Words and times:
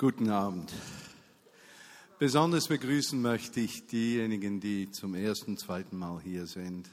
Guten 0.00 0.30
Abend. 0.30 0.72
Besonders 2.20 2.68
begrüßen 2.68 3.20
möchte 3.20 3.58
ich 3.58 3.84
diejenigen, 3.88 4.60
die 4.60 4.88
zum 4.92 5.16
ersten, 5.16 5.58
zweiten 5.58 5.98
Mal 5.98 6.20
hier 6.22 6.46
sind 6.46 6.88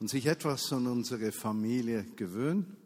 und 0.00 0.10
sich 0.10 0.26
etwas 0.26 0.72
an 0.72 0.88
unsere 0.88 1.30
Familie 1.30 2.02
gewöhnen. 2.16 2.76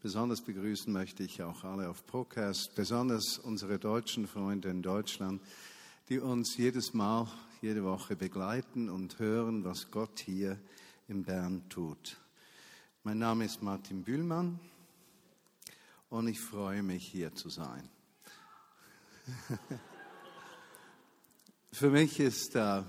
Besonders 0.00 0.40
begrüßen 0.40 0.92
möchte 0.92 1.24
ich 1.24 1.42
auch 1.42 1.64
alle 1.64 1.88
auf 1.88 2.06
Procast, 2.06 2.76
besonders 2.76 3.38
unsere 3.38 3.80
deutschen 3.80 4.28
Freunde 4.28 4.68
in 4.68 4.82
Deutschland, 4.82 5.42
die 6.08 6.20
uns 6.20 6.56
jedes 6.56 6.94
Mal, 6.94 7.26
jede 7.60 7.82
Woche 7.82 8.14
begleiten 8.14 8.88
und 8.88 9.18
hören, 9.18 9.64
was 9.64 9.90
Gott 9.90 10.20
hier 10.20 10.60
in 11.08 11.24
Bern 11.24 11.68
tut. 11.68 12.18
Mein 13.02 13.18
Name 13.18 13.46
ist 13.46 13.64
Martin 13.64 14.04
Bühlmann 14.04 14.60
und 16.08 16.28
ich 16.28 16.38
freue 16.38 16.84
mich, 16.84 17.04
hier 17.04 17.34
zu 17.34 17.48
sein. 17.48 17.90
Für 21.72 21.90
mich 21.90 22.20
ist 22.20 22.54
äh, 22.54 22.82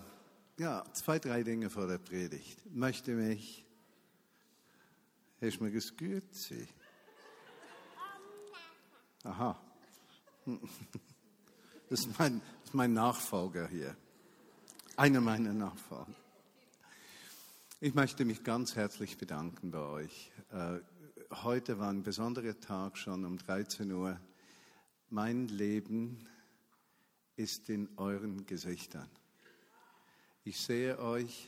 ja, 0.58 0.84
zwei, 0.94 1.20
drei 1.20 1.44
Dinge 1.44 1.70
vor 1.70 1.88
der 1.88 1.98
Predigt. 1.98 2.59
Ich 2.66 2.72
möchte 2.72 3.12
mich, 3.12 3.66
hast 5.41 5.60
du 5.60 5.66
mir 5.66 5.72
geskürt? 5.72 6.23
Aha. 9.23 9.60
Das 11.90 12.02
ist, 12.02 12.20
mein, 12.20 12.40
das 12.40 12.66
ist 12.66 12.74
mein 12.76 12.94
Nachfolger 12.94 13.68
hier. 13.68 13.98
Einer 14.96 15.21
meiner 15.21 15.54
Nachfolger. 15.54 16.13
Ich 17.80 17.96
möchte 17.96 18.26
mich 18.26 18.44
ganz 18.44 18.76
herzlich 18.76 19.18
bedanken 19.18 19.71
bei 19.71 19.80
euch. 19.80 20.32
Äh, 20.52 20.82
heute 21.41 21.80
war 21.80 21.90
ein 21.90 22.04
besonderer 22.04 22.60
Tag 22.60 22.96
schon 22.96 23.26
um 23.26 23.40
13 23.40 23.91
Uhr 23.91 24.20
mein 25.10 25.48
Leben 25.48 26.27
ist 27.39 27.70
in 27.70 27.88
euren 27.95 28.45
Gesichtern. 28.45 29.09
Ich 30.43 30.59
sehe 30.59 30.99
euch 30.99 31.48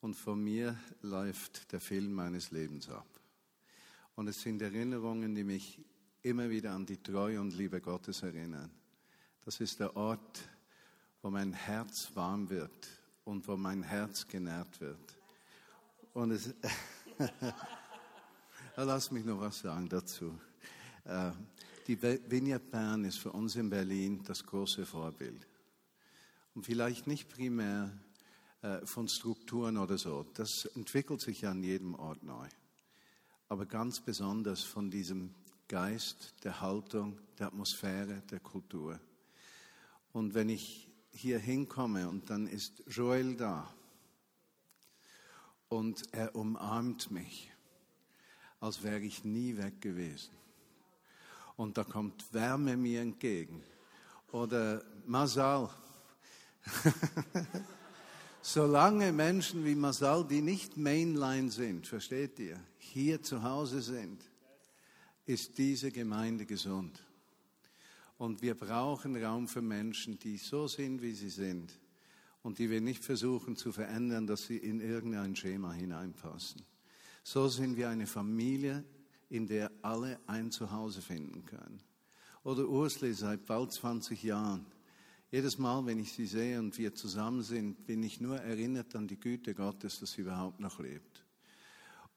und 0.00 0.14
vor 0.14 0.34
mir 0.34 0.76
läuft 1.02 1.70
der 1.70 1.80
Film 1.80 2.12
meines 2.12 2.50
Lebens 2.50 2.88
ab. 2.88 3.06
Und 4.16 4.26
es 4.26 4.42
sind 4.42 4.60
Erinnerungen, 4.60 5.32
die 5.36 5.44
mich 5.44 5.80
immer 6.22 6.50
wieder 6.50 6.72
an 6.72 6.84
die 6.84 7.00
Treue 7.00 7.40
und 7.40 7.54
Liebe 7.54 7.80
Gottes 7.80 8.24
erinnern. 8.24 8.72
Das 9.44 9.60
ist 9.60 9.78
der 9.78 9.94
Ort, 9.94 10.48
wo 11.22 11.30
mein 11.30 11.52
Herz 11.52 12.10
warm 12.14 12.50
wird 12.50 12.88
und 13.24 13.46
wo 13.46 13.56
mein 13.56 13.84
Herz 13.84 14.26
genährt 14.26 14.80
wird. 14.80 15.16
Und 16.12 16.32
es, 16.32 16.52
lass 18.76 19.12
mich 19.12 19.24
noch 19.24 19.40
was 19.40 19.60
sagen 19.60 19.88
dazu. 19.88 20.36
Die 21.86 22.00
Vineyard 22.00 22.70
Bern 22.70 23.04
ist 23.04 23.18
für 23.18 23.32
uns 23.32 23.56
in 23.56 23.68
Berlin 23.68 24.22
das 24.24 24.46
große 24.46 24.86
Vorbild. 24.86 25.46
Und 26.54 26.64
vielleicht 26.64 27.06
nicht 27.06 27.28
primär 27.28 27.92
äh, 28.62 28.86
von 28.86 29.06
Strukturen 29.06 29.76
oder 29.76 29.98
so. 29.98 30.24
Das 30.32 30.64
entwickelt 30.74 31.20
sich 31.20 31.46
an 31.46 31.62
jedem 31.62 31.94
Ort 31.94 32.22
neu. 32.22 32.48
Aber 33.48 33.66
ganz 33.66 34.00
besonders 34.00 34.62
von 34.62 34.90
diesem 34.90 35.34
Geist, 35.68 36.34
der 36.42 36.62
Haltung, 36.62 37.20
der 37.38 37.48
Atmosphäre, 37.48 38.22
der 38.30 38.40
Kultur. 38.40 38.98
Und 40.14 40.32
wenn 40.32 40.48
ich 40.48 40.88
hier 41.12 41.38
hinkomme 41.38 42.08
und 42.08 42.30
dann 42.30 42.46
ist 42.46 42.82
Joel 42.86 43.36
da 43.36 43.68
und 45.68 46.02
er 46.12 46.34
umarmt 46.34 47.10
mich, 47.10 47.50
als 48.60 48.82
wäre 48.82 49.00
ich 49.00 49.22
nie 49.22 49.58
weg 49.58 49.82
gewesen 49.82 50.43
und 51.56 51.76
da 51.78 51.84
kommt 51.84 52.32
Wärme 52.32 52.76
mir 52.76 53.00
entgegen. 53.00 53.62
Oder 54.32 54.82
Masal. 55.06 55.70
Solange 58.42 59.12
Menschen 59.12 59.64
wie 59.64 59.74
Masal, 59.74 60.26
die 60.26 60.42
nicht 60.42 60.76
Mainline 60.76 61.50
sind, 61.50 61.86
versteht 61.86 62.38
ihr, 62.38 62.60
hier 62.78 63.22
zu 63.22 63.42
Hause 63.42 63.80
sind, 63.80 64.20
ist 65.26 65.56
diese 65.56 65.90
Gemeinde 65.90 66.44
gesund. 66.44 67.00
Und 68.18 68.42
wir 68.42 68.54
brauchen 68.54 69.22
Raum 69.22 69.48
für 69.48 69.62
Menschen, 69.62 70.18
die 70.18 70.36
so 70.36 70.68
sind, 70.68 71.02
wie 71.02 71.14
sie 71.14 71.30
sind 71.30 71.72
und 72.42 72.58
die 72.58 72.70
wir 72.70 72.80
nicht 72.80 73.02
versuchen 73.02 73.56
zu 73.56 73.72
verändern, 73.72 74.26
dass 74.26 74.46
sie 74.46 74.58
in 74.58 74.80
irgendein 74.80 75.34
Schema 75.34 75.72
hineinpassen. 75.72 76.62
So 77.22 77.48
sind 77.48 77.76
wir 77.76 77.88
eine 77.88 78.06
Familie, 78.06 78.84
in 79.30 79.46
der 79.46 79.70
alle 79.84 80.18
ein 80.26 80.50
Zuhause 80.50 81.02
finden 81.02 81.44
können. 81.44 81.80
Oder 82.42 82.68
Ursli 82.68 83.12
seit 83.12 83.46
bald 83.46 83.72
20 83.72 84.22
Jahren. 84.22 84.66
Jedes 85.30 85.58
Mal, 85.58 85.84
wenn 85.86 85.98
ich 85.98 86.12
sie 86.12 86.26
sehe 86.26 86.58
und 86.58 86.78
wir 86.78 86.94
zusammen 86.94 87.42
sind, 87.42 87.86
bin 87.86 88.02
ich 88.02 88.20
nur 88.20 88.36
erinnert 88.36 88.94
an 88.94 89.08
die 89.08 89.18
Güte 89.18 89.54
Gottes, 89.54 89.98
dass 89.98 90.12
sie 90.12 90.22
überhaupt 90.22 90.60
noch 90.60 90.78
lebt. 90.78 91.24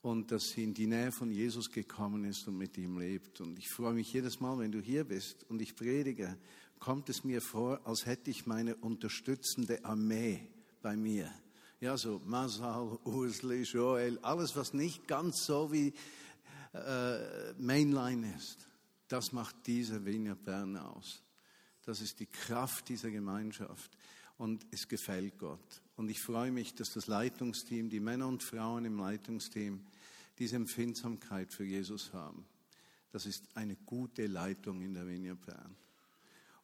Und 0.01 0.31
dass 0.31 0.50
sie 0.50 0.63
in 0.63 0.73
die 0.73 0.88
Nähe 0.88 1.11
von 1.11 1.31
Jesus 1.31 1.72
gekommen 1.72 2.25
ist 2.25 2.47
und 2.47 2.57
mit 2.57 2.78
ihm 2.78 2.97
lebt. 3.00 3.41
Und 3.41 3.57
ich 3.57 3.69
freue 3.69 3.94
mich 3.94 4.13
jedes 4.13 4.39
Mal, 4.39 4.59
wenn 4.59 4.72
du 4.72 4.79
hier 4.79 5.03
bist 5.03 5.44
und 5.49 5.61
ich 5.61 5.75
predige, 5.75 6.38
kommt 6.79 7.09
es 7.09 7.23
mir 7.23 7.41
vor, 7.41 7.81
als 7.85 8.05
hätte 8.05 8.29
ich 8.29 8.45
meine 8.45 8.75
unterstützende 8.75 9.84
Armee 9.84 10.47
bei 10.81 10.95
mir. 10.95 11.31
Ja, 11.79 11.97
so 11.97 12.22
Masal, 12.25 12.99
Ursli, 13.03 13.63
Joel, 13.63 14.19
alles, 14.22 14.55
was 14.55 14.73
nicht 14.73 15.07
ganz 15.07 15.45
so 15.45 15.72
wie 15.72 15.94
äh, 16.77 17.53
Mainline 17.57 18.35
ist. 18.35 18.67
Das 19.07 19.31
macht 19.31 19.55
diese 19.65 20.05
Wiener 20.05 20.35
Bern 20.35 20.77
aus. 20.77 21.23
Das 21.85 22.01
ist 22.01 22.19
die 22.19 22.25
Kraft 22.25 22.89
dieser 22.89 23.09
Gemeinschaft 23.09 23.97
und 24.38 24.65
es 24.71 24.87
gefällt 24.87 25.37
Gott. 25.37 25.81
Und 25.95 26.09
ich 26.09 26.21
freue 26.21 26.51
mich, 26.51 26.75
dass 26.75 26.91
das 26.93 27.07
Leitungsteam, 27.07 27.89
die 27.89 27.99
Männer 27.99 28.27
und 28.27 28.43
Frauen 28.43 28.85
im 28.85 28.99
Leitungsteam, 28.99 29.85
diese 30.37 30.57
Empfindsamkeit 30.57 31.51
für 31.53 31.63
Jesus 31.63 32.13
haben. 32.13 32.45
Das 33.11 33.25
ist 33.25 33.45
eine 33.55 33.75
gute 33.75 34.27
Leitung 34.27 34.81
in 34.81 34.93
der 34.93 35.07
Vineyard 35.07 35.43
Bern. 35.45 35.75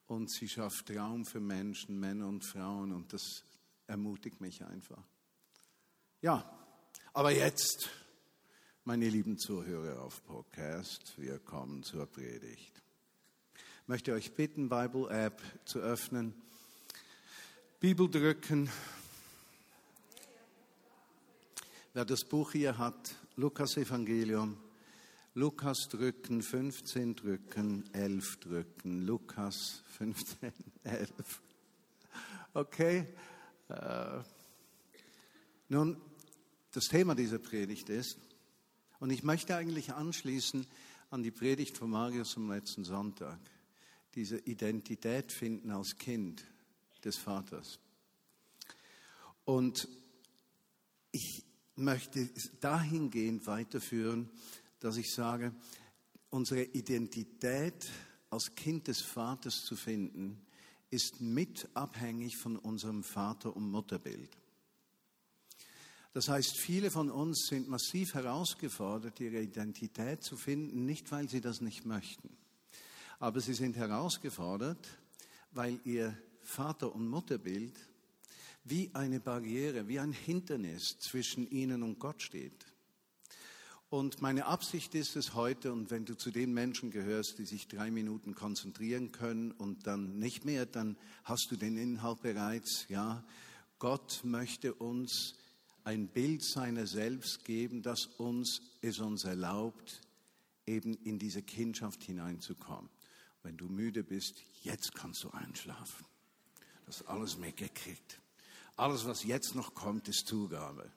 Und 0.08 0.30
sie 0.30 0.48
schafft 0.48 0.92
Raum 0.92 1.26
für 1.26 1.40
Menschen, 1.40 2.00
Männer 2.00 2.28
und 2.28 2.44
Frauen 2.44 2.92
und 2.92 3.14
das 3.14 3.44
ermutigt 3.88 4.42
mich 4.42 4.64
einfach. 4.64 5.02
Ja, 6.22 6.60
aber 7.14 7.32
jetzt 7.32 7.90
meine 8.86 9.08
lieben 9.08 9.38
Zuhörer 9.38 10.02
auf 10.02 10.22
Podcast, 10.26 11.14
wir 11.16 11.40
kommen 11.40 11.84
zur 11.84 12.06
Predigt. 12.06 12.82
Ich 13.56 13.88
möchte 13.88 14.12
euch 14.12 14.34
bitten, 14.34 14.68
Bible 14.68 15.10
App 15.10 15.42
zu 15.64 15.80
öffnen, 15.80 16.34
Bibel 17.80 18.10
drücken. 18.12 18.70
Wer 21.94 22.04
das 22.04 22.26
Buch 22.26 22.52
hier 22.52 22.78
hat, 22.78 23.16
Lukas 23.38 23.78
Evangelium, 23.78 24.58
Lukas 25.34 25.88
drücken, 25.88 26.42
15 26.42 27.16
drücken, 27.16 27.86
11 27.94 28.38
drücken, 28.42 29.06
Lukas 29.06 29.82
15, 29.98 30.52
11. 30.84 31.42
Okay. 32.54 33.08
Äh, 33.70 34.20
nun, 35.70 36.02
das 36.74 36.84
Thema 36.90 37.16
dieser 37.16 37.40
Predigt 37.40 37.88
ist, 37.88 38.20
und 39.04 39.10
ich 39.10 39.24
möchte 39.24 39.54
eigentlich 39.58 39.92
anschließen 39.92 40.66
an 41.10 41.24
die 41.24 41.30
Predigt 41.30 41.78
von 41.78 41.90
Marius 41.90 42.38
am 42.38 42.50
letzten 42.50 42.86
Sonntag. 42.86 43.38
Diese 44.16 44.38
Identität 44.38 45.34
finden 45.34 45.72
als 45.72 45.98
Kind 45.98 46.46
des 47.04 47.18
Vaters. 47.18 47.80
Und 49.44 49.90
ich 51.12 51.44
möchte 51.76 52.30
dahingehend 52.62 53.46
weiterführen, 53.46 54.30
dass 54.80 54.96
ich 54.96 55.12
sage, 55.12 55.54
unsere 56.30 56.64
Identität 56.64 57.90
als 58.30 58.56
Kind 58.56 58.88
des 58.88 59.02
Vaters 59.02 59.66
zu 59.66 59.76
finden, 59.76 60.46
ist 60.92 61.20
mit 61.20 61.68
abhängig 61.74 62.38
von 62.38 62.56
unserem 62.56 63.04
Vater- 63.04 63.54
und 63.54 63.70
Mutterbild. 63.70 64.30
Das 66.14 66.30
heißt, 66.30 66.58
viele 66.58 66.92
von 66.92 67.10
uns 67.10 67.48
sind 67.48 67.68
massiv 67.68 68.14
herausgefordert, 68.14 69.20
ihre 69.20 69.42
Identität 69.42 70.24
zu 70.24 70.38
finden, 70.38 70.86
nicht 70.86 71.12
weil 71.12 71.28
sie 71.28 71.42
das 71.42 71.60
nicht 71.60 71.86
möchten, 71.86 72.38
aber 73.20 73.42
sie 73.42 73.56
sind 73.56 73.76
herausgefordert, 73.76 74.88
weil 75.52 75.80
ihr 75.86 76.16
Vater- 76.44 76.94
und 76.94 77.10
Mutterbild 77.10 77.74
wie 78.64 78.92
eine 78.94 79.20
Barriere, 79.20 79.88
wie 79.88 80.00
ein 80.00 80.14
Hindernis 80.14 81.00
zwischen 81.00 81.50
ihnen 81.50 81.84
und 81.84 82.00
Gott 82.00 82.22
steht. 82.22 82.66
Und 83.90 84.22
meine 84.22 84.46
Absicht 84.46 84.96
ist 84.96 85.16
es 85.16 85.36
heute, 85.36 85.72
und 85.72 85.92
wenn 85.92 86.06
du 86.06 86.16
zu 86.16 86.32
den 86.32 86.54
Menschen 86.54 86.90
gehörst, 86.90 87.38
die 87.38 87.46
sich 87.46 87.68
drei 87.68 87.92
Minuten 87.92 88.34
konzentrieren 88.34 89.12
können 89.12 89.52
und 89.52 89.86
dann 89.86 90.18
nicht 90.18 90.46
mehr, 90.46 90.66
dann 90.66 90.98
hast 91.24 91.48
du 91.52 91.56
den 91.56 91.78
Inhalt 91.78 92.22
bereits, 92.22 92.86
ja. 92.90 93.24
Gott 93.78 94.22
möchte 94.24 94.74
uns 94.74 95.36
ein 95.84 96.08
Bild 96.08 96.44
seiner 96.44 96.88
selbst 96.88 97.44
geben, 97.46 97.82
das 97.82 98.06
uns 98.06 98.62
es 98.82 99.00
uns 99.00 99.24
erlaubt, 99.24 100.02
eben 100.66 100.94
in 101.04 101.20
diese 101.20 101.42
Kindschaft 101.42 102.04
hineinzukommen. 102.04 102.90
wenn 103.44 103.58
du 103.58 103.66
müde 103.66 104.04
bist, 104.04 104.42
jetzt 104.62 104.96
kannst 104.96 105.24
du 105.26 105.30
einschlafen. 105.32 106.06
Du 106.82 106.88
hast 106.88 107.08
alles 107.08 107.38
mitgekriegt. 107.38 108.22
Alles, 108.78 109.06
was 109.06 109.24
jetzt 109.24 109.54
noch 109.54 109.74
kommt, 109.74 110.08
ist 110.08 110.28
Zugabe. 110.28 110.90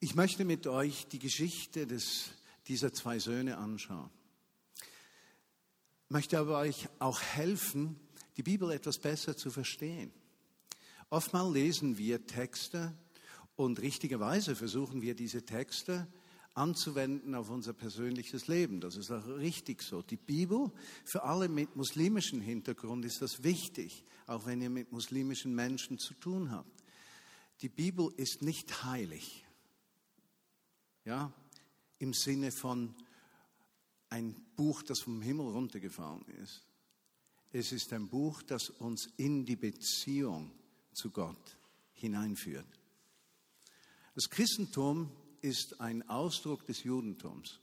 Ich 0.00 0.14
möchte 0.14 0.44
mit 0.44 0.66
euch 0.66 1.06
die 1.08 1.18
Geschichte 1.18 1.86
des, 1.86 2.30
dieser 2.68 2.92
zwei 2.92 3.18
Söhne 3.18 3.56
anschauen. 3.56 4.10
Ich 6.04 6.10
möchte 6.10 6.38
aber 6.38 6.58
euch 6.58 6.88
auch 6.98 7.20
helfen, 7.20 7.98
die 8.36 8.42
Bibel 8.42 8.70
etwas 8.70 8.98
besser 8.98 9.36
zu 9.36 9.50
verstehen. 9.50 10.12
Oftmals 11.12 11.52
lesen 11.52 11.98
wir 11.98 12.24
Texte 12.24 12.96
und 13.56 13.80
richtigerweise 13.80 14.54
versuchen 14.54 15.02
wir 15.02 15.16
diese 15.16 15.44
Texte 15.44 16.06
anzuwenden 16.54 17.34
auf 17.34 17.50
unser 17.50 17.72
persönliches 17.72 18.46
Leben. 18.46 18.80
Das 18.80 18.94
ist 18.94 19.10
auch 19.10 19.26
richtig 19.26 19.82
so. 19.82 20.02
Die 20.02 20.16
Bibel, 20.16 20.70
für 21.04 21.24
alle 21.24 21.48
mit 21.48 21.74
muslimischem 21.74 22.40
Hintergrund 22.40 23.04
ist 23.04 23.22
das 23.22 23.42
wichtig, 23.42 24.04
auch 24.28 24.46
wenn 24.46 24.60
ihr 24.60 24.70
mit 24.70 24.92
muslimischen 24.92 25.52
Menschen 25.52 25.98
zu 25.98 26.14
tun 26.14 26.52
habt. 26.52 26.84
Die 27.60 27.68
Bibel 27.68 28.12
ist 28.16 28.42
nicht 28.42 28.84
heilig. 28.84 29.44
Ja, 31.04 31.32
im 31.98 32.14
Sinne 32.14 32.52
von 32.52 32.94
ein 34.10 34.34
Buch, 34.54 34.82
das 34.84 35.00
vom 35.00 35.20
Himmel 35.22 35.48
runtergefallen 35.48 36.24
ist. 36.42 36.66
Es 37.50 37.72
ist 37.72 37.92
ein 37.92 38.08
Buch, 38.08 38.42
das 38.42 38.70
uns 38.70 39.08
in 39.16 39.44
die 39.44 39.56
Beziehung 39.56 40.52
zu 40.92 41.10
Gott 41.10 41.56
hineinführt. 41.92 42.66
Das 44.14 44.28
Christentum 44.28 45.10
ist 45.40 45.80
ein 45.80 46.08
Ausdruck 46.08 46.66
des 46.66 46.82
Judentums. 46.84 47.60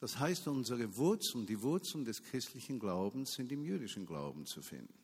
Das 0.00 0.18
heißt, 0.18 0.46
unsere 0.48 0.96
Wurzeln, 0.96 1.46
die 1.46 1.60
Wurzeln 1.60 2.04
des 2.04 2.22
christlichen 2.22 2.78
Glaubens 2.78 3.32
sind 3.32 3.50
im 3.50 3.64
jüdischen 3.64 4.06
Glauben 4.06 4.46
zu 4.46 4.62
finden. 4.62 4.94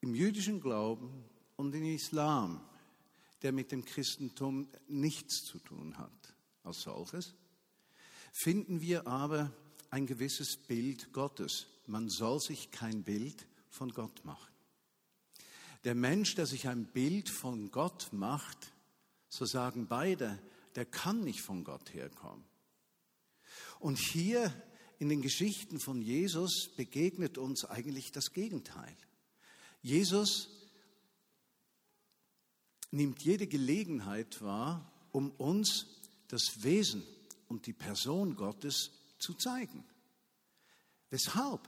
Im 0.00 0.14
jüdischen 0.14 0.60
Glauben 0.60 1.24
und 1.56 1.74
im 1.74 1.84
Islam, 1.84 2.60
der 3.42 3.52
mit 3.52 3.70
dem 3.70 3.84
Christentum 3.84 4.68
nichts 4.88 5.44
zu 5.44 5.58
tun 5.58 5.98
hat 5.98 6.34
als 6.62 6.82
solches, 6.82 7.34
finden 8.32 8.80
wir 8.80 9.06
aber 9.06 9.52
ein 9.90 10.06
gewisses 10.06 10.56
Bild 10.56 11.12
Gottes. 11.12 11.66
Man 11.86 12.08
soll 12.08 12.40
sich 12.40 12.70
kein 12.70 13.02
Bild 13.02 13.46
von 13.68 13.90
Gott 13.92 14.24
machen. 14.24 14.55
Der 15.86 15.94
Mensch, 15.94 16.34
der 16.34 16.46
sich 16.46 16.66
ein 16.66 16.84
Bild 16.86 17.30
von 17.30 17.70
Gott 17.70 18.12
macht, 18.12 18.72
so 19.28 19.44
sagen 19.44 19.86
beide, 19.86 20.36
der 20.74 20.84
kann 20.84 21.22
nicht 21.22 21.42
von 21.42 21.62
Gott 21.62 21.94
herkommen. 21.94 22.44
Und 23.78 23.96
hier 23.96 24.52
in 24.98 25.08
den 25.08 25.22
Geschichten 25.22 25.78
von 25.78 26.02
Jesus 26.02 26.74
begegnet 26.76 27.38
uns 27.38 27.64
eigentlich 27.64 28.10
das 28.10 28.32
Gegenteil. 28.32 28.96
Jesus 29.80 30.48
nimmt 32.90 33.22
jede 33.22 33.46
Gelegenheit 33.46 34.42
wahr, 34.42 34.90
um 35.12 35.30
uns 35.30 35.86
das 36.26 36.64
Wesen 36.64 37.04
und 37.46 37.66
die 37.68 37.72
Person 37.72 38.34
Gottes 38.34 38.90
zu 39.20 39.34
zeigen. 39.34 39.84
Weshalb? 41.10 41.60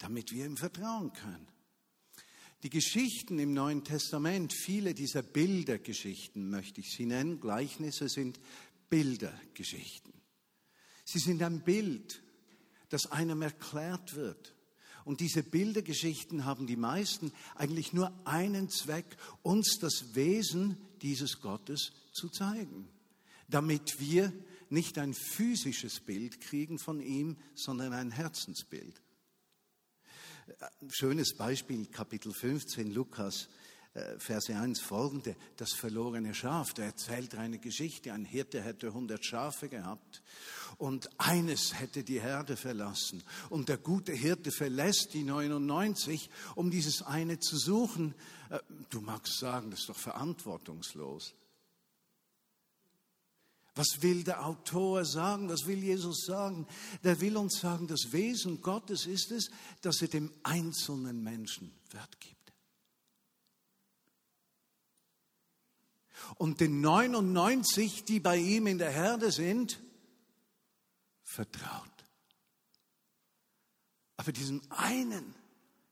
Damit 0.00 0.32
wir 0.32 0.46
ihm 0.46 0.56
vertrauen 0.56 1.12
können. 1.12 1.46
Die 2.62 2.70
Geschichten 2.70 3.40
im 3.40 3.54
Neuen 3.54 3.82
Testament, 3.82 4.52
viele 4.52 4.94
dieser 4.94 5.22
Bildergeschichten 5.22 6.48
möchte 6.48 6.80
ich 6.80 6.92
sie 6.92 7.06
nennen, 7.06 7.40
Gleichnisse 7.40 8.08
sind 8.08 8.38
Bildergeschichten. 8.88 10.12
Sie 11.04 11.18
sind 11.18 11.42
ein 11.42 11.64
Bild, 11.64 12.22
das 12.88 13.10
einem 13.10 13.42
erklärt 13.42 14.14
wird. 14.14 14.54
Und 15.04 15.18
diese 15.18 15.42
Bildergeschichten 15.42 16.44
haben 16.44 16.68
die 16.68 16.76
meisten 16.76 17.32
eigentlich 17.56 17.92
nur 17.92 18.12
einen 18.24 18.70
Zweck, 18.70 19.16
uns 19.42 19.78
das 19.80 20.14
Wesen 20.14 20.76
dieses 21.02 21.40
Gottes 21.40 21.92
zu 22.12 22.28
zeigen, 22.28 22.88
damit 23.48 23.98
wir 23.98 24.32
nicht 24.70 24.98
ein 24.98 25.14
physisches 25.14 25.98
Bild 25.98 26.40
kriegen 26.40 26.78
von 26.78 27.00
ihm, 27.00 27.36
sondern 27.56 27.92
ein 27.92 28.12
Herzensbild. 28.12 29.01
Schönes 30.88 31.36
Beispiel, 31.36 31.86
Kapitel 31.86 32.32
15, 32.32 32.92
Lukas, 32.92 33.48
äh, 33.94 34.18
Verse 34.18 34.54
1 34.54 34.80
folgende, 34.80 35.36
das 35.56 35.72
verlorene 35.72 36.34
Schaf, 36.34 36.72
da 36.74 36.82
erzählt 36.82 37.34
eine 37.34 37.58
Geschichte, 37.58 38.12
ein 38.12 38.24
Hirte 38.24 38.62
hätte 38.62 38.88
100 38.88 39.24
Schafe 39.24 39.68
gehabt 39.68 40.22
und 40.78 41.08
eines 41.18 41.78
hätte 41.78 42.02
die 42.02 42.20
Herde 42.20 42.56
verlassen 42.56 43.22
und 43.50 43.68
der 43.68 43.78
gute 43.78 44.12
Hirte 44.12 44.50
verlässt 44.50 45.14
die 45.14 45.22
99, 45.22 46.30
um 46.54 46.70
dieses 46.70 47.02
eine 47.02 47.38
zu 47.38 47.56
suchen. 47.56 48.14
Äh, 48.50 48.58
du 48.90 49.00
magst 49.00 49.38
sagen, 49.38 49.70
das 49.70 49.80
ist 49.80 49.88
doch 49.90 49.98
verantwortungslos. 49.98 51.34
Was 53.74 54.02
will 54.02 54.22
der 54.22 54.44
Autor 54.44 55.04
sagen? 55.04 55.48
Was 55.48 55.66
will 55.66 55.82
Jesus 55.82 56.26
sagen? 56.26 56.66
Der 57.04 57.20
will 57.20 57.36
uns 57.36 57.58
sagen, 57.58 57.86
das 57.86 58.12
Wesen 58.12 58.60
Gottes 58.60 59.06
ist 59.06 59.30
es, 59.30 59.50
dass 59.80 60.02
er 60.02 60.08
dem 60.08 60.30
einzelnen 60.42 61.22
Menschen 61.22 61.72
Wert 61.90 62.20
gibt. 62.20 62.52
Und 66.36 66.60
den 66.60 66.80
99, 66.80 68.04
die 68.04 68.20
bei 68.20 68.36
ihm 68.36 68.66
in 68.66 68.78
der 68.78 68.90
Herde 68.90 69.32
sind, 69.32 69.80
vertraut. 71.22 71.88
Aber 74.16 74.32
diesem 74.32 74.60
einen 74.70 75.34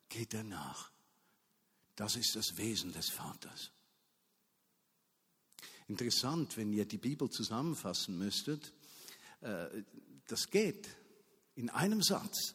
geht 0.08 0.34
er 0.34 0.44
nach. 0.44 0.90
Das 1.96 2.16
ist 2.16 2.36
das 2.36 2.56
Wesen 2.56 2.92
des 2.92 3.08
Vaters. 3.08 3.72
Interessant, 5.90 6.56
wenn 6.56 6.72
ihr 6.72 6.84
die 6.84 6.98
Bibel 6.98 7.28
zusammenfassen 7.28 8.16
müsstet, 8.16 8.72
äh, 9.40 9.82
das 10.28 10.48
geht 10.48 10.88
in 11.56 11.68
einem 11.68 12.00
Satz. 12.00 12.54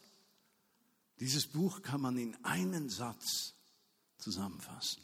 Dieses 1.20 1.46
Buch 1.46 1.82
kann 1.82 2.00
man 2.00 2.18
in 2.18 2.34
einen 2.46 2.88
Satz 2.88 3.54
zusammenfassen. 4.20 5.02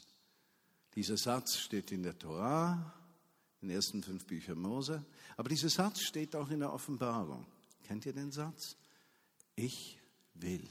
Dieser 0.94 1.18
Satz 1.18 1.58
steht 1.58 1.92
in 1.92 2.04
der 2.04 2.18
Torah, 2.18 2.94
in 3.60 3.68
den 3.68 3.76
ersten 3.76 4.02
fünf 4.02 4.24
Büchern 4.24 4.58
Mose, 4.58 5.04
aber 5.36 5.50
dieser 5.50 5.68
Satz 5.68 6.00
steht 6.00 6.34
auch 6.34 6.48
in 6.48 6.60
der 6.60 6.72
Offenbarung. 6.72 7.46
Kennt 7.82 8.06
ihr 8.06 8.14
den 8.14 8.32
Satz? 8.32 8.78
Ich 9.56 9.98
will 10.32 10.66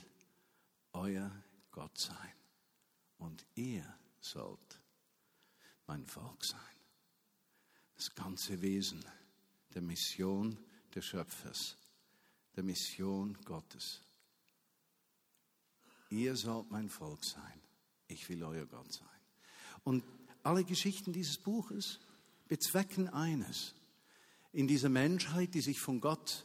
euer 0.94 1.30
Gott 1.70 1.96
sein 1.96 2.34
und 3.20 3.46
ihr 3.53 3.86
sollt 4.20 4.82
mein 5.86 6.08
Volk 6.08 6.44
sein 6.44 6.80
das 8.01 8.15
ganze 8.15 8.60
Wesen 8.63 9.05
der 9.75 9.84
Mission 9.84 10.58
des 10.96 11.05
Schöpfers, 11.05 11.77
der 12.55 12.63
Mission 12.63 13.38
Gottes. 13.46 14.01
Ihr 16.10 16.36
sollt 16.36 16.72
mein 16.72 16.89
Volk 16.89 17.24
sein, 17.24 17.62
ich 18.08 18.27
will 18.27 18.43
euer 18.43 18.65
Gott 18.65 18.91
sein. 18.91 19.08
Und 19.84 20.03
alle 20.41 20.63
Geschichten 20.63 21.13
dieses 21.13 21.38
Buches 21.38 22.00
bezwecken 22.48 23.08
eines. 23.08 23.75
In 24.51 24.67
dieser 24.67 24.89
Menschheit, 24.89 25.53
die 25.53 25.62
sich 25.62 25.79
von 25.79 26.01
Gott 26.01 26.43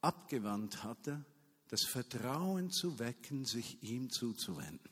abgewandt 0.00 0.84
hatte, 0.84 1.22
das 1.68 1.84
Vertrauen 1.84 2.70
zu 2.70 2.98
wecken, 2.98 3.44
sich 3.44 3.82
ihm 3.82 4.08
zuzuwenden. 4.08 4.90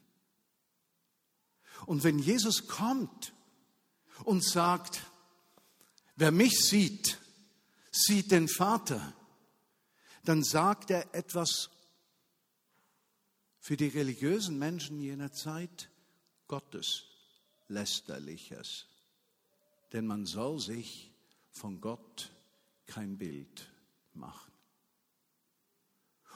Und 1.86 2.04
wenn 2.04 2.18
Jesus 2.18 2.68
kommt 2.68 3.32
und 4.24 4.44
sagt, 4.44 5.10
Wer 6.22 6.30
mich 6.30 6.60
sieht, 6.60 7.18
sieht 7.90 8.30
den 8.30 8.46
Vater. 8.46 9.12
Dann 10.24 10.44
sagt 10.44 10.92
er 10.92 11.12
etwas 11.16 11.68
für 13.58 13.76
die 13.76 13.88
religiösen 13.88 14.56
Menschen 14.56 15.00
jener 15.00 15.32
Zeit 15.32 15.90
Gottes 16.46 17.06
lästerliches. 17.66 18.86
Denn 19.92 20.06
man 20.06 20.24
soll 20.24 20.60
sich 20.60 21.10
von 21.50 21.80
Gott 21.80 22.30
kein 22.86 23.18
Bild 23.18 23.68
machen. 24.14 24.52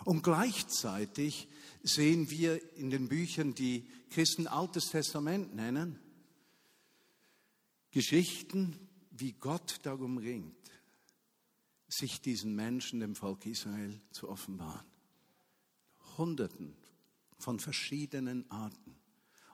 Und 0.04 0.24
gleichzeitig 0.24 1.46
sehen 1.84 2.28
wir 2.28 2.74
in 2.74 2.90
den 2.90 3.06
Büchern, 3.06 3.54
die 3.54 3.88
Christen 4.10 4.48
Altes 4.48 4.86
Testament 4.90 5.54
nennen, 5.54 6.00
Geschichten, 7.92 8.85
wie 9.20 9.32
Gott 9.32 9.80
darum 9.82 10.18
ringt, 10.18 10.54
sich 11.88 12.20
diesen 12.20 12.54
Menschen, 12.54 13.00
dem 13.00 13.14
Volk 13.14 13.46
Israel, 13.46 14.00
zu 14.10 14.28
offenbaren. 14.28 14.86
Hunderten 16.18 16.76
von 17.38 17.60
verschiedenen 17.60 18.50
Arten. 18.50 18.96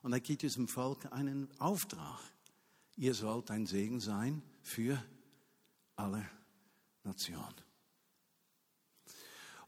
Und 0.02 0.12
er 0.12 0.20
gibt 0.20 0.42
diesem 0.42 0.68
Volk 0.68 1.12
einen 1.12 1.48
Auftrag. 1.60 2.20
Ihr 2.96 3.14
sollt 3.14 3.50
ein 3.50 3.66
Segen 3.66 4.00
sein 4.00 4.42
für 4.62 5.02
alle 5.96 6.24
Nationen. 7.04 7.54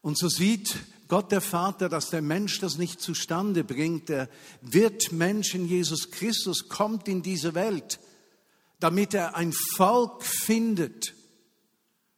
Und 0.00 0.18
so 0.18 0.28
sieht 0.28 0.76
Gott 1.08 1.32
der 1.32 1.40
Vater, 1.40 1.88
dass 1.88 2.10
der 2.10 2.20
Mensch 2.20 2.58
das 2.58 2.76
nicht 2.76 3.00
zustande 3.00 3.64
bringt. 3.64 4.10
Der 4.10 4.28
wird 4.60 5.12
Mensch 5.12 5.54
in 5.54 5.66
Jesus 5.66 6.10
Christus, 6.10 6.68
kommt 6.68 7.08
in 7.08 7.22
diese 7.22 7.54
Welt, 7.54 7.98
damit 8.84 9.14
er 9.14 9.34
ein 9.34 9.54
Volk 9.76 10.22
findet, 10.22 11.14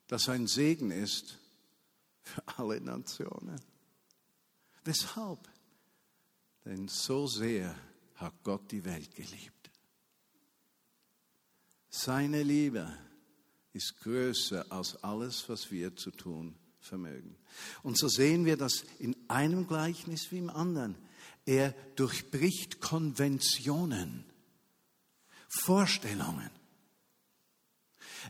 das 0.09 0.29
ein 0.29 0.49
Segen 0.49 0.91
ist 0.91 1.39
für 2.25 2.43
alle 2.59 2.81
Nationen. 2.81 3.61
Weshalb? 4.83 5.49
Denn 6.65 6.89
so 6.89 7.29
sehr 7.29 7.73
hat 8.17 8.35
Gott 8.43 8.73
die 8.73 8.85
Welt 8.85 9.15
geliebt. 9.15 9.71
Seine 11.89 12.43
Liebe 12.43 12.93
ist 13.73 14.01
größer 14.01 14.67
als 14.69 14.97
alles, 15.05 15.49
was 15.49 15.71
wir 15.71 15.95
zu 15.95 16.11
tun 16.11 16.57
vermögen. 16.81 17.37
Und 17.85 17.97
so 17.97 18.09
sehen 18.09 18.45
wir 18.45 18.57
das 18.57 18.85
in 18.99 19.15
einem 19.29 19.69
Gleichnis 19.69 20.33
wie 20.33 20.39
im 20.39 20.51
anderen. 20.51 20.97
Er 21.45 21.77
durchbricht 21.95 22.81
Konventionen, 22.81 24.25
Vorstellungen. 25.49 26.56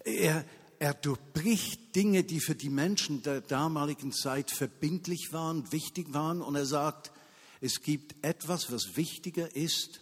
Er, 0.07 0.45
er 0.79 0.95
durchbricht 0.95 1.97
Dinge, 1.97 2.23
die 2.23 2.41
für 2.41 2.55
die 2.55 2.71
Menschen 2.71 3.23
der 3.23 3.41
damaligen 3.41 4.13
Zeit 4.13 4.53
verbindlich 4.53 5.33
waren, 5.33 5.73
wichtig 5.73 6.15
waren. 6.15 6.43
Und 6.43 6.55
er 6.55 6.65
sagt, 6.65 7.11
es 7.61 7.83
gibt 7.83 8.15
etwas, 8.25 8.71
was 8.71 8.97
wichtiger 8.97 9.55
ist 9.57 10.01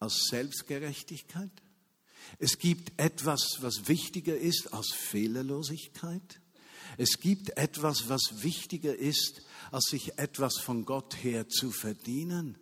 als 0.00 0.26
Selbstgerechtigkeit. 0.28 1.52
Es 2.40 2.58
gibt 2.58 2.98
etwas, 2.98 3.58
was 3.60 3.86
wichtiger 3.86 4.36
ist 4.36 4.72
als 4.72 4.92
Fehlerlosigkeit. 4.92 6.40
Es 6.98 7.20
gibt 7.20 7.56
etwas, 7.56 8.08
was 8.08 8.42
wichtiger 8.42 8.96
ist, 8.96 9.42
als 9.70 9.84
sich 9.90 10.18
etwas 10.18 10.58
von 10.58 10.84
Gott 10.84 11.22
her 11.22 11.48
zu 11.48 11.70
verdienen. 11.70 12.58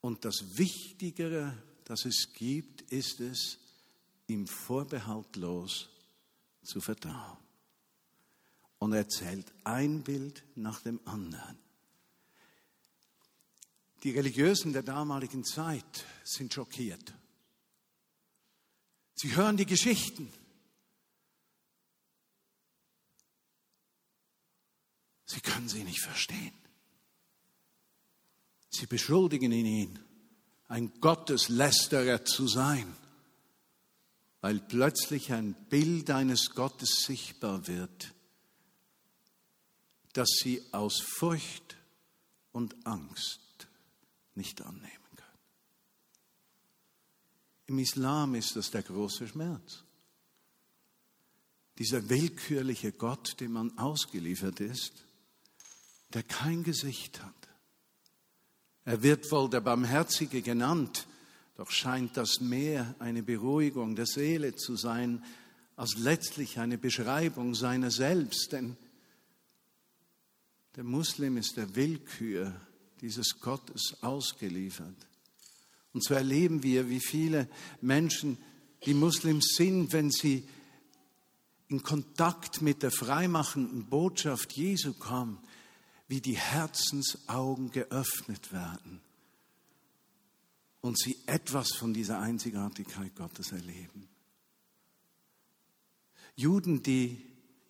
Und 0.00 0.24
das 0.24 0.56
Wichtigere, 0.58 1.60
das 1.84 2.04
es 2.04 2.32
gibt, 2.34 2.82
ist 2.92 3.18
es, 3.18 3.58
ihm 4.28 4.46
vorbehaltlos 4.46 5.88
zu 6.62 6.80
vertrauen. 6.80 7.38
Und 8.78 8.92
er 8.92 9.00
erzählt 9.00 9.52
ein 9.64 10.02
Bild 10.02 10.44
nach 10.54 10.80
dem 10.80 11.00
anderen. 11.04 11.58
Die 14.04 14.12
Religiösen 14.12 14.72
der 14.72 14.84
damaligen 14.84 15.44
Zeit 15.44 16.04
sind 16.22 16.54
schockiert. 16.54 17.12
Sie 19.16 19.34
hören 19.34 19.56
die 19.56 19.66
Geschichten 19.66 20.32
Sie 25.28 25.42
können 25.42 25.68
sie 25.68 25.84
nicht 25.84 26.00
verstehen. 26.00 26.54
Sie 28.70 28.86
beschuldigen 28.86 29.52
ihn, 29.52 29.98
ein 30.68 30.90
Gotteslästerer 31.00 32.24
zu 32.24 32.48
sein, 32.48 32.96
weil 34.40 34.60
plötzlich 34.60 35.32
ein 35.32 35.54
Bild 35.68 36.10
eines 36.10 36.50
Gottes 36.50 37.02
sichtbar 37.04 37.66
wird, 37.66 38.14
das 40.12 40.28
sie 40.42 40.62
aus 40.72 41.00
Furcht 41.00 41.76
und 42.52 42.86
Angst 42.86 43.68
nicht 44.34 44.62
annehmen 44.62 44.92
können. 45.16 45.38
Im 47.66 47.78
Islam 47.78 48.34
ist 48.34 48.56
das 48.56 48.70
der 48.70 48.82
große 48.82 49.28
Schmerz. 49.28 49.84
Dieser 51.78 52.08
willkürliche 52.08 52.92
Gott, 52.92 53.40
dem 53.40 53.52
man 53.52 53.76
ausgeliefert 53.78 54.60
ist, 54.60 55.04
der 56.14 56.22
kein 56.22 56.64
Gesicht 56.64 57.22
hat. 57.22 57.34
Er 58.84 59.02
wird 59.02 59.30
wohl 59.30 59.50
der 59.50 59.60
Barmherzige 59.60 60.42
genannt, 60.42 61.06
doch 61.58 61.72
scheint 61.72 62.16
das 62.16 62.40
mehr 62.40 62.94
eine 63.00 63.24
Beruhigung 63.24 63.96
der 63.96 64.06
Seele 64.06 64.54
zu 64.54 64.76
sein, 64.76 65.24
als 65.74 65.96
letztlich 65.98 66.60
eine 66.60 66.78
Beschreibung 66.78 67.56
seiner 67.56 67.90
selbst. 67.90 68.52
Denn 68.52 68.76
der 70.76 70.84
Muslim 70.84 71.36
ist 71.36 71.56
der 71.56 71.74
Willkür 71.74 72.54
dieses 73.00 73.40
Gottes 73.40 73.96
ausgeliefert. 74.02 74.94
Und 75.92 76.04
so 76.04 76.14
erleben 76.14 76.62
wir, 76.62 76.88
wie 76.88 77.00
viele 77.00 77.48
Menschen, 77.80 78.38
die 78.86 78.94
Muslims 78.94 79.56
sind, 79.56 79.92
wenn 79.92 80.12
sie 80.12 80.48
in 81.66 81.82
Kontakt 81.82 82.62
mit 82.62 82.84
der 82.84 82.92
freimachenden 82.92 83.86
Botschaft 83.86 84.52
Jesu 84.52 84.94
kommen, 84.94 85.40
wie 86.06 86.20
die 86.20 86.36
Herzensaugen 86.36 87.72
geöffnet 87.72 88.52
werden 88.52 89.00
und 90.80 90.98
sie 90.98 91.18
etwas 91.26 91.72
von 91.72 91.92
dieser 91.92 92.20
Einzigartigkeit 92.20 93.14
Gottes 93.16 93.52
erleben. 93.52 94.08
Juden, 96.36 96.82
die 96.82 97.20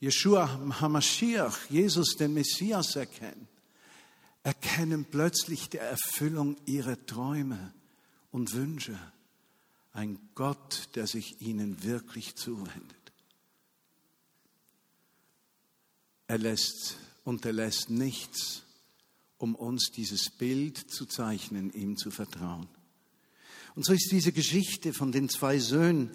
Yeshua 0.00 0.80
Hamashiach, 0.80 1.70
Jesus 1.70 2.16
den 2.16 2.34
Messias 2.34 2.96
erkennen, 2.96 3.48
erkennen 4.42 5.04
plötzlich 5.04 5.68
die 5.68 5.78
Erfüllung 5.78 6.56
ihrer 6.66 7.04
Träume 7.06 7.72
und 8.30 8.52
Wünsche. 8.52 8.98
Ein 9.92 10.18
Gott, 10.34 10.90
der 10.94 11.06
sich 11.06 11.40
ihnen 11.40 11.82
wirklich 11.82 12.36
zuwendet. 12.36 13.12
Er 16.28 16.38
lässt 16.38 16.98
unterlässt 17.28 17.90
nichts, 17.90 18.62
um 19.36 19.54
uns 19.54 19.90
dieses 19.90 20.30
Bild 20.30 20.78
zu 20.78 21.04
zeichnen, 21.04 21.70
ihm 21.72 21.96
zu 21.98 22.10
vertrauen. 22.10 22.68
Und 23.74 23.84
so 23.84 23.92
ist 23.92 24.10
diese 24.10 24.32
Geschichte 24.32 24.92
von 24.92 25.12
den 25.12 25.28
zwei 25.28 25.58
Söhnen, 25.58 26.10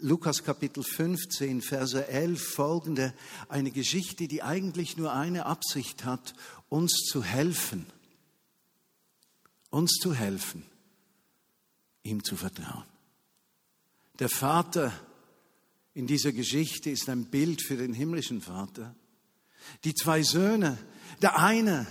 Lukas 0.00 0.44
Kapitel 0.44 0.82
15, 0.82 1.62
Verse 1.62 2.06
11 2.06 2.42
folgende, 2.42 3.14
eine 3.48 3.70
Geschichte, 3.70 4.28
die 4.28 4.42
eigentlich 4.42 4.96
nur 4.96 5.12
eine 5.12 5.46
Absicht 5.46 6.04
hat, 6.04 6.34
uns 6.68 6.92
zu 7.10 7.22
helfen, 7.24 7.86
uns 9.70 9.92
zu 10.00 10.14
helfen, 10.14 10.62
ihm 12.02 12.22
zu 12.22 12.36
vertrauen. 12.36 12.84
Der 14.18 14.28
Vater 14.28 14.92
in 15.94 16.06
dieser 16.06 16.32
Geschichte 16.32 16.90
ist 16.90 17.08
ein 17.08 17.24
Bild 17.24 17.62
für 17.62 17.76
den 17.76 17.94
himmlischen 17.94 18.40
Vater. 18.40 18.94
Die 19.84 19.94
zwei 19.94 20.22
Söhne. 20.22 20.78
Der 21.22 21.38
eine 21.38 21.86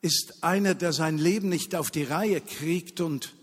ist 0.00 0.42
einer, 0.42 0.74
der 0.74 0.92
sein 0.92 1.18
Leben 1.18 1.48
nicht 1.48 1.74
auf 1.74 1.90
die 1.90 2.02
Reihe 2.02 2.40
kriegt 2.40 3.00
und 3.00 3.34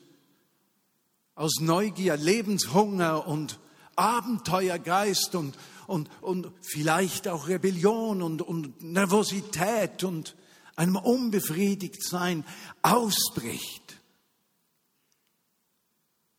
aus 1.39 1.61
Neugier, 1.61 2.17
Lebenshunger 2.17 3.25
und 3.25 3.61
Abenteuergeist 3.95 5.35
und, 5.35 5.57
und, 5.87 6.09
und 6.21 6.51
vielleicht 6.61 7.29
auch 7.29 7.47
Rebellion 7.47 8.21
und, 8.21 8.41
und 8.41 8.83
Nervosität 8.83 10.03
und 10.03 10.35
einem 10.75 10.97
Unbefriedigtsein 10.97 12.43
ausbricht. 12.81 14.01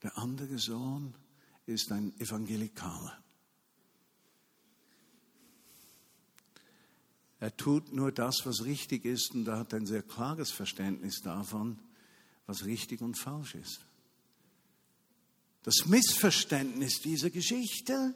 Der 0.02 0.18
andere 0.18 0.58
Sohn 0.58 1.14
ist 1.64 1.90
ein 1.92 2.12
Evangelikaler. 2.20 3.16
Er 7.38 7.56
tut 7.56 7.90
nur 7.94 8.12
das, 8.12 8.42
was 8.44 8.64
richtig 8.64 9.06
ist 9.06 9.34
und 9.34 9.48
er 9.48 9.60
hat 9.60 9.72
ein 9.72 9.86
sehr 9.86 10.02
klares 10.02 10.50
Verständnis 10.50 11.22
davon, 11.22 11.78
was 12.44 12.66
richtig 12.66 13.00
und 13.00 13.16
falsch 13.16 13.54
ist. 13.54 13.86
Das 15.62 15.86
Missverständnis 15.86 17.00
dieser 17.00 17.30
Geschichte, 17.30 18.14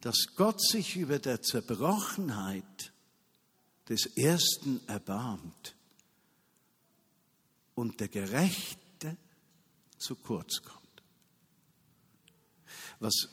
dass 0.00 0.26
Gott 0.36 0.60
sich 0.60 0.96
über 0.96 1.18
der 1.18 1.40
Zerbrochenheit 1.40 2.92
des 3.88 4.06
Ersten 4.16 4.80
erbarmt 4.88 5.74
und 7.74 8.00
der 8.00 8.08
Gerechte 8.08 9.16
zu 9.98 10.16
kurz 10.16 10.62
kommt. 10.62 11.02
Was 12.98 13.28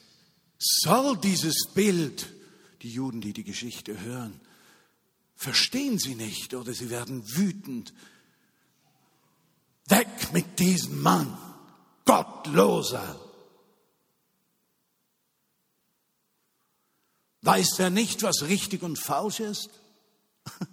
soll 0.58 1.18
dieses 1.18 1.68
Bild 1.74 2.32
die 2.82 2.90
Juden, 2.90 3.22
die 3.22 3.34
die 3.34 3.44
Geschichte 3.44 4.00
hören, 4.00 4.40
verstehen 5.36 5.98
sie 5.98 6.16
nicht 6.16 6.54
oder 6.54 6.74
sie 6.74 6.90
werden 6.90 7.24
wütend. 7.36 7.94
Weg 9.88 10.34
mit 10.34 10.60
diesem 10.60 11.02
Mann, 11.02 11.38
Gottloser. 12.06 13.20
Weiß 17.42 17.80
er 17.80 17.90
nicht, 17.90 18.22
was 18.24 18.44
richtig 18.44 18.84
und 18.84 18.98
falsch 18.98 19.40
ist? 19.40 19.70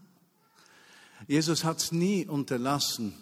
Jesus 1.27 1.65
hat 1.65 1.79
es 1.79 1.93
nie 1.93 2.27
unterlassen, 2.27 3.15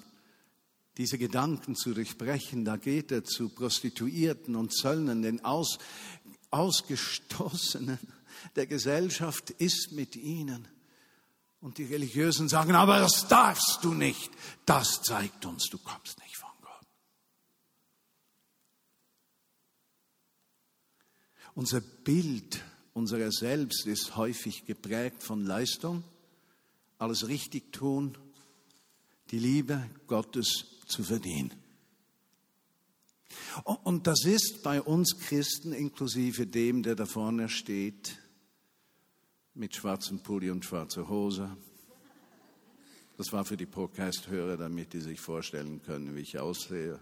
diese 0.96 1.18
Gedanken 1.18 1.76
zu 1.76 1.94
durchbrechen. 1.94 2.64
Da 2.64 2.76
geht 2.76 3.12
er 3.12 3.24
zu 3.24 3.48
Prostituierten 3.48 4.56
und 4.56 4.72
Zöllnern, 4.74 5.22
den 5.22 5.44
Aus, 5.44 5.78
Ausgestoßenen 6.50 7.98
der 8.54 8.66
Gesellschaft 8.66 9.50
ist 9.50 9.92
mit 9.92 10.16
ihnen. 10.16 10.68
Und 11.60 11.78
die 11.78 11.84
Religiösen 11.84 12.48
sagen, 12.48 12.74
aber 12.74 13.00
das 13.00 13.28
darfst 13.28 13.80
du 13.82 13.92
nicht. 13.92 14.30
Das 14.66 15.02
zeigt 15.02 15.46
uns, 15.46 15.68
du 15.68 15.78
kommst 15.78 16.18
nicht 16.20 16.36
von 16.36 16.50
Gott. 16.60 16.86
Unser 21.56 21.80
Bild 21.80 22.62
unserer 22.92 23.32
selbst 23.32 23.86
ist 23.86 24.14
häufig 24.14 24.66
geprägt 24.66 25.22
von 25.22 25.42
Leistung, 25.42 26.04
alles 26.98 27.28
richtig 27.28 27.72
tun, 27.72 28.16
die 29.30 29.38
Liebe 29.38 29.88
Gottes 30.06 30.66
zu 30.86 31.02
verdienen. 31.02 31.50
Und 33.84 34.06
das 34.06 34.26
ist 34.26 34.62
bei 34.62 34.82
uns 34.82 35.18
Christen, 35.18 35.72
inklusive 35.72 36.46
dem, 36.46 36.82
der 36.82 36.94
da 36.94 37.06
vorne 37.06 37.48
steht, 37.48 38.18
mit 39.54 39.74
schwarzem 39.74 40.20
Pulli 40.20 40.50
und 40.50 40.62
schwarzer 40.62 41.08
Hose. 41.08 41.56
Das 43.16 43.32
war 43.32 43.46
für 43.46 43.56
die 43.56 43.64
Podcast-Hörer, 43.64 44.58
damit 44.58 44.92
die 44.92 45.00
sich 45.00 45.20
vorstellen 45.20 45.82
können, 45.82 46.14
wie 46.16 46.20
ich 46.20 46.38
aussehe. 46.38 47.00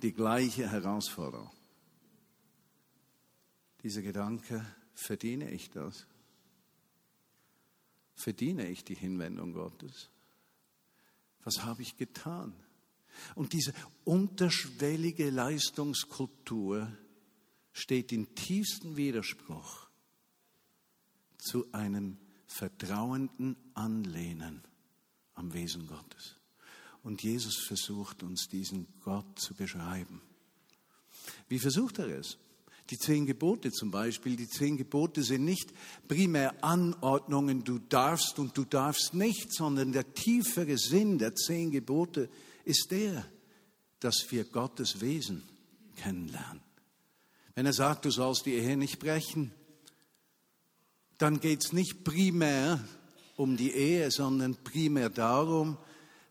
Die 0.00 0.12
gleiche 0.12 0.70
Herausforderung. 0.70 1.50
Dieser 3.84 4.00
Gedanke, 4.00 4.64
verdiene 4.94 5.50
ich 5.50 5.70
das? 5.70 6.06
Verdiene 8.14 8.66
ich 8.70 8.82
die 8.82 8.94
Hinwendung 8.94 9.52
Gottes? 9.52 10.08
Was 11.42 11.64
habe 11.64 11.82
ich 11.82 11.98
getan? 11.98 12.54
Und 13.34 13.52
diese 13.52 13.74
unterschwellige 14.04 15.28
Leistungskultur 15.28 16.90
steht 17.72 18.10
in 18.12 18.34
tiefstem 18.34 18.96
Widerspruch 18.96 19.86
zu 21.36 21.70
einem 21.72 22.16
vertrauenden 22.46 23.54
Anlehnen 23.74 24.62
am 25.34 25.52
Wesen 25.52 25.86
Gottes. 25.86 26.36
Und 27.02 27.22
Jesus 27.22 27.66
versucht 27.66 28.22
uns 28.22 28.48
diesen 28.48 28.86
Gott 29.02 29.38
zu 29.38 29.52
beschreiben. 29.52 30.22
Wie 31.48 31.58
versucht 31.58 31.98
er 31.98 32.08
es? 32.08 32.38
Die 32.90 32.98
zehn 32.98 33.24
Gebote 33.24 33.72
zum 33.72 33.90
Beispiel, 33.90 34.36
die 34.36 34.48
zehn 34.48 34.76
Gebote 34.76 35.22
sind 35.22 35.44
nicht 35.44 35.72
primär 36.06 36.62
Anordnungen, 36.62 37.64
du 37.64 37.78
darfst 37.78 38.38
und 38.38 38.56
du 38.58 38.64
darfst 38.64 39.14
nicht, 39.14 39.54
sondern 39.54 39.92
der 39.92 40.12
tiefere 40.12 40.76
Sinn 40.76 41.18
der 41.18 41.34
zehn 41.34 41.70
Gebote 41.70 42.28
ist 42.64 42.90
der, 42.90 43.24
dass 44.00 44.26
wir 44.30 44.44
Gottes 44.44 45.00
Wesen 45.00 45.42
kennenlernen. 45.96 46.60
Wenn 47.54 47.66
er 47.66 47.72
sagt, 47.72 48.04
du 48.04 48.10
sollst 48.10 48.44
die 48.44 48.54
Ehe 48.54 48.76
nicht 48.76 48.98
brechen, 48.98 49.52
dann 51.16 51.40
geht 51.40 51.64
es 51.64 51.72
nicht 51.72 52.04
primär 52.04 52.84
um 53.36 53.56
die 53.56 53.70
Ehe, 53.70 54.10
sondern 54.10 54.56
primär 54.56 55.08
darum, 55.08 55.78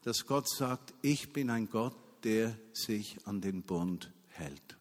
dass 0.04 0.26
Gott 0.26 0.50
sagt, 0.50 0.94
ich 1.02 1.34
bin 1.34 1.50
ein 1.50 1.70
Gott, 1.70 1.96
der 2.24 2.58
sich 2.74 3.18
an 3.26 3.42
den 3.42 3.64
Bund 3.64 4.12
hält. 4.28 4.73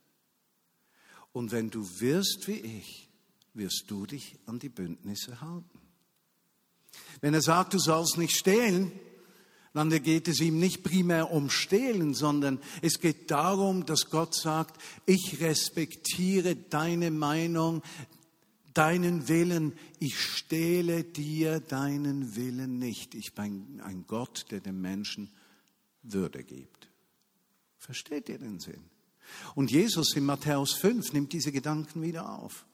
Und 1.33 1.53
wenn 1.53 1.71
du 1.71 1.87
wirst 2.01 2.47
wie 2.47 2.61
ich, 2.61 3.09
wirst 3.55 3.85
du 3.89 4.07
dich 4.07 4.39
an 4.47 4.59
die 4.59 4.69
Bündnisse 4.69 5.41
halten. 5.41 5.81
Wenn 7.21 7.35
er 7.35 7.43
sagt, 7.43 7.75
du 7.75 7.79
sollst 7.79 8.19
nicht 8.19 8.37
stehlen, 8.37 8.93
dann 9.75 9.91
geht 10.03 10.29
es 10.29 10.41
ihm 10.41 10.59
nicht 10.59 10.83
primär 10.83 11.31
um 11.31 11.49
Stehlen, 11.49 12.13
sondern 12.13 12.61
es 12.83 13.01
geht 13.01 13.31
darum, 13.31 13.87
dass 13.87 14.11
Gott 14.11 14.35
sagt, 14.35 14.81
ich 15.07 15.41
respektiere 15.41 16.57
deine 16.57 17.11
Meinung, 17.11 17.83
deinen 18.75 19.29
Willen, 19.29 19.73
ich 19.99 20.19
stehle 20.19 21.05
dir 21.05 21.61
deinen 21.61 22.37
Willen 22.37 22.79
nicht. 22.79 23.15
Ich 23.15 23.35
bin 23.35 23.81
ein 23.83 24.05
Gott, 24.07 24.47
der 24.51 24.61
dem 24.61 24.81
Menschen 24.81 25.31
Würde 26.03 26.45
gibt. 26.45 26.89
Versteht 27.79 28.29
ihr 28.29 28.39
den 28.39 28.59
Sinn? 28.61 28.92
Und 29.55 29.71
Jesus 29.71 30.15
in 30.15 30.25
Matthäus 30.25 30.75
5 30.75 31.13
nimmt 31.13 31.33
diese 31.33 31.53
Gedanken 31.53 32.03
wieder 32.03 32.39
auf. 32.39 32.67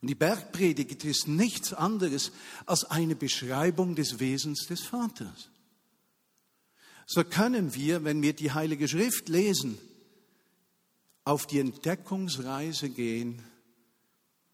Und 0.00 0.08
die 0.08 0.14
Bergpredigt 0.14 1.04
ist 1.04 1.28
nichts 1.28 1.72
anderes 1.72 2.32
als 2.66 2.84
eine 2.84 3.14
Beschreibung 3.14 3.94
des 3.94 4.18
Wesens 4.18 4.66
des 4.66 4.80
Vaters. 4.80 5.50
So 7.06 7.24
können 7.24 7.74
wir, 7.74 8.04
wenn 8.04 8.22
wir 8.22 8.32
die 8.32 8.52
Heilige 8.52 8.88
Schrift 8.88 9.28
lesen, 9.28 9.78
auf 11.24 11.46
die 11.46 11.58
Entdeckungsreise 11.58 12.88
gehen, 12.88 13.42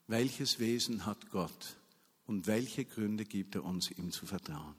welches 0.07 0.59
Wesen 0.59 1.05
hat 1.05 1.29
Gott 1.29 1.77
und 2.25 2.47
welche 2.47 2.83
Gründe 2.83 3.25
gibt 3.25 3.55
er 3.55 3.63
uns, 3.63 3.91
ihm 3.91 4.11
zu 4.11 4.25
vertrauen. 4.25 4.75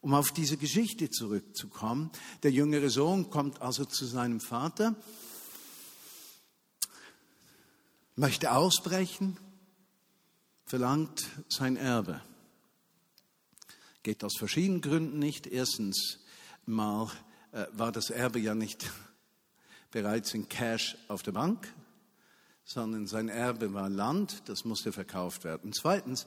Um 0.00 0.14
auf 0.14 0.30
diese 0.30 0.56
Geschichte 0.56 1.10
zurückzukommen, 1.10 2.10
der 2.42 2.50
jüngere 2.52 2.90
Sohn 2.90 3.30
kommt 3.30 3.62
also 3.62 3.84
zu 3.84 4.04
seinem 4.04 4.40
Vater 4.40 4.94
möchte 8.16 8.52
ausbrechen, 8.52 9.36
verlangt 10.64 11.26
sein 11.48 11.76
Erbe. 11.76 12.22
Geht 14.02 14.24
aus 14.24 14.36
verschiedenen 14.38 14.80
Gründen 14.80 15.18
nicht. 15.18 15.46
Erstens 15.46 16.18
mal 16.64 17.10
äh, 17.52 17.66
war 17.72 17.92
das 17.92 18.10
Erbe 18.10 18.38
ja 18.40 18.54
nicht 18.54 18.90
bereits 19.90 20.34
in 20.34 20.48
Cash 20.48 20.96
auf 21.08 21.22
der 21.22 21.32
Bank, 21.32 21.72
sondern 22.64 23.06
sein 23.06 23.28
Erbe 23.28 23.72
war 23.74 23.88
Land, 23.88 24.42
das 24.46 24.64
musste 24.64 24.92
verkauft 24.92 25.44
werden. 25.44 25.72
Zweitens, 25.72 26.26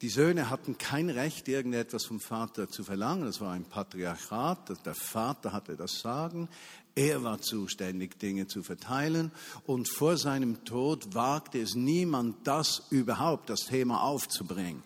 die 0.00 0.08
Söhne 0.08 0.50
hatten 0.50 0.76
kein 0.76 1.08
Recht, 1.08 1.46
irgendetwas 1.48 2.04
vom 2.04 2.20
Vater 2.20 2.68
zu 2.68 2.82
verlangen. 2.82 3.24
Das 3.24 3.40
war 3.40 3.52
ein 3.52 3.64
Patriarchat. 3.64 4.84
Der 4.84 4.94
Vater 4.94 5.52
hatte 5.52 5.76
das 5.76 6.00
Sagen. 6.00 6.48
Er 6.94 7.24
war 7.24 7.40
zuständig, 7.40 8.18
Dinge 8.18 8.46
zu 8.46 8.62
verteilen. 8.62 9.32
Und 9.66 9.88
vor 9.88 10.16
seinem 10.16 10.64
Tod 10.64 11.14
wagte 11.14 11.60
es 11.60 11.74
niemand, 11.74 12.46
das 12.46 12.82
überhaupt, 12.90 13.50
das 13.50 13.66
Thema 13.66 14.02
aufzubringen. 14.02 14.82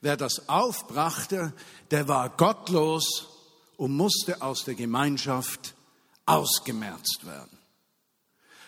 Wer 0.00 0.16
das 0.16 0.48
aufbrachte, 0.48 1.52
der 1.90 2.08
war 2.08 2.28
gottlos 2.30 3.28
und 3.76 3.96
musste 3.96 4.42
aus 4.42 4.64
der 4.64 4.74
Gemeinschaft 4.74 5.74
ausgemerzt 6.26 7.24
werden. 7.24 7.58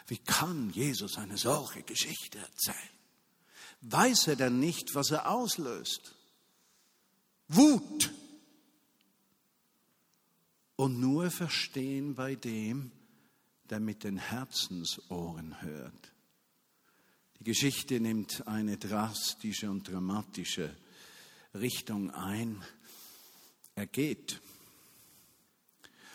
Wie 0.08 0.18
kann 0.18 0.70
Jesus 0.70 1.18
eine 1.18 1.36
solche 1.36 1.82
Geschichte 1.82 2.38
erzählen? 2.38 2.76
Weiß 3.82 4.28
er 4.28 4.36
denn 4.36 4.58
nicht, 4.58 4.94
was 4.94 5.10
er 5.10 5.30
auslöst? 5.30 6.14
Wut 7.48 8.10
und 10.76 11.00
nur 11.00 11.30
verstehen 11.30 12.14
bei 12.14 12.34
dem, 12.34 12.90
der 13.70 13.80
mit 13.80 14.04
den 14.04 14.18
Herzensohren 14.18 15.60
hört. 15.62 16.12
Die 17.40 17.44
Geschichte 17.44 17.98
nimmt 17.98 18.46
eine 18.46 18.76
drastische 18.76 19.70
und 19.70 19.90
dramatische 19.90 20.74
Richtung 21.54 22.10
ein. 22.10 22.62
Er 23.74 23.86
geht. 23.86 24.40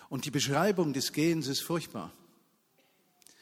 Und 0.10 0.26
die 0.26 0.32
Beschreibung 0.32 0.93
des 0.93 1.12
Gehens 1.12 1.47
ist 1.47 1.62
furchtbar. 1.62 2.12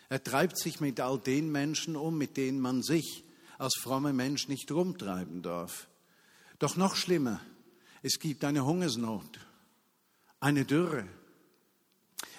Er 0.08 0.24
treibt 0.24 0.58
sich 0.58 0.80
mit 0.80 1.00
all 1.00 1.20
den 1.20 1.52
Menschen 1.52 1.96
um, 1.96 2.18
mit 2.18 2.38
denen 2.38 2.60
man 2.60 2.82
sich 2.82 3.24
als 3.58 3.76
frommer 3.76 4.14
Mensch 4.14 4.48
nicht 4.48 4.72
rumtreiben 4.72 5.42
darf. 5.42 5.88
Doch 6.58 6.76
noch 6.76 6.96
schlimmer, 6.96 7.40
es 8.02 8.20
gibt 8.20 8.44
eine 8.44 8.66
Hungersnot 8.66 9.40
eine 10.40 10.66
Dürre. 10.66 11.08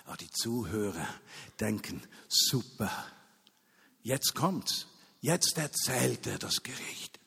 Aber 0.06 0.16
die 0.16 0.30
Zuhörer 0.30 1.06
denken, 1.60 2.02
super, 2.28 2.90
jetzt 4.02 4.34
kommt's. 4.34 4.86
Jetzt 5.20 5.58
erzählt 5.58 6.26
er 6.26 6.38
das 6.38 6.62
Gericht. 6.62 7.20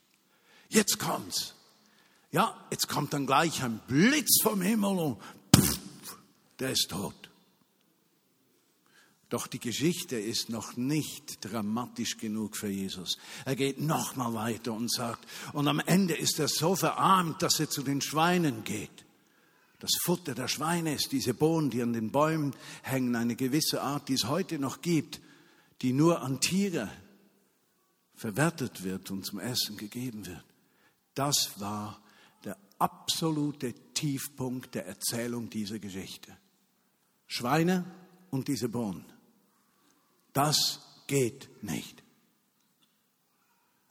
Jetzt 0.68 1.00
kommt's. 1.00 1.54
Ja, 2.32 2.58
jetzt 2.72 2.88
kommt 2.88 3.14
dann 3.14 3.28
gleich 3.28 3.64
ein 3.64 3.80
Blitz 3.88 4.42
vom 4.42 4.62
Himmel 4.62 4.98
und 4.98 5.22
pff, 5.56 5.80
der 6.60 6.72
ist 6.72 6.90
tot. 6.90 7.14
Doch 9.30 9.48
die 9.48 9.60
Geschichte 9.60 10.20
ist 10.20 10.50
noch 10.50 10.76
nicht 10.76 11.38
dramatisch 11.42 12.18
genug 12.18 12.58
für 12.58 12.68
Jesus. 12.68 13.18
Er 13.46 13.56
geht 13.56 13.80
noch 13.80 14.16
mal 14.16 14.34
weiter 14.34 14.74
und 14.74 14.92
sagt, 14.92 15.28
und 15.54 15.68
am 15.68 15.80
Ende 15.80 16.16
ist 16.16 16.40
er 16.40 16.48
so 16.48 16.76
verarmt, 16.76 17.42
dass 17.42 17.60
er 17.60 17.70
zu 17.70 17.82
den 17.82 18.02
Schweinen 18.02 18.64
geht 18.64 19.03
das 19.84 19.98
Futter 20.02 20.34
der 20.34 20.48
Schweine 20.48 20.94
ist, 20.94 21.12
diese 21.12 21.34
Bohnen, 21.34 21.70
die 21.70 21.82
an 21.82 21.92
den 21.92 22.10
Bäumen 22.10 22.56
hängen, 22.84 23.18
eine 23.18 23.36
gewisse 23.36 23.82
Art, 23.82 24.08
die 24.08 24.14
es 24.14 24.30
heute 24.30 24.58
noch 24.58 24.80
gibt, 24.80 25.20
die 25.82 25.92
nur 25.92 26.22
an 26.22 26.40
Tiere 26.40 26.90
verwertet 28.16 28.86
wird 28.86 29.12
und 29.12 29.26
zum 29.26 29.42
Essen 29.42 29.76
gegeben 29.76 30.26
wird. 30.26 30.46
Das 31.16 31.60
war 31.60 32.02
der 32.46 32.56
absolute 32.80 33.74
Tiefpunkt 33.94 34.74
der 34.74 34.86
Erzählung 34.88 35.50
dieser 35.50 35.80
Geschichte. 35.80 36.32
Schweine 37.28 37.84
und 38.30 38.48
diese 38.48 38.70
Bohnen. 38.70 39.04
Das 40.32 40.80
geht 41.08 41.50
nicht. 41.62 42.02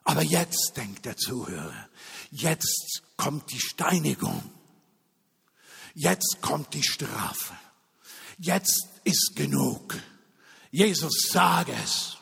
Aber 0.05 0.23
jetzt 0.23 0.73
denkt 0.75 1.05
der 1.05 1.19
Zuhörer, 1.19 1.87
jetzt 2.31 3.03
kommt 3.19 3.53
die 3.53 3.61
Steinigung. 3.61 4.43
Jetzt 5.95 6.39
kommt 6.41 6.75
die 6.75 6.83
Strafe. 6.83 7.55
Jetzt 8.39 8.89
ist 9.05 9.33
genug. 9.37 9.95
Jesus, 10.71 11.29
sage 11.31 11.73
es. 11.85 12.17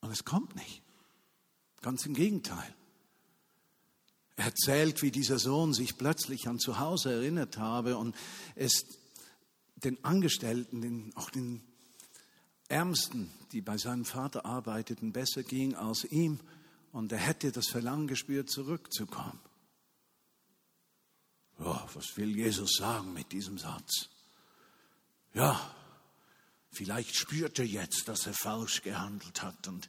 Und 0.00 0.10
es 0.10 0.24
kommt 0.24 0.54
nicht. 0.56 0.82
Ganz 1.80 2.04
im 2.06 2.14
Gegenteil. 2.14 2.74
Er 4.36 4.46
erzählt, 4.46 5.02
wie 5.02 5.10
dieser 5.10 5.38
Sohn 5.38 5.74
sich 5.74 5.98
plötzlich 5.98 6.46
an 6.46 6.58
zu 6.58 6.78
Hause 6.78 7.12
erinnert 7.12 7.58
habe 7.58 7.96
und 7.96 8.14
es 8.54 8.84
den 9.76 10.02
Angestellten, 10.04 10.80
den, 10.80 11.16
auch 11.16 11.30
den 11.30 11.62
Ärmsten, 12.68 13.30
die 13.52 13.60
bei 13.60 13.78
seinem 13.78 14.04
Vater 14.04 14.44
arbeiteten, 14.44 15.12
besser 15.12 15.42
ging 15.42 15.74
als 15.74 16.04
ihm 16.04 16.40
und 16.92 17.12
er 17.12 17.18
hätte 17.18 17.52
das 17.52 17.68
Verlangen 17.68 18.06
gespürt, 18.06 18.50
zurückzukommen. 18.50 19.40
Ja, 21.58 21.88
was 21.94 22.16
will 22.16 22.36
Jesus 22.36 22.76
sagen 22.76 23.12
mit 23.12 23.32
diesem 23.32 23.58
Satz? 23.58 24.08
Ja, 25.34 25.74
Vielleicht 26.70 27.16
spürt 27.16 27.58
er 27.58 27.66
jetzt, 27.66 28.08
dass 28.08 28.26
er 28.26 28.34
falsch 28.34 28.82
gehandelt 28.82 29.42
hat. 29.42 29.66
Und, 29.68 29.88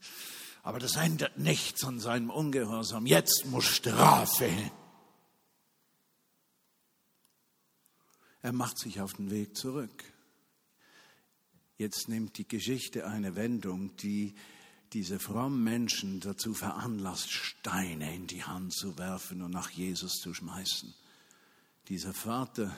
aber 0.63 0.79
das 0.79 0.95
ändert 0.95 1.37
nichts 1.37 1.83
an 1.83 1.99
seinem 1.99 2.29
Ungehorsam. 2.29 3.05
Jetzt 3.05 3.45
muss 3.45 3.65
Strafe 3.65 4.45
hin. 4.45 4.71
Er 8.41 8.53
macht 8.53 8.79
sich 8.79 9.01
auf 9.01 9.13
den 9.13 9.29
Weg 9.29 9.57
zurück. 9.57 10.03
Jetzt 11.77 12.07
nimmt 12.09 12.37
die 12.37 12.47
Geschichte 12.47 13.05
eine 13.05 13.35
Wendung, 13.35 13.95
die 13.97 14.33
diese 14.93 15.19
frommen 15.19 15.63
Menschen 15.63 16.19
dazu 16.19 16.53
veranlasst, 16.53 17.29
Steine 17.29 18.15
in 18.15 18.27
die 18.27 18.43
Hand 18.43 18.73
zu 18.73 18.97
werfen 18.97 19.41
und 19.41 19.51
nach 19.51 19.69
Jesus 19.69 20.13
zu 20.19 20.33
schmeißen. 20.33 20.93
Dieser 21.87 22.13
Vater 22.13 22.75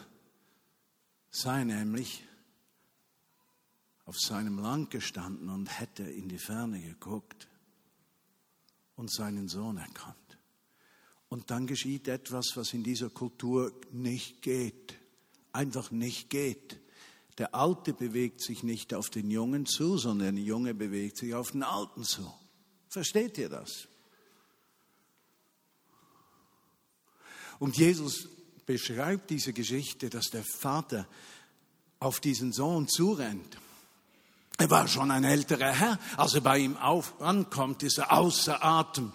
sei 1.30 1.63
nämlich 1.63 2.24
auf 4.06 4.19
seinem 4.19 4.60
Land 4.60 4.91
gestanden 4.91 5.47
und 5.47 5.67
hätte 5.80 6.04
in 6.04 6.28
die 6.28 6.38
Ferne 6.38 6.82
geguckt 6.82 7.47
und 8.95 9.12
seinen 9.12 9.47
Sohn 9.47 9.78
erkannt. 9.78 10.17
Und 11.30 11.50
dann 11.50 11.65
geschieht 11.65 12.10
etwas, 12.10 12.52
was 12.56 12.74
in 12.74 12.84
dieser 12.84 13.10
Kultur 13.10 13.71
nicht 13.93 14.41
geht, 14.41 15.00
einfach 15.54 15.91
nicht 15.91 16.30
geht. 16.30 16.81
Der 17.41 17.56
Alte 17.56 17.93
bewegt 17.93 18.39
sich 18.39 18.62
nicht 18.62 18.93
auf 18.93 19.10
den 19.10 19.32
Jungen 19.32 19.65
zu, 19.65 19.97
sondern 19.97 20.36
der 20.36 20.45
Junge 20.45 20.75
bewegt 20.75 21.17
sich 21.17 21.34
auf 21.34 21.54
den 21.54 21.63
Alten 21.63 22.04
zu. 22.04 22.32
Versteht 22.88 23.39
ihr 23.39 23.49
das? 23.49 23.88
Und 27.58 27.75
Jesus 27.75 28.30
beschreibt 28.67 29.32
diese 29.32 29.54
Geschichte, 29.54 30.12
dass 30.12 30.30
der 30.30 30.43
Vater 30.43 31.08
auf 31.99 32.19
diesen 32.19 32.54
Sohn 32.54 32.88
zurennt 32.88 33.58
er 34.60 34.69
war 34.69 34.88
schon 34.88 35.10
ein 35.10 35.23
älterer 35.23 35.71
Herr. 35.71 35.99
Als 36.17 36.36
er 36.36 36.41
bei 36.41 36.60
ihm 36.60 36.77
auf, 36.77 37.19
ankommt, 37.19 37.82
ist 37.82 37.97
er 37.97 38.12
außer 38.12 38.63
Atem. 38.63 39.12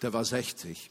Der 0.00 0.14
war 0.14 0.24
60. 0.24 0.90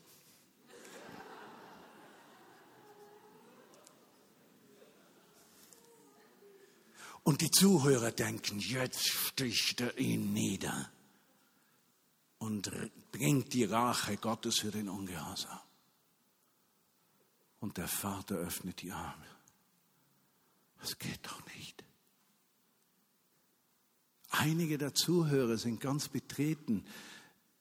Und 7.30 7.42
die 7.42 7.52
Zuhörer 7.52 8.10
denken, 8.10 8.58
jetzt 8.58 9.08
sticht 9.08 9.82
er 9.82 9.96
ihn 10.00 10.34
nieder 10.34 10.90
und 12.40 12.72
bringt 13.12 13.54
die 13.54 13.66
Rache 13.66 14.18
Gottes 14.18 14.62
für 14.62 14.72
den 14.72 14.90
Ungehorsam. 14.90 15.60
Und 17.60 17.78
der 17.78 17.88
Vater 17.88 18.34
öffnet 18.34 18.82
die 18.82 18.92
Arme. 18.92 19.28
Das 20.82 20.98
geht 20.98 21.20
doch 21.22 21.40
nicht. 21.56 21.84
Einige 24.32 24.80
der 24.80 24.96
Zuhörer 24.96 25.60
sind 25.60 25.82
ganz 25.82 26.08
betreten. 26.08 26.84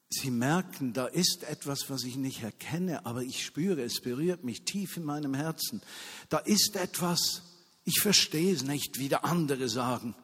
Sie 0.08 0.30
merken, 0.30 0.94
da 0.94 1.08
ist 1.08 1.42
etwas, 1.42 1.90
was 1.90 2.04
ich 2.04 2.16
nicht 2.16 2.42
erkenne, 2.42 3.04
aber 3.04 3.20
ich 3.20 3.44
spüre, 3.44 3.82
es 3.82 4.00
berührt 4.00 4.44
mich 4.44 4.62
tief 4.62 4.96
in 4.96 5.04
meinem 5.04 5.34
Herzen. 5.34 5.82
Da 6.30 6.38
ist 6.38 6.76
etwas, 6.76 7.42
ich 7.88 8.02
verstehe 8.02 8.52
es 8.54 8.64
nicht, 8.64 8.98
wie 8.98 9.08
der 9.08 9.24
andere 9.24 9.66
sagen. 9.66 10.14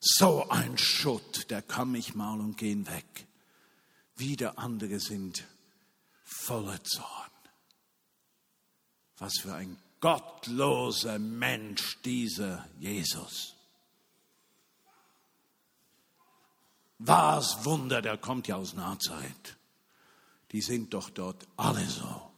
So 0.00 0.48
ein 0.48 0.76
Schutt, 0.76 1.48
der 1.48 1.62
kann 1.62 1.92
mich 1.92 2.16
mal 2.16 2.40
und 2.40 2.56
gehen 2.56 2.88
weg. 2.88 3.28
Wieder 4.16 4.58
andere 4.58 4.98
sind 4.98 5.46
voller 6.24 6.82
Zorn. 6.82 7.30
Was 9.18 9.34
für 9.40 9.54
ein 9.54 9.78
gottloser 10.00 11.20
Mensch, 11.20 12.02
dieser 12.04 12.66
Jesus. 12.80 13.54
Was 16.98 17.64
Wunder, 17.64 18.02
der 18.02 18.18
kommt 18.18 18.48
ja 18.48 18.56
aus 18.56 18.74
Nazareth. 18.74 19.56
Die 20.50 20.62
sind 20.62 20.92
doch 20.94 21.10
dort 21.10 21.46
alle 21.56 21.86
so. 21.86 22.31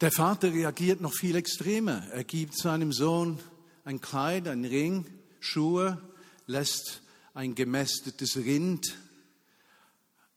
Der 0.00 0.12
Vater 0.12 0.52
reagiert 0.52 1.00
noch 1.00 1.12
viel 1.12 1.34
extremer. 1.34 2.06
Er 2.12 2.22
gibt 2.22 2.56
seinem 2.56 2.92
Sohn 2.92 3.40
ein 3.84 4.00
Kleid, 4.00 4.46
ein 4.46 4.64
Ring, 4.64 5.04
Schuhe, 5.40 6.00
lässt 6.46 7.02
ein 7.34 7.56
gemästetes 7.56 8.36
Rind 8.36 8.96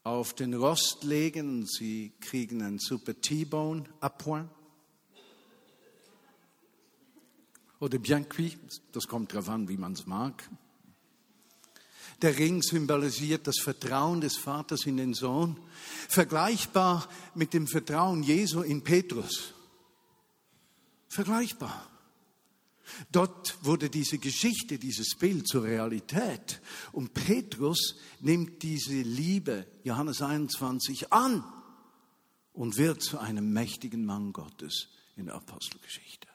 auf 0.03 0.33
den 0.33 0.55
Rost 0.55 1.03
legen 1.03 1.59
und 1.59 1.71
sie 1.71 2.11
kriegen 2.21 2.63
ein 2.63 2.79
super 2.79 3.13
T-Bone 3.21 3.83
Appoint. 3.99 4.49
Oder 7.79 7.99
bien 7.99 8.27
cuit, 8.27 8.57
das 8.93 9.07
kommt 9.07 9.31
darauf 9.31 9.49
an, 9.49 9.69
wie 9.69 9.77
man 9.77 9.93
es 9.93 10.07
mag. 10.07 10.49
Der 12.21 12.37
Ring 12.37 12.61
symbolisiert 12.61 13.47
das 13.47 13.59
Vertrauen 13.59 14.21
des 14.21 14.37
Vaters 14.37 14.85
in 14.85 14.97
den 14.97 15.13
Sohn, 15.13 15.57
vergleichbar 16.07 17.07
mit 17.33 17.53
dem 17.53 17.67
Vertrauen 17.67 18.21
Jesu 18.21 18.61
in 18.61 18.83
Petrus. 18.83 19.53
Vergleichbar. 21.07 21.87
Dort 23.11 23.57
wurde 23.63 23.89
diese 23.89 24.17
Geschichte, 24.17 24.77
dieses 24.77 25.15
Bild 25.17 25.47
zur 25.47 25.63
Realität. 25.63 26.61
Und 26.91 27.13
Petrus 27.13 27.95
nimmt 28.19 28.61
diese 28.63 29.01
Liebe, 29.01 29.65
Johannes 29.83 30.21
21, 30.21 31.11
an 31.11 31.43
und 32.53 32.77
wird 32.77 33.01
zu 33.01 33.17
einem 33.17 33.51
mächtigen 33.51 34.05
Mann 34.05 34.33
Gottes 34.33 34.89
in 35.15 35.25
der 35.25 35.35
Apostelgeschichte. 35.35 36.27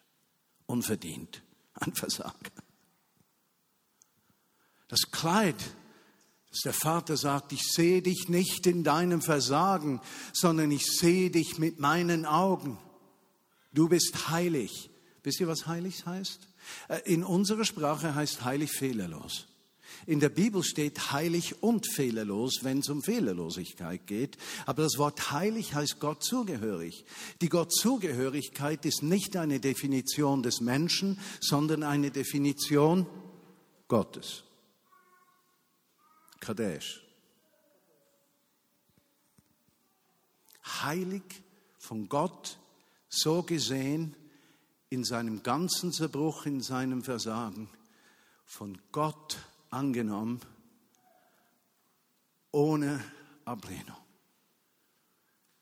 Unverdient, 0.66 1.42
ein 1.75 1.94
Versager. 1.94 2.65
Das 4.88 5.11
Kleid, 5.11 5.57
dass 6.51 6.61
der 6.62 6.72
Vater 6.72 7.16
sagt, 7.16 7.53
ich 7.53 7.62
sehe 7.62 8.03
dich 8.03 8.29
nicht 8.29 8.66
in 8.66 8.85
deinem 8.85 9.20
Versagen, 9.20 10.01
sondern 10.33 10.70
ich 10.70 10.87
sehe 10.87 11.31
dich 11.31 11.59
mit 11.59 11.81
meinen 11.81 12.25
Augen. 12.25 12.79
Du 13.72 13.88
bist 13.88 14.31
heilig. 14.31 14.90
Wisst 15.22 15.40
ihr, 15.40 15.49
was 15.49 15.66
heilig 15.66 16.07
heißt? 16.07 16.40
Äh, 16.88 17.01
in 17.05 17.25
unserer 17.25 17.64
Sprache 17.64 18.14
heißt 18.14 18.44
heilig 18.44 18.70
fehlerlos. 18.72 19.49
In 20.07 20.20
der 20.20 20.29
Bibel 20.29 20.62
steht 20.62 21.12
heilig 21.12 21.62
und 21.62 21.87
fehlerlos, 21.87 22.61
wenn 22.62 22.79
es 22.79 22.88
um 22.88 23.03
Fehlerlosigkeit 23.03 24.07
geht. 24.07 24.37
Aber 24.64 24.83
das 24.83 24.99
Wort 24.99 25.33
heilig 25.33 25.75
heißt 25.75 25.99
Gott 26.01 26.22
zugehörig. 26.22 27.05
Die 27.40 27.49
Gottzugehörigkeit 27.49 28.85
ist 28.87 29.03
nicht 29.03 29.37
eine 29.37 29.59
Definition 29.59 30.42
des 30.42 30.61
Menschen, 30.61 31.18
sondern 31.40 31.83
eine 31.83 32.11
Definition 32.11 33.07
Gottes. 33.88 34.46
Kadesh. 36.40 37.03
Heilig 40.83 41.22
von 41.79 42.09
Gott 42.09 42.59
so 43.09 43.42
gesehen, 43.42 44.14
in 44.88 45.05
seinem 45.05 45.42
ganzen 45.42 45.92
Zerbruch, 45.92 46.46
in 46.46 46.61
seinem 46.61 47.03
Versagen 47.03 47.68
von 48.44 48.81
Gott 48.92 49.38
angenommen, 49.70 50.40
ohne 52.53 53.03
Ablehnung. 53.44 53.96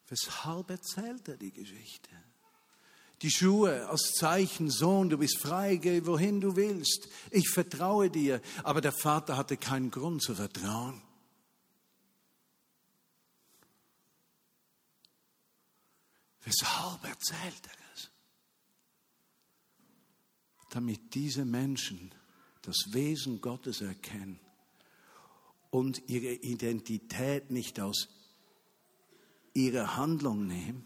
Weshalb 0.09 0.71
erzählt 0.71 1.29
er 1.29 1.37
die 1.37 1.53
Geschichte? 1.53 2.11
Die 3.25 3.31
Schuhe 3.31 3.89
als 3.89 4.13
Zeichen, 4.13 4.69
Sohn, 4.69 5.09
du 5.09 5.17
bist 5.17 5.39
frei, 5.39 5.77
geh 5.77 6.05
wohin 6.05 6.43
du 6.43 6.57
willst. 6.57 7.09
Ich 7.31 7.49
vertraue 7.49 8.11
dir. 8.11 8.43
Aber 8.63 8.83
der 8.83 8.93
Vater 8.93 9.39
hatte 9.39 9.57
keinen 9.57 9.91
Grund 9.91 10.23
zu 10.23 10.35
vertrauen. 10.35 11.01
Weshalb 16.43 17.03
erzählt 17.05 17.67
er? 17.67 17.75
damit 20.75 21.15
diese 21.15 21.45
Menschen 21.45 22.13
das 22.63 22.93
Wesen 22.93 23.41
Gottes 23.41 23.81
erkennen 23.81 24.41
und 25.71 26.03
ihre 26.09 26.33
Identität 26.33 27.53
nicht 27.53 27.79
aus 27.79 28.09
ihrer 29.53 29.97
Handlung 29.97 30.49
nehmen 30.49 30.85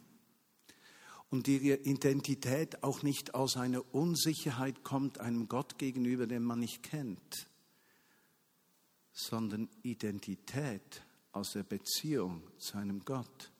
und 1.30 1.46
ihre 1.48 1.76
Identität 1.82 2.82
auch 2.82 3.02
nicht 3.02 3.34
aus 3.34 3.56
einer 3.56 3.82
Unsicherheit 3.94 4.82
kommt 4.82 5.18
einem 5.20 5.48
Gott 5.48 5.78
gegenüber, 5.78 6.26
den 6.26 6.42
man 6.42 6.60
nicht 6.60 6.82
kennt, 6.82 7.48
sondern 9.12 9.68
Identität 9.82 11.02
aus 11.32 11.52
der 11.52 11.64
Beziehung 11.64 12.42
zu 12.58 12.78
einem 12.78 13.04
Gott, 13.04 13.52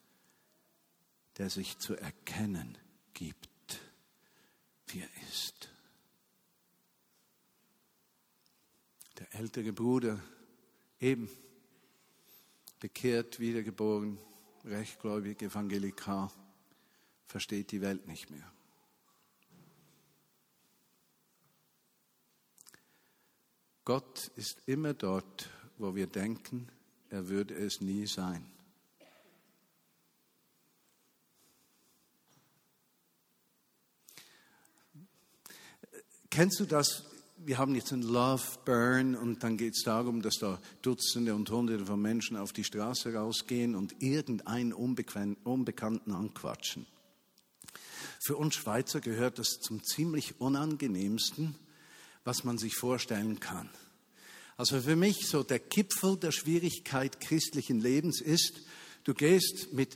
der 1.37 1.49
sich 1.49 1.77
zu 1.77 1.95
erkennen 1.95 2.77
gibt, 3.13 3.79
wie 4.87 5.01
er 5.01 5.29
ist. 5.29 5.69
Der 9.19 9.35
ältere 9.35 9.73
Bruder, 9.73 10.19
eben 10.99 11.29
bekehrt, 12.79 13.39
wiedergeboren, 13.39 14.17
rechtgläubig, 14.65 15.41
evangelikal, 15.41 16.31
versteht 17.29 17.71
die 17.71 17.81
Welt 17.81 18.07
nicht 18.07 18.31
mehr. 18.31 18.51
Gott 23.85 24.31
ist 24.35 24.61
immer 24.65 24.93
dort, 24.93 25.49
wo 25.77 25.95
wir 25.95 26.07
denken, 26.07 26.67
er 27.09 27.29
würde 27.29 27.53
es 27.55 27.81
nie 27.81 28.05
sein. 28.05 28.45
Kennst 36.29 36.59
du 36.59 36.65
das? 36.65 37.05
Wir 37.37 37.57
haben 37.57 37.73
jetzt 37.73 37.91
ein 37.91 38.01
Love 38.01 38.43
Burn 38.65 39.15
und 39.15 39.43
dann 39.43 39.57
geht 39.57 39.73
es 39.75 39.83
darum, 39.83 40.21
dass 40.21 40.35
da 40.39 40.61
Dutzende 40.81 41.33
und 41.33 41.49
Hunderte 41.49 41.85
von 41.85 42.01
Menschen 42.01 42.37
auf 42.37 42.53
die 42.53 42.63
Straße 42.63 43.13
rausgehen 43.13 43.75
und 43.75 44.01
irgendeinen 44.01 44.73
Unbekannten 44.73 46.11
anquatschen. 46.11 46.85
Für 48.19 48.35
uns 48.35 48.55
Schweizer 48.55 48.99
gehört 48.99 49.39
das 49.39 49.59
zum 49.61 49.83
ziemlich 49.83 50.39
unangenehmsten, 50.41 51.55
was 52.25 52.43
man 52.43 52.57
sich 52.57 52.75
vorstellen 52.75 53.39
kann. 53.39 53.69
Also 54.57 54.81
für 54.81 54.97
mich 54.97 55.25
so 55.25 55.41
der 55.41 55.59
Gipfel 55.59 56.17
der 56.17 56.33
Schwierigkeit 56.33 57.21
christlichen 57.21 57.79
Lebens 57.79 58.19
ist, 58.19 58.61
du 59.05 59.13
gehst 59.13 59.71
mit 59.71 59.95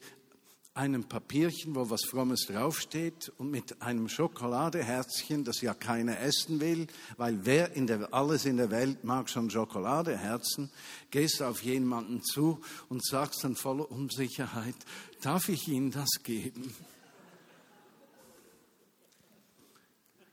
einem 0.74 1.04
Papierchen, 1.04 1.76
wo 1.76 1.90
was 1.90 2.06
Frommes 2.06 2.46
draufsteht 2.48 3.32
und 3.38 3.52
mit 3.52 3.82
einem 3.82 4.08
Schokoladeherzchen, 4.08 5.44
das 5.44 5.60
ja 5.60 5.74
keiner 5.74 6.20
essen 6.20 6.62
will, 6.62 6.88
weil 7.18 7.46
wer 7.46 7.74
in 7.74 7.88
der, 7.88 8.14
alles 8.14 8.46
in 8.46 8.56
der 8.58 8.72
Welt 8.72 9.04
mag 9.04 9.30
schon 9.30 9.50
Schokoladeherzen, 9.50 10.72
gehst 11.12 11.44
auf 11.44 11.62
jemanden 11.62 12.24
zu 12.24 12.60
und 12.90 13.06
sagst 13.06 13.44
dann 13.44 13.56
voller 13.56 13.92
Unsicherheit, 13.92 14.76
darf 15.22 15.50
ich 15.50 15.68
Ihnen 15.68 15.92
das 15.92 16.10
geben? 16.24 16.74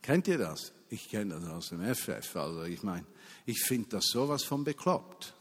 Kennt 0.02 0.28
ihr 0.28 0.38
das? 0.38 0.72
Ich 0.88 1.08
kenne 1.08 1.38
das 1.38 1.48
aus 1.48 1.68
dem 1.68 1.94
FF. 1.94 2.36
Also 2.36 2.64
ich 2.64 2.82
meine, 2.82 3.06
ich 3.46 3.60
finde 3.62 3.88
das 3.90 4.06
sowas 4.06 4.42
von 4.44 4.64
bekloppt. 4.64 5.34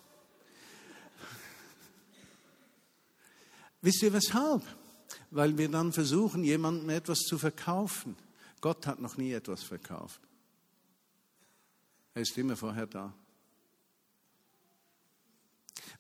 Wisst 3.82 4.04
ihr 4.04 4.14
weshalb? 4.14 4.64
Weil 5.32 5.58
wir 5.58 5.70
dann 5.70 5.94
versuchen, 5.94 6.44
jemandem 6.44 6.90
etwas 6.90 7.20
zu 7.20 7.38
verkaufen. 7.38 8.16
Gott 8.62 8.86
hat 8.88 9.00
noch 9.00 9.18
nie 9.18 9.32
etwas 9.32 9.64
verkauft. 9.64 10.20
Er 12.14 12.24
ist 12.24 12.38
immer 12.38 12.58
vorher 12.58 12.88
da. 12.88 13.14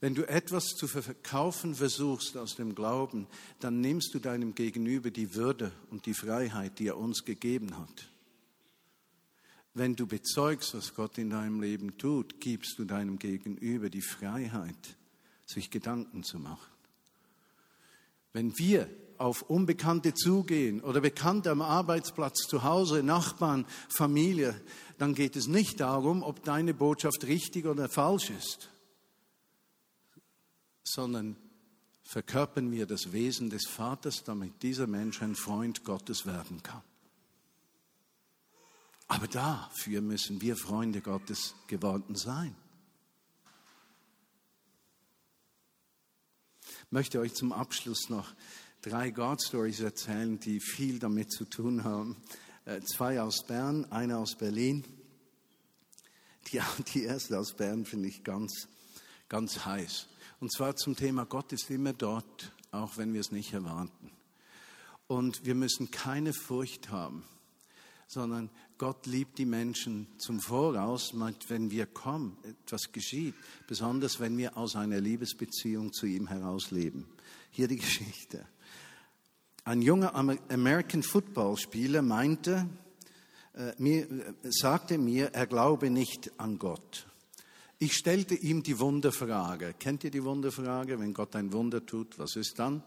Wenn 0.01 0.15
du 0.15 0.27
etwas 0.27 0.67
zu 0.67 0.87
verkaufen 0.87 1.75
versuchst 1.75 2.37
aus 2.37 2.55
dem 2.55 2.73
Glauben, 2.73 3.27
dann 3.59 3.81
nimmst 3.81 4.13
du 4.13 4.19
deinem 4.19 4.55
Gegenüber 4.55 5.11
die 5.11 5.35
Würde 5.35 5.71
und 5.89 6.05
die 6.05 6.13
Freiheit, 6.13 6.79
die 6.79 6.87
er 6.87 6.97
uns 6.97 7.25
gegeben 7.25 7.77
hat. 7.77 8.09
Wenn 9.79 9.95
du 9.95 10.07
bezeugst, 10.07 10.73
was 10.73 10.93
Gott 10.93 11.17
in 11.17 11.29
deinem 11.29 11.61
Leben 11.61 11.97
tut, 11.97 12.41
gibst 12.41 12.77
du 12.77 12.83
deinem 12.83 13.17
Gegenüber 13.17 13.89
die 13.89 14.01
Freiheit, 14.01 14.97
sich 15.45 15.71
Gedanken 15.71 16.25
zu 16.25 16.37
machen. 16.37 16.69
Wenn 18.33 18.59
wir 18.59 18.89
auf 19.17 19.43
Unbekannte 19.43 20.13
zugehen 20.13 20.81
oder 20.81 20.99
Bekannte 20.99 21.49
am 21.49 21.61
Arbeitsplatz, 21.61 22.39
zu 22.39 22.63
Hause, 22.63 23.03
Nachbarn, 23.03 23.65
Familie, 23.87 24.59
dann 24.97 25.15
geht 25.15 25.37
es 25.37 25.47
nicht 25.47 25.79
darum, 25.79 26.23
ob 26.23 26.43
deine 26.43 26.73
Botschaft 26.73 27.23
richtig 27.23 27.65
oder 27.65 27.87
falsch 27.87 28.31
ist, 28.31 28.67
sondern 30.83 31.37
verkörpern 32.03 32.69
wir 32.73 32.85
das 32.85 33.13
Wesen 33.13 33.49
des 33.49 33.65
Vaters, 33.65 34.25
damit 34.25 34.61
dieser 34.61 34.87
Mensch 34.87 35.21
ein 35.21 35.35
Freund 35.35 35.85
Gottes 35.85 36.25
werden 36.25 36.61
kann. 36.63 36.83
Aber 39.11 39.27
dafür 39.27 40.01
müssen 40.01 40.39
wir 40.39 40.55
Freunde 40.55 41.01
Gottes 41.01 41.55
geworden 41.65 42.15
sein. 42.15 42.55
Ich 46.61 46.91
möchte 46.91 47.19
euch 47.19 47.33
zum 47.33 47.51
Abschluss 47.51 48.09
noch 48.09 48.35
drei 48.83 49.09
God 49.09 49.41
Stories 49.43 49.79
erzählen, 49.79 50.39
die 50.39 50.59
viel 50.59 50.99
damit 50.99 51.31
zu 51.31 51.45
tun 51.45 51.83
haben. 51.83 52.17
Äh, 52.65 52.81
zwei 52.81 53.19
aus 53.19 53.43
Bern, 53.47 53.91
eine 53.91 54.19
aus 54.19 54.35
Berlin. 54.35 54.83
Die, 56.47 56.61
die 56.93 57.03
erste 57.03 57.39
aus 57.39 57.55
Bern 57.55 57.85
finde 57.85 58.09
ich 58.09 58.23
ganz, 58.23 58.67
ganz 59.27 59.65
heiß. 59.65 60.07
Und 60.39 60.53
zwar 60.53 60.75
zum 60.75 60.95
Thema 60.95 61.25
Gott 61.25 61.51
ist 61.51 61.71
immer 61.71 61.93
dort, 61.93 62.53
auch 62.69 62.97
wenn 62.97 63.13
wir 63.13 63.21
es 63.21 63.31
nicht 63.31 63.53
erwarten. 63.53 64.11
Und 65.07 65.45
wir 65.45 65.55
müssen 65.55 65.89
keine 65.89 66.31
Furcht 66.31 66.91
haben 66.91 67.25
sondern 68.09 68.49
Gott 68.79 69.05
liebt 69.05 69.37
die 69.37 69.45
Menschen 69.45 70.07
zum 70.17 70.39
Voraus, 70.39 71.13
wenn 71.47 71.69
wir 71.69 71.85
kommen, 71.85 72.35
etwas 72.43 72.91
geschieht, 72.91 73.35
besonders 73.67 74.19
wenn 74.19 74.35
wir 74.37 74.57
aus 74.57 74.75
einer 74.75 74.99
Liebesbeziehung 74.99 75.93
zu 75.93 76.07
ihm 76.07 76.27
herausleben. 76.27 77.05
Hier 77.51 77.67
die 77.67 77.75
Geschichte. 77.77 78.47
Ein 79.65 79.83
junger 79.83 80.15
American 80.15 81.03
Football 81.03 81.57
Spieler 81.57 82.01
meinte, 82.01 82.67
äh, 83.53 83.73
mir, 83.77 84.09
äh, 84.09 84.33
sagte 84.45 84.97
mir, 84.97 85.33
er 85.33 85.45
glaube 85.45 85.91
nicht 85.91 86.31
an 86.39 86.57
Gott. 86.57 87.05
Ich 87.77 87.93
stellte 87.93 88.33
ihm 88.33 88.63
die 88.63 88.79
Wunderfrage. 88.79 89.75
Kennt 89.77 90.03
ihr 90.03 90.11
die 90.11 90.23
Wunderfrage? 90.23 90.99
Wenn 90.99 91.13
Gott 91.13 91.35
ein 91.35 91.53
Wunder 91.53 91.85
tut, 91.85 92.17
was 92.17 92.35
ist 92.35 92.57
dann? 92.57 92.81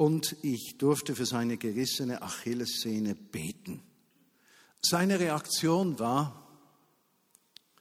und 0.00 0.34
ich 0.40 0.78
durfte 0.78 1.14
für 1.14 1.26
seine 1.26 1.58
gerissene 1.58 2.22
Achillessehne 2.22 3.14
beten. 3.14 3.82
Seine 4.82 5.20
Reaktion 5.20 5.98
war, 5.98 6.40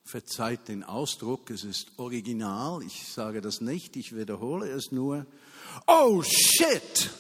verzeiht 0.04 0.68
den 0.68 0.84
Ausdruck, 0.84 1.50
es 1.52 1.64
ist 1.64 1.98
original, 1.98 2.82
ich 2.84 3.08
sage 3.08 3.42
das 3.42 3.62
nicht, 3.62 3.96
ich 3.96 4.16
wiederhole 4.16 4.70
es 4.70 4.92
nur, 4.92 5.26
oh 5.88 6.24
shit! 6.24 7.12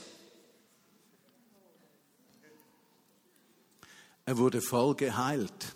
Er 4.25 4.37
wurde 4.37 4.61
voll 4.61 4.95
geheilt, 4.95 5.75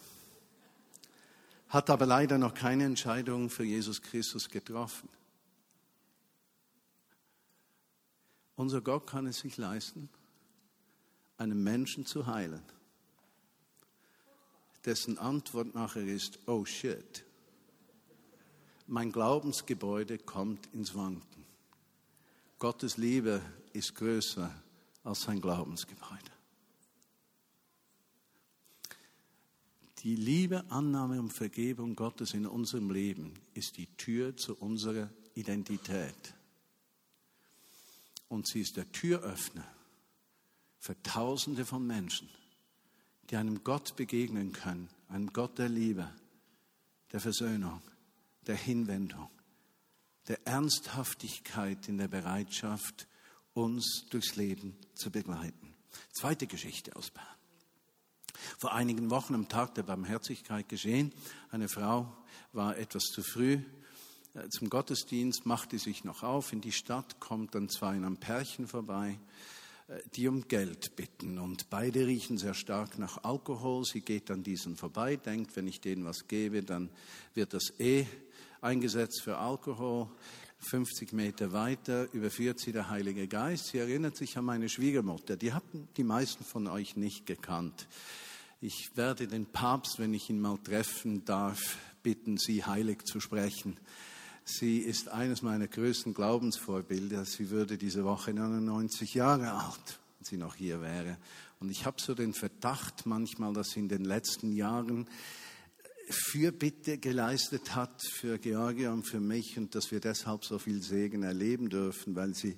hat 1.69 1.89
aber 1.89 2.05
leider 2.05 2.37
noch 2.37 2.53
keine 2.53 2.85
Entscheidung 2.85 3.49
für 3.49 3.63
Jesus 3.63 4.01
Christus 4.01 4.49
getroffen. 4.49 5.09
Unser 8.55 8.81
Gott 8.81 9.07
kann 9.07 9.27
es 9.27 9.39
sich 9.39 9.57
leisten, 9.57 10.09
einen 11.37 11.63
Menschen 11.63 12.05
zu 12.05 12.27
heilen, 12.27 12.61
dessen 14.85 15.17
Antwort 15.17 15.73
nachher 15.75 16.05
ist, 16.05 16.39
oh 16.47 16.65
shit, 16.65 17.23
mein 18.87 19.11
Glaubensgebäude 19.11 20.17
kommt 20.17 20.67
ins 20.73 20.93
Wanken. 20.93 21.45
Gottes 22.59 22.97
Liebe 22.97 23.41
ist 23.73 23.95
größer 23.95 24.53
als 25.03 25.21
sein 25.21 25.41
Glaubensgebäude. 25.41 26.31
Die 29.99 30.15
Liebe, 30.15 30.69
Annahme 30.69 31.19
und 31.19 31.31
Vergebung 31.31 31.95
Gottes 31.95 32.33
in 32.33 32.45
unserem 32.45 32.91
Leben 32.91 33.33
ist 33.53 33.77
die 33.77 33.87
Tür 33.95 34.35
zu 34.35 34.55
unserer 34.55 35.09
Identität. 35.33 36.35
Und 38.27 38.47
sie 38.47 38.61
ist 38.61 38.75
der 38.75 38.91
Türöffner 38.91 39.65
für 40.79 41.01
Tausende 41.03 41.65
von 41.65 41.87
Menschen, 41.87 42.29
die 43.29 43.37
einem 43.37 43.63
Gott 43.63 43.95
begegnen 43.95 44.51
können, 44.53 44.89
einem 45.09 45.31
Gott 45.33 45.57
der 45.57 45.69
Liebe, 45.69 46.09
der 47.11 47.19
Versöhnung, 47.19 47.81
der 48.47 48.55
Hinwendung, 48.55 49.29
der 50.27 50.45
Ernsthaftigkeit 50.45 51.87
in 51.87 51.97
der 51.97 52.07
Bereitschaft, 52.07 53.07
uns 53.53 54.05
durchs 54.09 54.35
Leben 54.35 54.75
zu 54.95 55.11
begleiten. 55.11 55.75
Zweite 56.11 56.47
Geschichte 56.47 56.95
aus 56.95 57.11
Bern. 57.11 57.25
vor 58.57 58.73
einigen 58.73 59.09
Wochen 59.09 59.35
am 59.35 59.47
Tag 59.47 59.75
der 59.75 59.83
Barmherzigkeit 59.83 60.67
geschehen. 60.67 61.13
Eine 61.51 61.69
Frau 61.69 62.11
war 62.51 62.77
etwas 62.77 63.03
zu 63.03 63.21
früh 63.21 63.59
äh, 64.33 64.49
zum 64.49 64.69
Gottesdienst, 64.69 65.45
machte 65.45 65.77
sich 65.77 66.03
noch 66.03 66.23
auf 66.23 66.51
in 66.51 66.61
die 66.61 66.71
Stadt, 66.71 67.19
kommt 67.19 67.55
dann 67.55 67.69
zwei 67.69 67.95
in 67.95 68.05
einem 68.05 68.17
Pärchen 68.17 68.67
vorbei, 68.67 69.19
die 70.15 70.27
um 70.27 70.47
Geld 70.47 70.95
bitten. 70.95 71.37
Und 71.37 71.69
beide 71.69 72.07
riechen 72.07 72.37
sehr 72.37 72.53
stark 72.53 72.97
nach 72.99 73.23
Alkohol. 73.23 73.83
Sie 73.85 74.01
geht 74.01 74.31
an 74.31 74.43
diesen 74.43 74.75
vorbei, 74.75 75.15
denkt, 75.17 75.55
wenn 75.55 75.67
ich 75.67 75.81
denen 75.81 76.05
was 76.05 76.27
gebe, 76.27 76.63
dann 76.63 76.89
wird 77.33 77.53
das 77.53 77.73
eh 77.79 78.05
eingesetzt 78.61 79.21
für 79.21 79.37
Alkohol. 79.37 80.09
50 80.59 81.11
Meter 81.11 81.51
weiter 81.51 82.07
überführt 82.13 82.59
sie 82.59 82.71
der 82.71 82.89
Heilige 82.89 83.27
Geist. 83.27 83.67
Sie 83.67 83.79
erinnert 83.79 84.15
sich 84.15 84.37
an 84.37 84.45
meine 84.45 84.69
Schwiegermutter. 84.69 85.35
Die 85.35 85.51
hatten 85.51 85.89
die 85.97 86.05
meisten 86.05 86.45
von 86.45 86.67
euch 86.67 86.95
nicht 86.95 87.25
gekannt. 87.25 87.87
Ich 88.61 88.91
werde 88.95 89.27
den 89.27 89.45
Papst, 89.45 89.99
wenn 89.99 90.13
ich 90.13 90.29
ihn 90.29 90.39
mal 90.39 90.57
treffen 90.57 91.25
darf, 91.25 91.77
bitten, 92.01 92.37
sie 92.37 92.63
heilig 92.63 93.03
zu 93.03 93.19
sprechen. 93.19 93.77
Sie 94.45 94.79
ist 94.79 95.07
eines 95.07 95.41
meiner 95.41 95.67
größten 95.67 96.13
Glaubensvorbilder. 96.13 97.23
Sie 97.23 97.49
würde 97.49 97.77
diese 97.77 98.03
Woche 98.03 98.33
99 98.33 99.13
Jahre 99.13 99.53
alt, 99.53 99.99
wenn 100.19 100.25
sie 100.25 100.37
noch 100.37 100.55
hier 100.55 100.81
wäre. 100.81 101.17
Und 101.61 101.69
ich 101.69 101.85
habe 101.85 102.01
so 102.01 102.13
den 102.13 102.33
Verdacht 102.33 103.05
manchmal, 103.05 103.53
dass 103.53 103.69
sie 103.69 103.79
in 103.79 103.87
den 103.87 104.03
letzten 104.03 104.51
Jahren 104.51 105.07
Fürbitte 106.09 106.97
geleistet 106.97 107.73
hat 107.73 108.01
für 108.01 108.37
Georgia 108.37 108.91
und 108.91 109.03
für 109.03 109.21
mich 109.21 109.57
und 109.57 109.73
dass 109.75 109.91
wir 109.91 110.01
deshalb 110.01 110.43
so 110.43 110.59
viel 110.59 110.81
Segen 110.81 111.23
erleben 111.23 111.69
dürfen, 111.69 112.15
weil 112.15 112.35
sie 112.35 112.57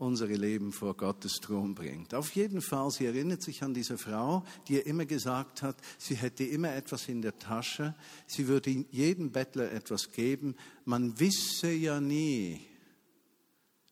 unsere 0.00 0.32
Leben 0.32 0.72
vor 0.72 0.96
Gottes 0.96 1.40
Thron 1.42 1.74
bringt. 1.74 2.14
Auf 2.14 2.34
jeden 2.34 2.62
Fall, 2.62 2.90
sie 2.90 3.04
erinnert 3.04 3.42
sich 3.42 3.62
an 3.62 3.74
diese 3.74 3.98
Frau, 3.98 4.44
die 4.66 4.74
ihr 4.74 4.86
immer 4.86 5.04
gesagt 5.04 5.62
hat, 5.62 5.76
sie 5.98 6.14
hätte 6.14 6.42
immer 6.42 6.74
etwas 6.74 7.08
in 7.08 7.20
der 7.20 7.38
Tasche, 7.38 7.94
sie 8.26 8.48
würde 8.48 8.70
jedem 8.90 9.30
Bettler 9.30 9.70
etwas 9.70 10.10
geben. 10.10 10.56
Man 10.86 11.20
wisse 11.20 11.70
ja 11.70 12.00
nie, 12.00 12.60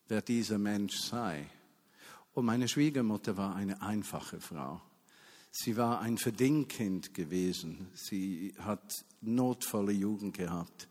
wer 0.09 0.23
dieser 0.23 0.59
Mensch 0.59 0.97
sei. 0.97 1.47
Und 2.33 2.47
meine 2.47 2.69
Schwiegermutter 2.69 3.37
war 3.37 3.55
eine 3.55 3.83
einfache 3.83 4.41
Frau. 4.41 4.81
Sie 5.51 5.77
war 5.77 6.01
ein 6.01 6.17
Verdingkind 6.17 7.13
gewesen. 7.13 7.89
Sie 7.93 8.55
hat 8.59 9.05
notvolle 9.21 9.93
Jugend 9.93 10.37
gehabt 10.39 10.89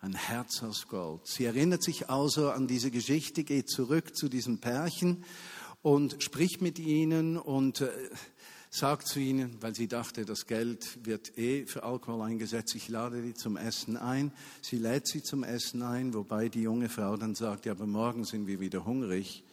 ein 0.00 0.14
Herz 0.14 0.62
aus 0.62 0.88
Gold. 0.88 1.26
Sie 1.26 1.44
erinnert 1.44 1.82
sich 1.82 2.10
also 2.10 2.50
an 2.50 2.66
diese 2.66 2.90
Geschichte, 2.90 3.44
geht 3.44 3.68
zurück 3.68 4.16
zu 4.16 4.28
diesem 4.28 4.58
Pärchen 4.58 5.24
und 5.82 6.22
spricht 6.22 6.60
mit 6.60 6.78
ihnen 6.78 7.36
und 7.36 7.80
äh, 7.80 7.88
sagt 8.70 9.08
zu 9.08 9.20
ihnen, 9.20 9.56
weil 9.60 9.74
sie 9.74 9.88
dachte, 9.88 10.24
das 10.24 10.46
Geld 10.46 10.98
wird 11.04 11.38
eh 11.38 11.66
für 11.66 11.82
Alkohol 11.82 12.22
eingesetzt, 12.22 12.74
ich 12.74 12.88
lade 12.88 13.22
die 13.22 13.34
zum 13.34 13.56
Essen 13.56 13.96
ein. 13.96 14.32
Sie 14.60 14.76
lädt 14.76 15.08
sie 15.08 15.22
zum 15.22 15.44
Essen 15.44 15.82
ein, 15.82 16.12
wobei 16.12 16.48
die 16.48 16.62
junge 16.62 16.88
Frau 16.88 17.16
dann 17.16 17.34
sagt, 17.34 17.66
ja, 17.66 17.72
aber 17.72 17.86
morgen 17.86 18.24
sind 18.24 18.46
wir 18.46 18.60
wieder 18.60 18.84
hungrig. 18.84 19.44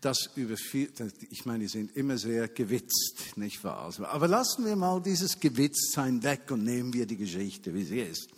Das 0.00 0.30
überführt, 0.36 1.02
ich 1.30 1.44
meine, 1.44 1.60
die 1.60 1.68
sind 1.68 1.96
immer 1.96 2.18
sehr 2.18 2.46
gewitzt, 2.48 3.36
nicht 3.36 3.64
wahr? 3.64 3.86
Also, 3.86 4.04
aber 4.04 4.28
lassen 4.28 4.64
wir 4.64 4.76
mal 4.76 5.00
dieses 5.00 5.40
Gewitztsein 5.40 6.22
weg 6.22 6.50
und 6.50 6.62
nehmen 6.62 6.92
wir 6.92 7.06
die 7.06 7.16
Geschichte, 7.16 7.74
wie 7.74 7.84
sie 7.84 8.00
ist. 8.00 8.28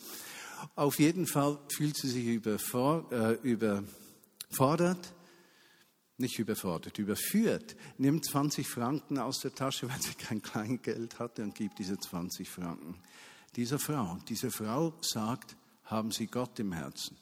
Auf 0.75 0.99
jeden 0.99 1.27
Fall 1.27 1.59
fühlt 1.75 1.97
sie 1.97 2.09
sich 2.09 2.27
äh, 2.27 3.33
überfordert, 3.43 5.15
nicht 6.19 6.39
überfordert, 6.39 6.99
überführt, 6.99 7.77
nimmt 7.99 8.25
20 8.25 8.69
Franken 8.69 9.19
aus 9.19 9.41
der 9.41 9.55
Tasche, 9.55 9.89
weil 9.91 10.01
sie 10.01 10.15
kein 10.15 10.43
Kleingeld 10.43 11.19
hatte 11.19 11.43
und 11.43 11.55
gibt 11.55 11.79
diese 11.79 11.99
20 11.99 12.49
Franken. 12.49 12.97
Dieser 13.57 13.79
Frau, 13.79 14.19
diese 14.29 14.51
Frau 14.51 14.95
sagt, 15.01 15.57
haben 15.85 16.13
Sie 16.13 16.29
Gott 16.29 16.59
im 16.61 16.73
Herzen. 16.73 17.17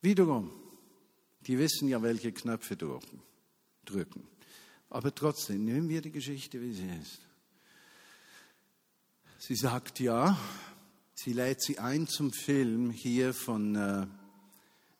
Wiederum, 0.00 0.50
die 1.46 1.58
wissen 1.58 1.88
ja, 1.88 2.00
welche 2.02 2.32
Knöpfe 2.32 2.76
drücken. 2.76 3.22
drücken. 3.84 4.26
Aber 4.90 5.14
trotzdem, 5.14 5.64
nehmen 5.64 5.88
wir 5.88 6.00
die 6.00 6.10
Geschichte, 6.10 6.60
wie 6.62 6.72
sie 6.72 6.88
ist. 7.00 7.20
Sie 9.38 9.54
sagt 9.54 10.00
ja, 10.00 10.38
Sie 11.20 11.32
lädt 11.32 11.60
sie 11.60 11.80
ein 11.80 12.06
zum 12.06 12.32
Film 12.32 12.92
hier 12.92 13.34
von, 13.34 13.74
äh, 13.74 14.06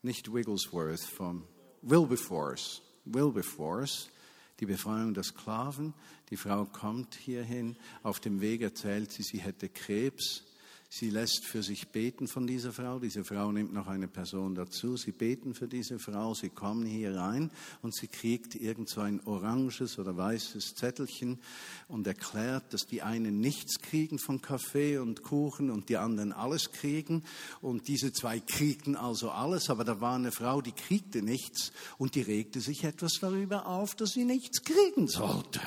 nicht 0.02 0.34
Wigglesworth, 0.34 0.98
von 0.98 1.44
Wilberforce. 1.80 2.82
Wilberforce, 3.04 4.10
die 4.58 4.66
Befreiung 4.66 5.14
der 5.14 5.22
Sklaven. 5.22 5.94
Die 6.30 6.36
Frau 6.36 6.64
kommt 6.64 7.14
hierhin. 7.14 7.76
Auf 8.02 8.18
dem 8.18 8.40
Weg 8.40 8.62
erzählt 8.62 9.12
sie, 9.12 9.22
sie 9.22 9.38
hätte 9.38 9.68
Krebs. 9.68 10.42
Sie 10.90 11.10
lässt 11.10 11.44
für 11.44 11.62
sich 11.62 11.88
beten 11.88 12.28
von 12.28 12.46
dieser 12.46 12.72
Frau. 12.72 12.98
Diese 12.98 13.22
Frau 13.22 13.52
nimmt 13.52 13.74
noch 13.74 13.88
eine 13.88 14.08
Person 14.08 14.54
dazu. 14.54 14.96
Sie 14.96 15.12
beten 15.12 15.52
für 15.52 15.68
diese 15.68 15.98
Frau. 15.98 16.32
Sie 16.32 16.48
kommen 16.48 16.86
hier 16.86 17.14
rein 17.14 17.50
und 17.82 17.94
sie 17.94 18.08
kriegt 18.08 18.54
irgend 18.54 18.88
so 18.88 19.02
ein 19.02 19.20
oranges 19.26 19.98
oder 19.98 20.16
weißes 20.16 20.76
Zettelchen 20.76 21.40
und 21.88 22.06
erklärt, 22.06 22.72
dass 22.72 22.86
die 22.86 23.02
einen 23.02 23.38
nichts 23.38 23.80
kriegen 23.80 24.18
von 24.18 24.40
Kaffee 24.40 24.96
und 24.96 25.22
Kuchen 25.22 25.70
und 25.70 25.90
die 25.90 25.98
anderen 25.98 26.32
alles 26.32 26.72
kriegen. 26.72 27.22
Und 27.60 27.86
diese 27.88 28.14
zwei 28.14 28.40
kriegten 28.40 28.96
also 28.96 29.30
alles. 29.30 29.68
Aber 29.68 29.84
da 29.84 30.00
war 30.00 30.14
eine 30.14 30.32
Frau, 30.32 30.62
die 30.62 30.72
kriegte 30.72 31.20
nichts 31.20 31.70
und 31.98 32.14
die 32.14 32.22
regte 32.22 32.60
sich 32.60 32.84
etwas 32.84 33.18
darüber 33.20 33.66
auf, 33.66 33.94
dass 33.94 34.12
sie 34.12 34.24
nichts 34.24 34.62
kriegen 34.62 35.06
sollte. 35.06 35.60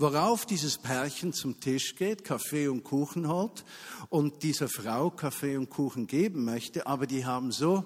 Worauf 0.00 0.46
dieses 0.46 0.78
Pärchen 0.78 1.34
zum 1.34 1.60
Tisch 1.60 1.94
geht, 1.94 2.24
Kaffee 2.24 2.68
und 2.68 2.84
Kuchen 2.84 3.28
holt 3.28 3.66
und 4.08 4.42
dieser 4.42 4.70
Frau 4.70 5.10
Kaffee 5.10 5.58
und 5.58 5.68
Kuchen 5.68 6.06
geben 6.06 6.46
möchte, 6.46 6.86
aber 6.86 7.06
die 7.06 7.26
haben 7.26 7.52
so 7.52 7.84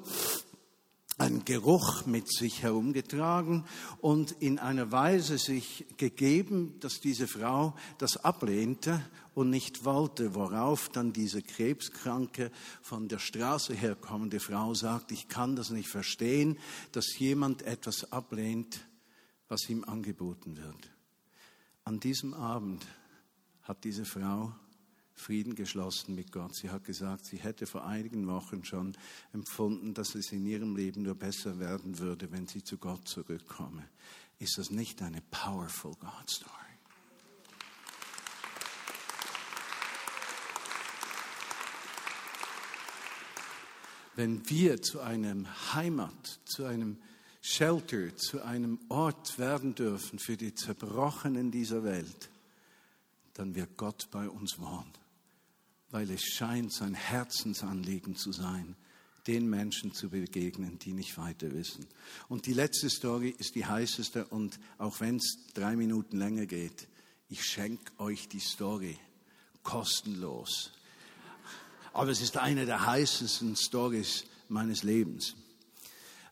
einen 1.19 1.45
Geruch 1.45 2.07
mit 2.07 2.33
sich 2.33 2.63
herumgetragen 2.63 3.65
und 4.01 4.31
in 4.31 4.61
einer 4.61 4.93
Weise 4.93 5.39
sich 5.39 5.87
gegeben, 5.97 6.79
dass 6.79 7.01
diese 7.01 7.27
Frau 7.27 7.75
das 7.99 8.17
ablehnte 8.17 9.05
und 9.35 9.51
nicht 9.51 9.85
wollte, 9.85 10.37
worauf 10.37 10.91
dann 10.91 11.13
diese 11.13 11.43
krebskranke, 11.43 12.53
von 12.81 13.09
der 13.09 13.19
Straße 13.19 13.75
herkommende 13.75 14.39
Frau 14.39 14.73
sagt, 14.73 15.11
ich 15.11 15.27
kann 15.27 15.57
das 15.57 15.71
nicht 15.71 15.89
verstehen, 15.89 16.61
dass 16.93 17.19
jemand 17.19 17.63
etwas 17.63 18.13
ablehnt, 18.13 18.87
was 19.49 19.69
ihm 19.69 19.83
angeboten 19.83 20.57
wird. 20.57 20.94
An 21.87 22.01
diesem 22.01 22.33
Abend 22.33 22.87
hat 23.63 23.85
diese 23.85 24.07
Frau 24.07 24.55
Frieden 25.13 25.55
geschlossen 25.55 26.15
mit 26.15 26.33
Gott. 26.33 26.55
Sie 26.55 26.71
hat 26.71 26.85
gesagt, 26.85 27.27
sie 27.27 27.37
hätte 27.37 27.67
vor 27.67 27.85
einigen 27.85 28.27
Wochen 28.27 28.65
schon 28.65 28.97
empfunden, 29.35 29.93
dass 29.93 30.15
es 30.15 30.33
in 30.33 30.47
ihrem 30.47 30.77
Leben 30.77 31.03
nur 31.03 31.15
besser 31.15 31.61
werden 31.61 31.99
würde, 31.99 32.33
wenn 32.33 32.47
sie 32.47 32.65
zu 32.65 32.79
Gott 32.79 33.07
zurückkomme. 33.07 33.87
Ist 34.39 34.57
das 34.57 34.71
nicht 34.71 35.03
eine 35.03 35.21
powerful 35.31 35.95
God 36.01 36.29
Story? 36.29 36.51
Wenn 44.17 44.49
wir 44.49 44.81
zu 44.81 45.01
einem 45.01 45.47
Heimat, 45.75 46.41
zu 46.47 46.65
einem 46.65 46.99
Shelter, 47.47 48.17
zu 48.17 48.43
einem 48.43 48.79
Ort 48.89 49.39
werden 49.39 49.75
dürfen 49.75 50.19
für 50.19 50.35
die 50.35 50.55
Zerbrochenen 50.55 51.51
dieser 51.51 51.85
Welt, 51.85 52.31
dann 53.35 53.55
wird 53.55 53.77
Gott 53.77 54.09
bei 54.11 54.31
uns 54.31 54.59
wohnen, 54.59 54.91
weil 55.91 56.11
es 56.11 56.23
scheint 56.25 56.73
sein 56.73 56.95
Herzensanliegen 56.95 58.17
zu 58.17 58.33
sein, 58.33 58.77
den 59.27 59.47
Menschen 59.47 59.93
zu 59.93 60.09
begegnen, 60.09 60.79
die 60.79 60.95
nicht 60.95 61.19
weiter 61.19 61.53
wissen. 61.53 61.87
Und 62.31 62.47
die 62.47 62.55
letzte 62.55 62.89
Story 62.89 63.35
ist 63.37 63.55
die 63.57 63.67
heißeste 63.67 64.25
und 64.25 64.59
auch 64.79 65.01
wenn 65.01 65.17
es 65.17 65.37
drei 65.53 65.77
Minuten 65.77 66.17
länger 66.17 66.47
geht, 66.47 66.89
ich 67.29 67.45
schenke 67.45 67.93
euch 67.99 68.27
die 68.27 68.41
Story 68.41 68.99
kostenlos. 69.63 70.73
Aber 71.93 72.11
es 72.11 72.23
ist 72.23 72.39
eine 72.39 72.65
der 72.65 72.87
heißesten 72.87 73.55
Stories 73.55 74.25
meines 74.49 74.83
Lebens. 74.83 75.37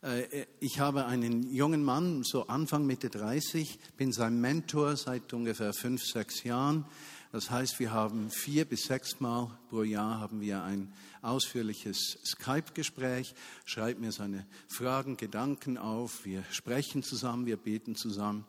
Äh, 0.03 0.47
ich 0.61 0.81
habe 0.81 1.07
einen 1.07 1.53
jungen 1.53 1.85
Mann, 1.85 2.25
so 2.25 2.49
Anfang 2.49 2.87
Mitte 2.87 3.09
30, 3.09 3.79
bin 3.97 4.13
sein 4.13 4.41
Mentor 4.41 4.97
seit 4.97 5.33
ungefähr 5.33 5.73
fünf, 5.73 6.03
sechs 6.05 6.43
Jahren. 6.43 6.85
Das 7.31 7.51
heißt, 7.51 7.79
wir 7.79 7.93
haben 7.93 8.31
vier 8.31 8.67
bis 8.67 8.83
sechs 8.85 9.21
Mal 9.21 9.57
pro 9.71 9.85
Jahr 9.85 10.21
haben 10.21 10.43
wir 10.43 10.65
ein 10.65 10.93
ausführliches 11.23 12.19
Skype-Gespräch, 12.27 13.35
schreibt 13.65 14.01
mir 14.01 14.13
seine 14.13 14.47
Fragen, 14.69 15.17
Gedanken 15.17 15.79
auf, 15.79 16.27
wir 16.27 16.45
sprechen 16.51 17.03
zusammen, 17.03 17.47
wir 17.47 17.57
beten 17.57 17.95
zusammen. 17.95 18.45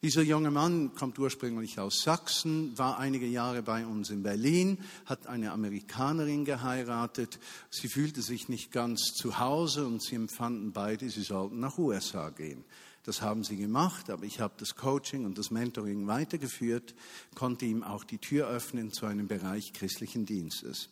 Dieser 0.00 0.22
junge 0.22 0.52
Mann 0.52 0.94
kommt 0.94 1.18
ursprünglich 1.18 1.80
aus 1.80 2.02
Sachsen, 2.02 2.78
war 2.78 3.00
einige 3.00 3.26
Jahre 3.26 3.64
bei 3.64 3.84
uns 3.84 4.10
in 4.10 4.22
Berlin, 4.22 4.78
hat 5.06 5.26
eine 5.26 5.50
Amerikanerin 5.50 6.44
geheiratet. 6.44 7.40
Sie 7.68 7.88
fühlte 7.88 8.22
sich 8.22 8.48
nicht 8.48 8.70
ganz 8.70 9.12
zu 9.14 9.40
Hause 9.40 9.84
und 9.86 10.00
sie 10.00 10.14
empfanden 10.14 10.70
beide, 10.70 11.10
sie 11.10 11.22
sollten 11.22 11.58
nach 11.58 11.78
USA 11.78 12.30
gehen. 12.30 12.64
Das 13.02 13.22
haben 13.22 13.42
sie 13.42 13.56
gemacht, 13.56 14.08
aber 14.08 14.22
ich 14.22 14.38
habe 14.38 14.54
das 14.58 14.76
Coaching 14.76 15.24
und 15.24 15.36
das 15.36 15.50
Mentoring 15.50 16.06
weitergeführt, 16.06 16.94
konnte 17.34 17.64
ihm 17.64 17.82
auch 17.82 18.04
die 18.04 18.18
Tür 18.18 18.46
öffnen 18.46 18.92
zu 18.92 19.04
einem 19.04 19.26
Bereich 19.26 19.72
christlichen 19.72 20.26
Dienstes. 20.26 20.90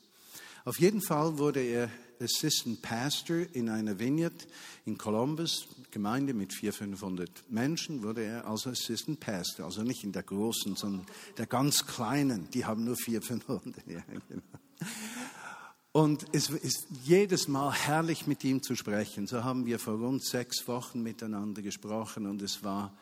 Auf 0.64 0.80
jeden 0.80 1.00
Fall 1.00 1.38
wurde 1.38 1.60
er 1.60 1.90
Assistant 2.20 2.82
Pastor 2.82 3.46
in 3.52 3.68
einer 3.68 3.98
Vineyard 3.98 4.46
in 4.84 4.96
Columbus, 4.96 5.68
Gemeinde 5.90 6.34
mit 6.34 6.52
400, 6.52 6.98
500 6.98 7.44
Menschen, 7.50 8.02
wurde 8.02 8.24
er 8.24 8.46
als 8.46 8.66
Assistant 8.66 9.20
Pastor, 9.20 9.66
also 9.66 9.82
nicht 9.82 10.04
in 10.04 10.12
der 10.12 10.22
großen, 10.22 10.76
sondern 10.76 11.06
der 11.36 11.46
ganz 11.46 11.86
kleinen, 11.86 12.48
die 12.50 12.64
haben 12.64 12.84
nur 12.84 12.96
400, 12.96 13.24
500. 13.24 13.86
Ja, 13.86 14.02
genau. 14.28 14.42
Und 15.92 16.26
es 16.32 16.50
ist 16.50 16.88
jedes 17.04 17.48
Mal 17.48 17.72
herrlich 17.72 18.26
mit 18.26 18.44
ihm 18.44 18.62
zu 18.62 18.76
sprechen. 18.76 19.26
So 19.26 19.44
haben 19.44 19.64
wir 19.64 19.78
vor 19.78 19.94
rund 19.94 20.22
sechs 20.22 20.68
Wochen 20.68 21.02
miteinander 21.02 21.62
gesprochen 21.62 22.26
und 22.26 22.42
es 22.42 22.62
war 22.62 22.94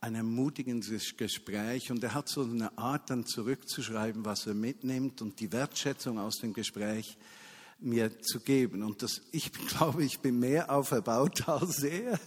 ein 0.00 0.14
ermutigendes 0.14 1.16
Gespräch 1.16 1.90
und 1.90 2.02
er 2.04 2.14
hat 2.14 2.28
so 2.28 2.42
eine 2.42 2.78
Art 2.78 3.10
dann 3.10 3.26
zurückzuschreiben, 3.26 4.24
was 4.24 4.46
er 4.46 4.54
mitnimmt 4.54 5.20
und 5.20 5.40
die 5.40 5.52
Wertschätzung 5.52 6.18
aus 6.18 6.36
dem 6.36 6.52
Gespräch 6.52 7.18
mir 7.80 8.20
zu 8.20 8.40
geben. 8.40 8.82
Und 8.82 9.02
das, 9.02 9.22
ich 9.32 9.52
glaube, 9.68 10.04
ich 10.04 10.20
bin 10.20 10.38
mehr 10.38 10.70
auferbaut 10.70 11.48
als 11.48 11.82
er 11.82 12.18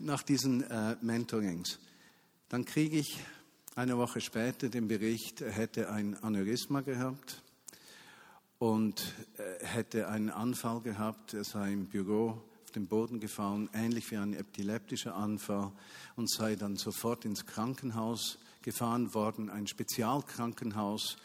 nach 0.00 0.22
diesen 0.22 0.62
äh, 0.62 0.96
Mentorings. 1.00 1.78
Dann 2.48 2.64
kriege 2.64 2.98
ich 2.98 3.18
eine 3.74 3.96
Woche 3.98 4.20
später 4.20 4.68
den 4.68 4.88
Bericht, 4.88 5.40
er 5.40 5.52
hätte 5.52 5.90
ein 5.90 6.16
Aneurysma 6.22 6.80
gehabt 6.80 7.42
und 8.58 9.14
äh, 9.36 9.64
hätte 9.64 10.08
einen 10.08 10.30
Anfall 10.30 10.80
gehabt. 10.80 11.34
Er 11.34 11.44
sei 11.44 11.72
im 11.72 11.86
Büro 11.86 12.42
auf 12.64 12.70
den 12.72 12.86
Boden 12.86 13.20
gefallen, 13.20 13.70
ähnlich 13.72 14.10
wie 14.10 14.16
ein 14.16 14.34
epileptischer 14.34 15.14
Anfall, 15.14 15.72
und 16.16 16.30
sei 16.30 16.56
dann 16.56 16.76
sofort 16.76 17.24
ins 17.24 17.46
Krankenhaus 17.46 18.38
gefahren 18.62 19.14
worden, 19.14 19.48
ein 19.48 19.66
Spezialkrankenhaus 19.66 21.16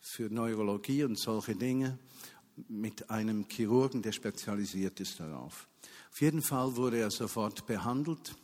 für 0.00 0.28
Neurologie 0.28 1.04
und 1.04 1.18
solche 1.18 1.56
Dinge, 1.56 1.98
mit 2.68 3.10
einem 3.10 3.46
Chirurgen, 3.48 4.02
der 4.02 4.12
spezialisiert 4.12 5.00
ist 5.00 5.20
darauf. 5.20 5.68
Auf 6.10 6.20
jeden 6.20 6.42
Fall 6.42 6.76
wurde 6.76 6.98
er 6.98 7.10
sofort 7.10 7.66
behandelt 7.66 8.34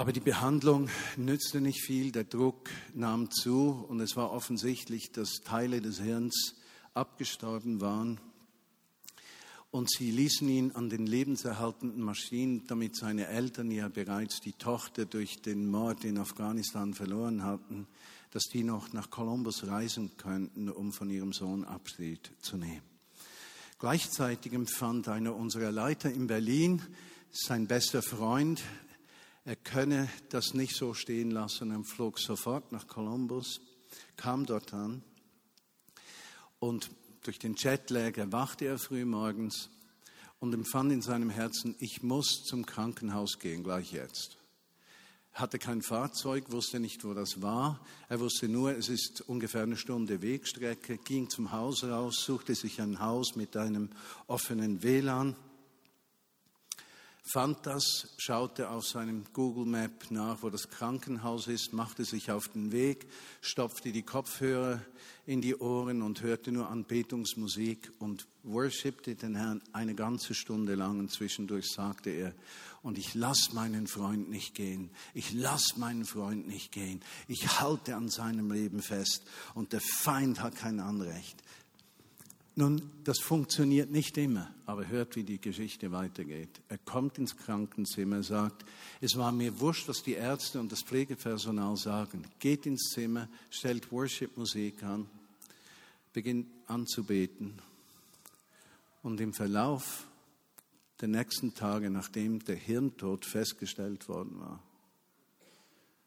aber 0.00 0.12
die 0.12 0.20
Behandlung 0.20 0.88
nützte 1.16 1.60
nicht 1.60 1.82
viel, 1.82 2.10
der 2.12 2.24
Druck 2.24 2.70
nahm 2.94 3.30
zu 3.30 3.84
und 3.88 4.00
es 4.00 4.16
war 4.16 4.30
offensichtlich, 4.30 5.12
dass 5.12 5.42
Teile 5.44 5.82
des 5.82 6.00
Hirns 6.00 6.54
abgestorben 6.94 7.80
waren. 7.82 8.18
Und 9.72 9.90
sie 9.90 10.10
ließen 10.10 10.48
ihn 10.48 10.72
an 10.72 10.88
den 10.88 11.06
lebenserhaltenden 11.06 12.02
Maschinen, 12.02 12.66
damit 12.66 12.96
seine 12.96 13.26
Eltern 13.26 13.70
ja 13.70 13.88
bereits 13.88 14.40
die 14.40 14.54
Tochter 14.54 15.04
durch 15.04 15.42
den 15.42 15.68
Mord 15.68 16.04
in 16.04 16.16
Afghanistan 16.18 16.94
verloren 16.94 17.42
hatten, 17.42 17.86
dass 18.30 18.44
die 18.44 18.62
noch 18.62 18.92
nach 18.92 19.10
Kolumbus 19.10 19.66
reisen 19.66 20.16
könnten, 20.16 20.68
um 20.68 20.92
von 20.92 21.10
ihrem 21.10 21.32
Sohn 21.32 21.64
Abschied 21.64 22.30
zu 22.40 22.56
nehmen. 22.56 22.82
Gleichzeitig 23.78 24.52
empfand 24.52 25.08
einer 25.08 25.34
unserer 25.34 25.72
Leiter 25.72 26.10
in 26.10 26.26
Berlin, 26.26 26.82
sein 27.32 27.66
bester 27.66 28.02
Freund, 28.02 28.62
er 29.44 29.56
könne 29.56 30.08
das 30.28 30.52
nicht 30.52 30.76
so 30.76 30.92
stehen 30.94 31.30
lassen 31.30 31.74
und 31.74 31.84
flog 31.84 32.18
sofort 32.18 32.72
nach 32.72 32.86
Kolumbus, 32.86 33.60
kam 34.16 34.44
dort 34.44 34.74
an 34.74 35.02
und 36.58 36.90
durch 37.22 37.38
den 37.38 37.54
Jetlag 37.54 38.16
erwachte 38.16 38.66
er 38.66 38.78
früh 38.78 39.04
morgens 39.04 39.70
und 40.40 40.54
empfand 40.54 40.92
in 40.92 41.02
seinem 41.02 41.30
Herzen, 41.30 41.74
ich 41.78 42.02
muss 42.02 42.44
zum 42.44 42.66
Krankenhaus 42.66 43.38
gehen, 43.38 43.62
gleich 43.62 43.92
jetzt. 43.92 44.39
Hatte 45.32 45.58
kein 45.58 45.80
Fahrzeug, 45.80 46.50
wusste 46.50 46.80
nicht, 46.80 47.04
wo 47.04 47.14
das 47.14 47.40
war. 47.40 47.80
Er 48.08 48.20
wusste 48.20 48.48
nur, 48.48 48.76
es 48.76 48.88
ist 48.88 49.22
ungefähr 49.22 49.62
eine 49.62 49.76
Stunde 49.76 50.22
Wegstrecke, 50.22 50.98
ging 50.98 51.30
zum 51.30 51.52
Haus 51.52 51.84
raus, 51.84 52.24
suchte 52.24 52.54
sich 52.54 52.80
ein 52.80 53.00
Haus 53.00 53.36
mit 53.36 53.56
einem 53.56 53.90
offenen 54.26 54.82
WLAN 54.82 55.36
fand 57.22 57.66
das, 57.66 58.14
schaute 58.18 58.70
auf 58.70 58.86
seinem 58.86 59.24
Google 59.32 59.66
Map 59.66 60.10
nach, 60.10 60.42
wo 60.42 60.50
das 60.50 60.68
Krankenhaus 60.68 61.46
ist, 61.46 61.72
machte 61.72 62.04
sich 62.04 62.30
auf 62.30 62.48
den 62.48 62.72
Weg, 62.72 63.06
stopfte 63.40 63.92
die 63.92 64.02
Kopfhörer 64.02 64.80
in 65.26 65.40
die 65.40 65.56
Ohren 65.56 66.02
und 66.02 66.22
hörte 66.22 66.50
nur 66.50 66.68
Anbetungsmusik 66.68 67.92
und 67.98 68.26
worshipte 68.42 69.14
den 69.14 69.36
Herrn 69.36 69.62
eine 69.72 69.94
ganze 69.94 70.34
Stunde 70.34 70.74
lang 70.74 70.98
und 70.98 71.10
zwischendurch 71.10 71.70
sagte 71.70 72.10
er, 72.10 72.34
und 72.82 72.96
ich 72.96 73.14
lass 73.14 73.52
meinen 73.52 73.86
Freund 73.86 74.30
nicht 74.30 74.54
gehen, 74.54 74.90
ich 75.12 75.32
lass 75.32 75.76
meinen 75.76 76.06
Freund 76.06 76.48
nicht 76.48 76.72
gehen, 76.72 77.02
ich 77.28 77.60
halte 77.60 77.94
an 77.94 78.08
seinem 78.08 78.50
Leben 78.50 78.80
fest. 78.80 79.22
Und 79.54 79.72
der 79.72 79.82
Feind 79.82 80.42
hat 80.42 80.56
kein 80.56 80.80
Anrecht. 80.80 81.42
Nun, 82.60 82.82
das 83.04 83.20
funktioniert 83.20 83.90
nicht 83.90 84.18
immer, 84.18 84.54
aber 84.66 84.86
hört, 84.86 85.16
wie 85.16 85.24
die 85.24 85.40
Geschichte 85.40 85.92
weitergeht. 85.92 86.60
Er 86.68 86.76
kommt 86.76 87.16
ins 87.16 87.34
Krankenzimmer, 87.34 88.22
sagt, 88.22 88.66
es 89.00 89.16
war 89.16 89.32
mir 89.32 89.60
wurscht, 89.60 89.88
was 89.88 90.02
die 90.02 90.12
Ärzte 90.12 90.60
und 90.60 90.70
das 90.70 90.82
Pflegepersonal 90.82 91.78
sagen. 91.78 92.26
Geht 92.38 92.66
ins 92.66 92.90
Zimmer, 92.90 93.30
stellt 93.48 93.90
Worship-Musik 93.90 94.82
an, 94.82 95.08
beginnt 96.12 96.48
anzubeten. 96.66 97.54
Und 99.02 99.22
im 99.22 99.32
Verlauf 99.32 100.06
der 101.00 101.08
nächsten 101.08 101.54
Tage, 101.54 101.88
nachdem 101.88 102.44
der 102.44 102.56
Hirntod 102.56 103.24
festgestellt 103.24 104.06
worden 104.06 104.38
war, 104.38 104.62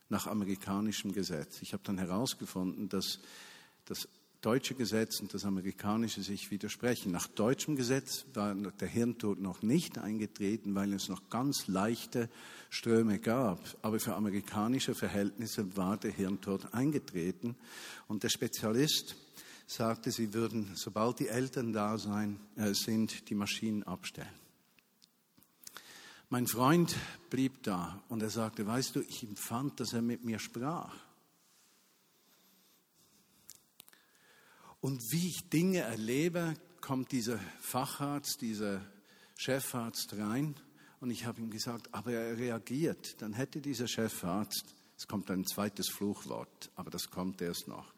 nach 0.08 0.28
amerikanischem 0.28 1.14
Gesetz, 1.14 1.64
ich 1.64 1.74
habe 1.74 1.82
dann 1.84 1.98
herausgefunden, 1.98 2.90
dass 2.90 3.18
das 3.86 4.08
deutsche 4.44 4.76
Gesetz 4.76 5.22
und 5.22 5.34
das 5.34 5.46
amerikanische 5.46 6.22
sich 6.22 6.52
widersprechen. 6.52 7.14
Nach 7.14 7.28
deutschem 7.28 7.78
Gesetz 7.78 8.26
war 8.34 8.54
der 8.54 8.88
Hirntod 8.88 9.40
noch 9.40 9.62
nicht 9.62 9.98
eingetreten, 9.98 10.76
weil 10.76 10.94
es 10.94 11.08
noch 11.08 11.30
ganz 11.30 11.68
leichte 11.68 12.30
Ströme 12.70 13.20
gab. 13.20 13.60
Aber 13.82 14.00
für 14.02 14.16
amerikanische 14.16 14.96
Verhältnisse 14.96 15.78
war 15.78 15.96
der 15.96 16.12
Hirntod 16.12 16.74
eingetreten. 16.74 17.56
Und 18.08 18.24
der 18.24 18.30
Spezialist 18.30 19.16
sagte, 19.66 20.12
sie 20.12 20.34
würden, 20.34 20.72
sobald 20.76 21.20
die 21.20 21.30
Eltern 21.30 21.72
da 21.72 21.98
sein, 21.98 22.38
äh, 22.58 22.74
sind, 22.74 23.30
die 23.30 23.36
Maschinen 23.36 23.84
abstellen. 23.84 24.28
Mein 26.30 26.48
Freund 26.48 26.96
blieb 27.30 27.64
da 27.64 28.04
und 28.10 28.22
er 28.22 28.30
sagte, 28.30 28.68
weißt 28.68 28.96
du, 28.96 29.02
ich 29.02 29.24
empfand, 29.24 29.80
dass 29.80 29.94
er 29.94 30.02
mit 30.02 30.26
mir 30.26 30.40
sprach. 30.40 30.94
Und 34.84 35.14
wie 35.14 35.30
ich 35.30 35.48
Dinge 35.48 35.80
erlebe, 35.80 36.56
kommt 36.82 37.14
dieser 37.14 37.40
Facharzt, 37.62 38.42
dieser 38.42 38.82
Chefarzt 39.38 40.18
rein 40.18 40.56
und 41.00 41.10
ich 41.10 41.26
habe 41.26 41.40
ihm 41.40 41.50
gesagt, 41.50 41.88
aber 41.94 42.12
er 42.12 42.38
reagiert. 42.38 43.22
Dann 43.22 43.32
hätte 43.32 43.62
dieser 43.62 43.88
Chefarzt, 43.88 44.76
es 44.98 45.08
kommt 45.08 45.32
ein 45.32 45.46
zweites 45.46 45.88
Fluchwort, 45.88 46.70
aber 46.76 46.92
das 46.92 47.10
kommt 47.10 47.42
erst 47.42 47.70
noch, 47.70 47.94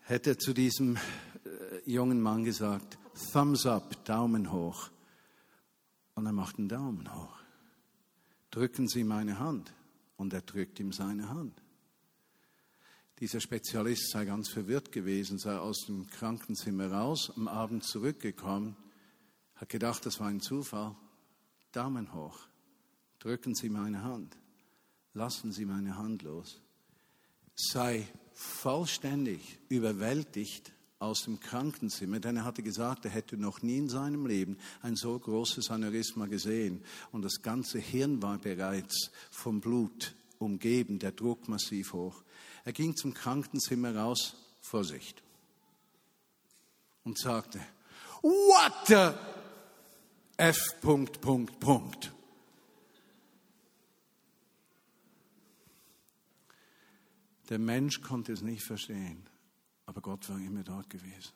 hätte 0.00 0.36
zu 0.38 0.54
diesem 0.54 0.96
äh, 0.96 1.88
jungen 1.88 2.20
Mann 2.20 2.42
gesagt, 2.42 2.98
Thumbs 3.32 3.64
up, 3.64 4.04
Daumen 4.04 4.50
hoch. 4.50 4.90
Und 6.16 6.26
er 6.26 6.32
macht 6.32 6.58
einen 6.58 6.68
Daumen 6.68 7.14
hoch. 7.14 7.38
Drücken 8.50 8.88
Sie 8.88 9.04
meine 9.04 9.38
Hand. 9.38 9.72
Und 10.16 10.32
er 10.32 10.42
drückt 10.42 10.80
ihm 10.80 10.92
seine 10.92 11.28
Hand. 11.28 11.63
Dieser 13.20 13.40
Spezialist 13.40 14.10
sei 14.10 14.24
ganz 14.24 14.48
verwirrt 14.48 14.90
gewesen, 14.90 15.38
sei 15.38 15.56
aus 15.56 15.86
dem 15.86 16.06
Krankenzimmer 16.08 16.90
raus, 16.90 17.32
am 17.36 17.46
Abend 17.46 17.84
zurückgekommen, 17.84 18.76
hat 19.54 19.68
gedacht, 19.68 20.04
das 20.04 20.18
war 20.18 20.26
ein 20.26 20.40
Zufall. 20.40 20.96
Daumen 21.70 22.12
hoch, 22.12 22.38
drücken 23.20 23.54
Sie 23.54 23.68
meine 23.68 24.02
Hand, 24.02 24.36
lassen 25.12 25.52
Sie 25.52 25.64
meine 25.64 25.96
Hand 25.96 26.22
los. 26.22 26.60
Sei 27.54 28.06
vollständig 28.32 29.58
überwältigt 29.68 30.72
aus 30.98 31.22
dem 31.22 31.38
Krankenzimmer, 31.38 32.18
denn 32.18 32.38
er 32.38 32.44
hatte 32.44 32.64
gesagt, 32.64 33.04
er 33.04 33.12
hätte 33.12 33.36
noch 33.36 33.62
nie 33.62 33.78
in 33.78 33.88
seinem 33.88 34.26
Leben 34.26 34.58
ein 34.82 34.96
so 34.96 35.16
großes 35.16 35.70
Aneurysma 35.70 36.26
gesehen 36.26 36.82
und 37.12 37.22
das 37.22 37.42
ganze 37.42 37.78
Hirn 37.78 38.22
war 38.22 38.38
bereits 38.38 39.10
vom 39.30 39.60
Blut 39.60 40.16
umgeben, 40.38 40.98
der 40.98 41.12
Druck 41.12 41.48
massiv 41.48 41.92
hoch. 41.92 42.24
Er 42.64 42.72
ging 42.72 42.96
zum 42.96 43.12
Krankenzimmer 43.12 43.94
raus, 43.94 44.34
Vorsicht, 44.60 45.22
und 47.04 47.18
sagte, 47.18 47.60
What 48.22 48.72
the 48.86 49.18
F. 50.38 50.80
Punkt, 50.80 51.20
Punkt, 51.20 51.60
Punkt. 51.60 52.10
Der 57.50 57.58
Mensch 57.58 58.00
konnte 58.00 58.32
es 58.32 58.40
nicht 58.40 58.64
verstehen, 58.64 59.28
aber 59.84 60.00
Gott 60.00 60.26
war 60.30 60.38
immer 60.38 60.64
dort 60.64 60.88
gewesen. 60.88 61.32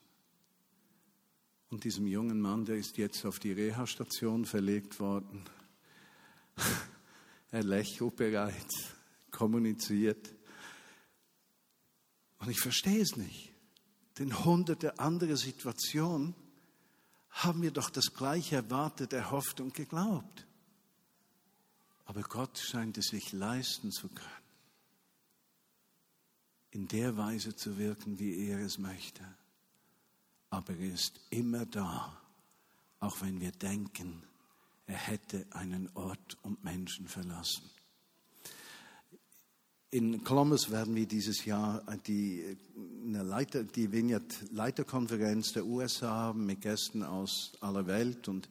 Und 1.68 1.84
diesem 1.84 2.06
jungen 2.06 2.40
Mann, 2.40 2.64
der 2.64 2.76
ist 2.76 2.96
jetzt 2.96 3.26
auf 3.26 3.38
die 3.38 3.52
Reha-Station 3.52 4.46
verlegt 4.46 4.98
worden, 5.00 5.44
er 7.50 7.62
lächelt 7.62 8.16
bereits, 8.16 8.94
kommuniziert. 9.30 10.37
Und 12.38 12.50
ich 12.50 12.60
verstehe 12.60 13.00
es 13.00 13.16
nicht. 13.16 13.52
Denn 14.18 14.44
hunderte 14.44 14.98
andere 14.98 15.36
Situationen 15.36 16.34
haben 17.30 17.62
wir 17.62 17.70
doch 17.70 17.90
das 17.90 18.14
Gleiche 18.14 18.56
erwartet, 18.56 19.12
erhofft 19.12 19.60
und 19.60 19.74
geglaubt. 19.74 20.46
Aber 22.04 22.22
Gott 22.22 22.58
scheint 22.58 22.98
es 22.98 23.08
sich 23.08 23.32
leisten 23.32 23.92
zu 23.92 24.08
können, 24.08 24.28
in 26.70 26.88
der 26.88 27.16
Weise 27.16 27.54
zu 27.54 27.76
wirken, 27.76 28.18
wie 28.18 28.48
er 28.48 28.58
es 28.60 28.78
möchte. 28.78 29.22
Aber 30.50 30.72
er 30.72 30.94
ist 30.94 31.20
immer 31.30 31.66
da, 31.66 32.18
auch 33.00 33.20
wenn 33.20 33.40
wir 33.40 33.52
denken, 33.52 34.22
er 34.86 34.96
hätte 34.96 35.46
einen 35.50 35.90
Ort 35.94 36.38
und 36.42 36.64
Menschen 36.64 37.06
verlassen. 37.06 37.70
In 39.90 40.22
Columbus 40.22 40.70
werden 40.70 40.94
wir 40.94 41.06
dieses 41.06 41.46
Jahr 41.46 41.82
die, 42.06 42.58
eine 43.06 43.22
Leiter, 43.22 43.64
die 43.64 43.90
Vineyard-Leiterkonferenz 43.90 45.54
der 45.54 45.64
USA 45.64 46.10
haben 46.10 46.44
mit 46.44 46.60
Gästen 46.60 47.02
aus 47.02 47.52
aller 47.62 47.86
Welt 47.86 48.28
und 48.28 48.50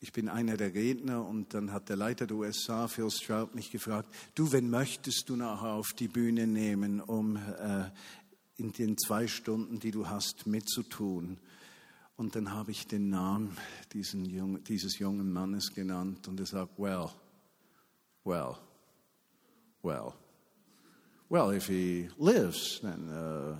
ich 0.00 0.14
bin 0.14 0.30
einer 0.30 0.56
der 0.56 0.72
Redner 0.72 1.26
und 1.26 1.52
dann 1.52 1.72
hat 1.72 1.90
der 1.90 1.96
Leiter 1.96 2.26
der 2.26 2.38
USA, 2.38 2.88
Phil 2.88 3.10
Stroud, 3.10 3.54
mich 3.54 3.70
gefragt, 3.70 4.08
du, 4.34 4.50
wen 4.50 4.70
möchtest 4.70 5.28
du 5.28 5.36
nachher 5.36 5.74
auf 5.74 5.92
die 5.92 6.08
Bühne 6.08 6.46
nehmen, 6.46 7.02
um 7.02 7.36
äh, 7.36 7.90
in 8.56 8.72
den 8.72 8.96
zwei 8.96 9.26
Stunden, 9.26 9.78
die 9.78 9.90
du 9.90 10.08
hast, 10.08 10.46
mitzutun? 10.46 11.36
Und 12.16 12.34
dann 12.34 12.52
habe 12.52 12.70
ich 12.70 12.86
den 12.86 13.10
Namen 13.10 13.54
Jungen, 13.92 14.64
dieses 14.64 14.98
jungen 14.98 15.30
Mannes 15.30 15.74
genannt 15.74 16.28
und 16.28 16.40
er 16.40 16.46
sagt, 16.46 16.78
well, 16.78 17.10
well, 18.24 18.56
well. 19.82 20.14
Well, 21.28 21.50
if 21.50 21.66
he 21.66 22.08
lives, 22.18 22.80
then, 22.80 23.08
uh, 23.10 23.56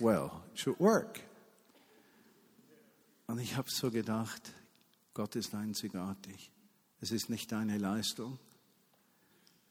well, 0.00 0.42
it 0.52 0.58
should 0.58 0.80
work. 0.80 1.20
Und 3.26 3.38
ich 3.38 3.56
habe 3.56 3.68
so 3.70 3.90
gedacht, 3.90 4.52
Gott 5.12 5.36
ist 5.36 5.54
einzigartig. 5.54 6.50
Es 7.00 7.12
ist 7.12 7.28
nicht 7.28 7.52
deine 7.52 7.76
Leistung. 7.78 8.38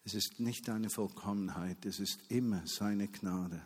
Es 0.06 0.14
ist 0.14 0.40
nicht 0.40 0.68
deine 0.68 0.90
Vollkommenheit. 0.90 1.86
Es 1.86 2.00
ist 2.00 2.20
immer 2.30 2.62
seine 2.66 3.08
Gnade, 3.08 3.62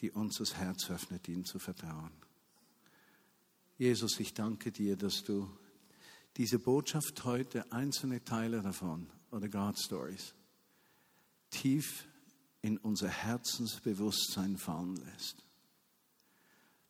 die 0.00 0.10
uns 0.10 0.36
das 0.36 0.54
Herz 0.56 0.90
öffnet, 0.90 1.28
ihm 1.28 1.44
zu 1.44 1.58
vertrauen. 1.58 2.12
Jesus, 3.78 4.20
ich 4.20 4.34
danke 4.34 4.70
dir, 4.70 4.96
dass 4.96 5.24
du 5.24 5.50
diese 6.36 6.58
Botschaft 6.58 7.24
heute, 7.24 7.70
einzelne 7.72 8.22
Teile 8.22 8.60
davon 8.60 9.06
oder 9.30 9.48
God 9.48 9.78
Stories, 9.78 10.34
tief 11.50 12.06
in 12.62 12.78
unser 12.78 13.08
Herzensbewusstsein 13.08 14.56
fallen 14.56 14.96
lässt. 14.96 15.44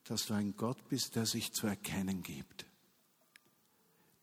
Dass 0.04 0.26
du 0.26 0.34
ein 0.34 0.54
Gott 0.56 0.88
bist, 0.88 1.16
der 1.16 1.26
sich 1.26 1.52
zu 1.52 1.66
erkennen 1.66 2.22
gibt, 2.22 2.66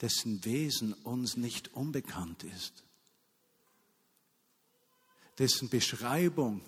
dessen 0.01 0.45
Wesen 0.45 0.93
uns 0.93 1.35
nicht 1.35 1.73
unbekannt 1.73 2.43
ist, 2.43 2.83
dessen 5.39 5.69
Beschreibung 5.69 6.61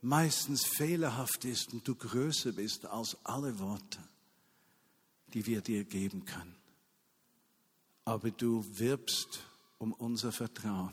meistens 0.00 0.66
fehlerhaft 0.66 1.44
ist 1.46 1.72
und 1.72 1.88
du 1.88 1.94
größer 1.94 2.52
bist 2.52 2.86
als 2.86 3.16
alle 3.24 3.58
Worte, 3.58 3.98
die 5.32 5.46
wir 5.46 5.62
dir 5.62 5.84
geben 5.84 6.24
können. 6.26 6.54
Aber 8.04 8.30
du 8.30 8.64
wirbst 8.78 9.40
um 9.78 9.92
unser 9.94 10.30
Vertrauen. 10.30 10.92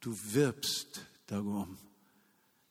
Du 0.00 0.16
wirbst 0.32 1.06
darum, 1.26 1.78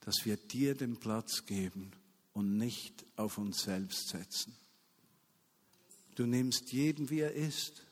dass 0.01 0.25
wir 0.25 0.37
dir 0.37 0.75
den 0.75 0.97
Platz 0.97 1.45
geben 1.45 1.91
und 2.33 2.57
nicht 2.57 3.05
auf 3.15 3.37
uns 3.37 3.63
selbst 3.63 4.09
setzen. 4.09 4.55
Du 6.15 6.25
nimmst 6.25 6.71
jeden, 6.71 7.09
wie 7.09 7.19
er 7.19 7.33
ist, 7.33 7.85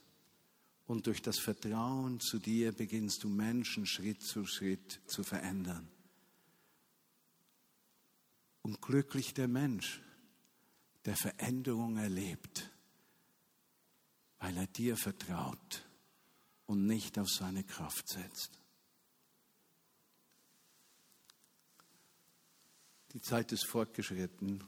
und 0.85 1.07
durch 1.07 1.21
das 1.21 1.39
Vertrauen 1.39 2.19
zu 2.19 2.39
dir 2.39 2.71
beginnst 2.71 3.23
du 3.23 3.29
Menschen 3.29 3.85
Schritt 3.85 4.21
zu 4.21 4.45
Schritt 4.45 5.01
zu 5.07 5.23
verändern. 5.23 5.87
Und 8.61 8.81
glücklich 8.81 9.33
der 9.33 9.47
Mensch, 9.47 10.01
der 11.05 11.15
Veränderung 11.15 11.97
erlebt, 11.97 12.69
weil 14.39 14.55
er 14.57 14.67
dir 14.67 14.97
vertraut 14.97 15.85
und 16.65 16.85
nicht 16.85 17.17
auf 17.17 17.29
seine 17.29 17.63
Kraft 17.63 18.07
setzt. 18.09 18.62
Die 23.13 23.21
Zeit 23.21 23.51
ist 23.51 23.65
fortgeschritten. 23.65 24.63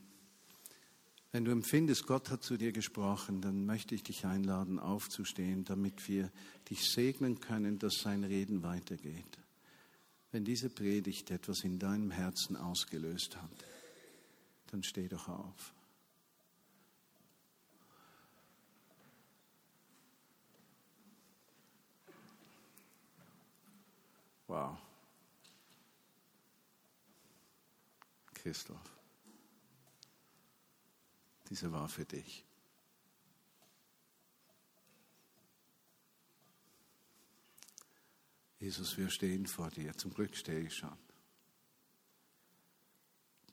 Wenn 1.31 1.45
du 1.45 1.51
empfindest, 1.51 2.07
Gott 2.07 2.29
hat 2.29 2.43
zu 2.43 2.57
dir 2.57 2.71
gesprochen, 2.71 3.41
dann 3.41 3.65
möchte 3.65 3.95
ich 3.95 4.03
dich 4.03 4.25
einladen, 4.25 4.79
aufzustehen, 4.79 5.65
damit 5.65 6.07
wir 6.07 6.31
dich 6.69 6.89
segnen 6.89 7.39
können, 7.39 7.79
dass 7.79 7.95
sein 8.01 8.23
Reden 8.23 8.63
weitergeht. 8.63 9.37
Wenn 10.31 10.45
diese 10.45 10.69
Predigt 10.69 11.31
etwas 11.31 11.63
in 11.63 11.79
deinem 11.79 12.11
Herzen 12.11 12.55
ausgelöst 12.55 13.35
hat, 13.35 13.65
dann 14.67 14.83
steh 14.83 15.07
doch 15.07 15.27
auf. 15.27 15.73
Wow. 24.47 24.84
Christoph. 28.45 28.91
Diese 31.49 31.71
war 31.71 31.89
für 31.89 32.05
dich. 32.05 32.45
Jesus, 38.59 38.95
wir 38.99 39.09
stehen 39.09 39.47
vor 39.47 39.71
dir. 39.71 39.97
Zum 39.97 40.13
Glück 40.13 40.35
stehe 40.35 40.59
ich 40.59 40.75
schon. 40.75 40.95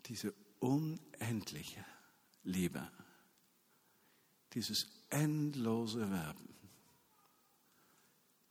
Diese 0.04 0.34
unendliche 0.58 1.86
Liebe, 2.42 2.86
dieses 4.52 4.88
endlose 5.08 6.10
Werben, 6.10 6.54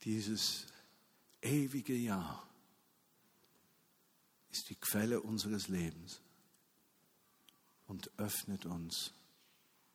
dieses 0.02 0.66
ewige 1.40 1.94
Ja 1.94 2.42
ist 4.50 4.70
die 4.70 4.74
Quelle 4.74 5.20
unseres 5.20 5.68
Lebens 5.68 6.20
und 7.92 8.10
öffnet 8.16 8.64
uns, 8.64 9.12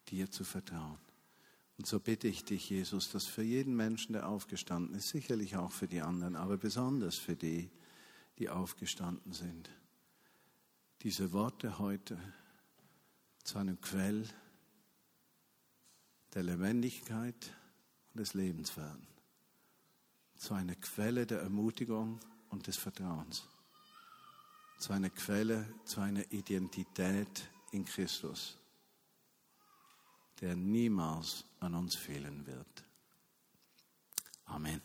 dir 0.10 0.30
zu 0.30 0.44
vertrauen. 0.44 1.00
Und 1.80 1.88
so 1.88 2.00
bitte 2.00 2.28
ich 2.28 2.46
dich, 2.46 2.70
Jesus, 2.70 3.10
dass 3.10 3.26
für 3.26 3.42
jeden 3.42 3.76
Menschen, 3.76 4.14
der 4.14 4.30
aufgestanden 4.30 4.96
ist, 4.96 5.10
sicherlich 5.10 5.56
auch 5.56 5.72
für 5.72 5.88
die 5.88 6.02
anderen, 6.02 6.36
aber 6.36 6.58
besonders 6.58 7.16
für 7.16 7.36
die, 7.36 7.72
die 8.38 8.50
aufgestanden 8.50 9.34
sind, 9.34 9.72
diese 11.02 11.34
Worte 11.34 11.80
heute 11.80 12.20
zu 13.44 13.58
einem 13.58 13.82
Quell 13.82 14.30
der 16.36 16.44
Lebendigkeit 16.44 17.52
und 18.14 18.20
des 18.20 18.36
Lebens 18.36 18.78
werden, 18.78 19.08
zu 20.36 20.54
einer 20.54 20.76
Quelle 20.76 21.26
der 21.26 21.42
Ermutigung 21.42 22.20
und 22.50 22.68
des 22.68 22.78
Vertrauens, 22.78 23.48
zu 24.78 24.94
einer 24.94 25.10
Quelle, 25.10 25.66
zu 25.84 26.00
einer 26.00 26.32
Identität 26.32 27.50
in 27.72 27.86
Christus, 27.86 28.58
der 30.40 30.56
niemals 30.56 31.44
an 31.60 31.74
uns 31.76 31.96
fehlen 31.96 32.46
wird. 32.46 32.84
Amen. 34.46 34.82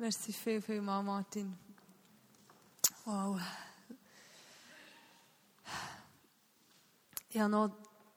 Merci 0.00 0.32
viel, 0.32 0.62
viel 0.62 0.80
mal, 0.80 1.02
Martin. 1.02 1.58
Wow. 3.04 3.40
Ich 7.30 7.40
habe 7.40 7.50
noch 7.50 7.70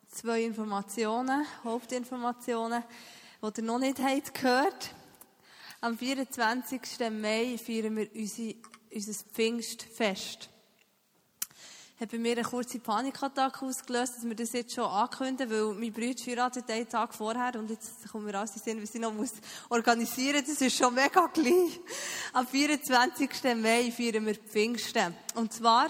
zwei 0.08 0.44
Informationen, 0.44 1.44
Hauptinformationen, 1.64 2.84
die 3.42 3.60
ihr 3.60 3.64
noch 3.64 3.80
nicht 3.80 3.98
habt 3.98 4.32
gehört 4.32 4.94
Am 5.80 5.98
24. 5.98 6.80
Mai 7.10 7.58
feiern 7.58 7.96
wir 7.96 8.08
unsere, 8.14 8.54
unser 8.94 9.24
Pfingstfest 9.32 10.51
hat 12.02 12.10
bei 12.10 12.18
mir 12.18 12.32
eine 12.32 12.42
kurze 12.42 12.80
Panikattacke 12.80 13.64
ausgelöst, 13.64 14.16
dass 14.16 14.24
wir 14.24 14.34
das 14.34 14.52
jetzt 14.52 14.74
schon 14.74 14.84
ankündigen, 14.84 15.50
weil 15.50 15.74
mein 15.74 15.92
Bruder 15.92 16.20
heiratet 16.26 16.68
einen 16.68 16.88
Tag 16.88 17.14
vorher 17.14 17.54
und 17.54 17.70
jetzt 17.70 18.08
kommen 18.10 18.26
wir 18.26 18.34
alles 18.34 18.54
sehen, 18.54 18.82
was 18.82 18.92
ich 18.94 19.00
noch 19.00 19.14
muss 19.14 19.30
organisieren 19.68 20.40
muss. 20.40 20.48
Das 20.48 20.60
ist 20.60 20.76
schon 20.76 20.94
mega 20.94 21.28
gleich. 21.28 21.80
Am 22.32 22.46
24. 22.46 23.30
Mai 23.56 23.92
feiern 23.92 24.26
wir 24.26 24.34
Pfingsten. 24.34 25.14
Und 25.36 25.52
zwar 25.52 25.88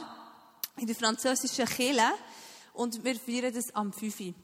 in 0.77 0.87
der 0.87 0.97
französischen 0.97 1.65
Kirche 1.65 2.13
und 2.75 3.03
wir 3.03 3.15
feiern 3.15 3.55
das 3.55 3.75
am 3.75 3.91
5. 3.91 4.35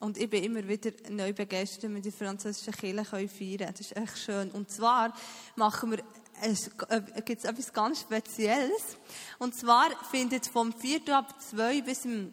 Und 0.00 0.18
ich 0.18 0.28
bin 0.28 0.44
immer 0.44 0.68
wieder 0.68 0.90
neu 1.08 1.32
begeistert, 1.32 1.84
wenn 1.84 1.94
wir 1.94 2.02
die 2.02 2.12
französische 2.12 2.72
Kirche 2.72 3.04
feiern 3.06 3.28
können. 3.28 3.72
Das 3.72 3.80
ist 3.80 3.96
echt 3.96 4.18
schön. 4.18 4.50
Und 4.50 4.70
zwar 4.70 5.14
machen 5.56 5.92
wir 5.92 6.04
es 6.42 6.70
äh, 6.88 7.00
gibt 7.24 7.44
etwas 7.44 7.72
ganz 7.72 8.00
Spezielles. 8.00 8.96
Und 9.38 9.54
zwar 9.54 9.90
findet 10.10 10.46
vom 10.46 10.72
4. 10.72 11.16
ab 11.16 11.34
2 11.40 11.82
bis 11.82 12.04
um 12.04 12.32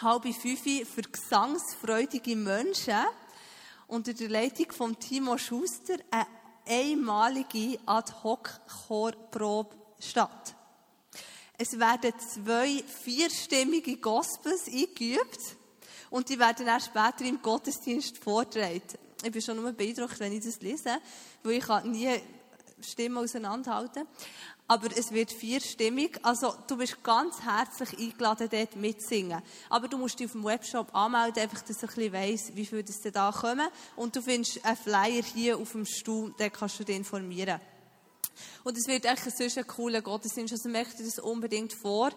halb 0.00 0.24
5 0.24 0.88
für 0.88 1.02
gesangsfreudige 1.02 2.36
Menschen 2.36 3.04
unter 3.88 4.14
der 4.14 4.28
Leitung 4.28 4.72
von 4.72 4.98
Timo 4.98 5.36
Schuster 5.36 5.96
eine 6.10 6.26
einmalige 6.66 7.78
Ad-Hoc-Chorprobe 7.84 9.76
statt. 9.98 10.54
Es 11.58 11.78
werden 11.78 12.12
zwei 12.18 12.82
vierstimmige 13.04 13.96
Gospels 13.98 14.66
eingeübt 14.66 15.38
und 16.10 16.28
die 16.28 16.38
werden 16.38 16.66
dann 16.66 16.80
später 16.80 17.24
im 17.24 17.40
Gottesdienst 17.42 18.18
vortragen. 18.18 18.82
Ich 19.22 19.30
bin 19.30 19.42
schon 19.42 19.60
nur 19.60 19.72
beeindruckt, 19.72 20.18
wenn 20.18 20.32
ich 20.32 20.44
das 20.44 20.60
lese, 20.60 20.98
weil 21.42 21.52
ich 21.52 21.84
nie 21.84 22.20
Stimmen 22.82 23.18
auseinanderhalten. 23.18 24.06
Aber 24.68 24.88
es 24.96 25.12
wird 25.12 25.32
vierstimmig. 25.32 26.18
Also, 26.22 26.54
du 26.66 26.76
bist 26.76 27.02
ganz 27.02 27.42
herzlich 27.42 27.98
eingeladen, 27.98 28.48
dort 28.50 28.76
mitzusingen. 28.76 29.42
Aber 29.68 29.88
du 29.88 29.98
musst 29.98 30.18
dich 30.18 30.26
auf 30.26 30.32
dem 30.32 30.44
Webshop 30.44 30.94
anmelden, 30.94 31.42
einfach, 31.42 31.62
dass 31.62 31.82
ich 31.82 31.96
ein 31.96 32.12
weiss, 32.12 32.54
wie 32.54 32.64
viele 32.64 32.84
das 32.84 33.00
da 33.00 33.32
kommen. 33.32 33.68
Und 33.96 34.16
du 34.16 34.22
findest 34.22 34.64
einen 34.64 34.76
Flyer 34.76 35.22
hier 35.22 35.58
auf 35.58 35.72
dem 35.72 35.84
Stuhl, 35.84 36.32
den 36.38 36.52
kannst 36.52 36.80
du 36.80 36.84
dich 36.84 36.96
informieren. 36.96 37.60
Und 38.64 38.78
es 38.78 38.86
wird 38.86 39.04
echt 39.04 39.24
sonst 39.36 39.58
ein 39.58 39.66
cooler 39.66 40.00
Gottesdienst. 40.00 40.52
Also 40.52 40.68
möchte 40.68 41.02
das 41.02 41.18
unbedingt 41.18 41.72
vor, 41.72 42.10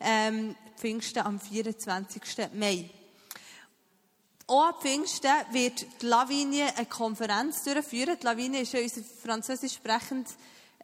ähm, 0.00 0.54
Pfingsten 0.76 1.20
am 1.20 1.40
24. 1.40 2.50
Mai. 2.54 2.90
Auch 4.46 4.80
Pfingsten 4.80 5.30
wird 5.52 5.86
die 6.02 6.06
Lavinie 6.06 6.66
eine 6.76 6.86
Konferenz 6.86 7.62
durchführen. 7.64 8.16
Die 8.20 8.24
Lavinie 8.24 8.62
ist 8.62 8.72
ja 8.72 8.80
unser 8.80 9.02
französisch 9.02 9.74
sprechender 9.74 10.30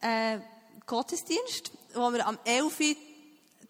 äh, 0.00 0.38
Gottesdienst, 0.86 1.72
wo 1.94 2.12
wir 2.12 2.26
am 2.26 2.38
11. 2.44 2.96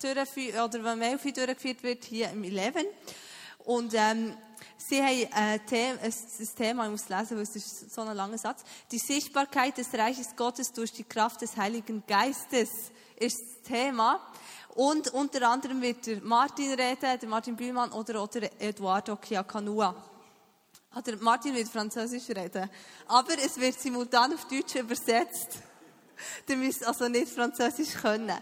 Durchführen, 0.01 0.61
oder 0.61 0.85
am 0.85 1.03
11. 1.03 1.33
durchgeführt 1.33 1.83
wird, 1.83 2.05
hier 2.05 2.31
im 2.31 2.45
11. 2.45 2.77
Und 3.65 3.93
ähm, 3.95 4.37
Sie 4.77 5.03
haben 5.03 5.29
ein 5.33 5.67
Thema, 5.67 6.01
ein 6.01 6.49
Thema, 6.57 6.85
ich 6.85 6.91
muss 6.91 7.09
lesen, 7.09 7.37
weil 7.37 7.43
es 7.43 7.57
ist 7.57 7.93
so 7.93 8.03
ein 8.03 8.17
langer 8.17 8.39
Satz. 8.39 8.63
Die 8.93 8.99
Sichtbarkeit 8.99 9.77
des 9.77 9.93
Reiches 9.93 10.37
Gottes 10.37 10.73
durch 10.73 10.93
die 10.93 11.05
Kraft 11.05 11.43
des 11.43 11.57
Heiligen 11.57 12.05
Geistes 12.07 12.71
ist 13.17 13.41
das 13.41 13.63
Thema. 13.69 14.21
Und 14.79 15.13
unter 15.13 15.43
anderem 15.49 15.83
wird 15.83 16.07
der 16.07 16.23
Martin 16.23 16.73
reden, 16.73 17.19
der 17.21 17.29
Martin 17.29 17.57
Bühlmann 17.57 17.91
oder, 17.91 18.23
oder 18.23 18.49
Eduardo 18.61 19.17
Chiacanua. 19.17 19.93
Der 21.05 21.17
Martin 21.17 21.53
wird 21.57 21.67
Französisch 21.67 22.29
reden. 22.29 22.71
Aber 23.09 23.33
es 23.45 23.59
wird 23.59 23.81
simultan 23.81 24.35
auf 24.35 24.47
Deutsch 24.47 24.77
übersetzt. 24.77 25.59
Du 26.47 26.55
müsst 26.55 26.87
also 26.87 27.09
nicht 27.09 27.29
Französisch 27.29 27.95
können. 27.95 28.39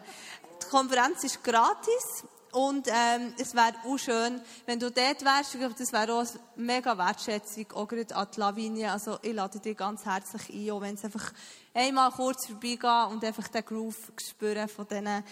Die 0.63 0.67
Konferenz 0.69 1.25
ist 1.25 1.43
gratis. 1.43 2.27
Und 2.53 2.89
ähm, 2.89 3.35
es 3.39 3.55
wäre 3.55 3.75
auch 3.87 3.99
schön, 3.99 4.41
wenn 4.65 4.79
du 4.79 4.91
dort 4.91 5.25
wärst. 5.25 5.55
Ich 5.55 5.61
glaube, 5.61 5.75
das 5.79 5.93
wäre 5.93 6.15
auch 6.15 6.21
eine 6.21 6.41
mega 6.57 6.97
Wertschätzung, 6.97 7.71
auch 7.73 7.87
gerade 7.87 8.17
an 8.17 8.29
die 8.35 8.41
Lavinie. 8.41 8.93
Also 8.93 9.19
ich 9.21 9.35
lade 9.35 9.59
dich 9.59 9.77
ganz 9.77 10.07
herzlich 10.07 10.49
ein, 10.49 10.71
auch 10.71 10.81
wenn 10.81 10.95
es 10.95 11.05
einfach 11.05 11.33
einmal 11.75 12.11
kurz 12.13 12.47
vorbeigeht 12.47 13.11
und 13.11 13.23
einfach 13.23 13.49
den 13.49 13.63
Groove 13.63 14.13
spüren 14.17 14.69
von 14.69 14.87
diesen 14.89 15.23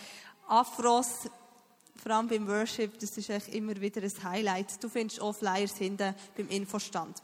Afros, 0.48 1.28
vor 2.02 2.12
allem 2.12 2.28
beim 2.28 2.46
Worship, 2.46 2.98
das 2.98 3.16
ist 3.16 3.30
echt 3.30 3.48
immer 3.48 3.80
wieder 3.80 4.02
ein 4.02 4.24
Highlight. 4.24 4.82
Du 4.82 4.88
findest 4.88 5.20
auch 5.20 5.32
Flyers 5.34 5.76
hinten 5.76 6.14
beim 6.36 6.48
Infostand. 6.48 7.22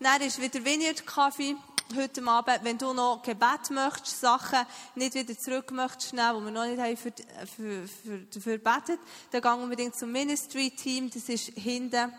Dann 0.00 0.22
ist 0.22 0.40
wieder 0.40 0.64
Vineyard 0.64 1.06
Kaffee 1.06 1.54
heute 1.94 2.26
Abend. 2.26 2.60
Wenn 2.62 2.78
du 2.78 2.92
noch 2.92 3.22
Gebet 3.22 3.70
möchtest, 3.70 4.20
Sachen 4.20 4.66
nicht 4.94 5.14
wieder 5.14 5.36
zurück 5.38 5.70
möchtest, 5.70 6.12
die 6.12 6.16
wir 6.16 6.50
noch 6.50 6.64
nicht 6.64 6.80
haben 6.80 6.96
für, 6.96 7.12
für, 7.56 7.88
für, 7.88 8.18
dafür 8.32 8.58
betet, 8.58 9.00
dann 9.30 9.42
geh 9.42 9.48
unbedingt 9.48 9.96
zum 9.96 10.10
Ministry 10.10 10.70
Team. 10.70 11.10
Das 11.10 11.28
ist 11.28 11.52
hinten 11.54 12.12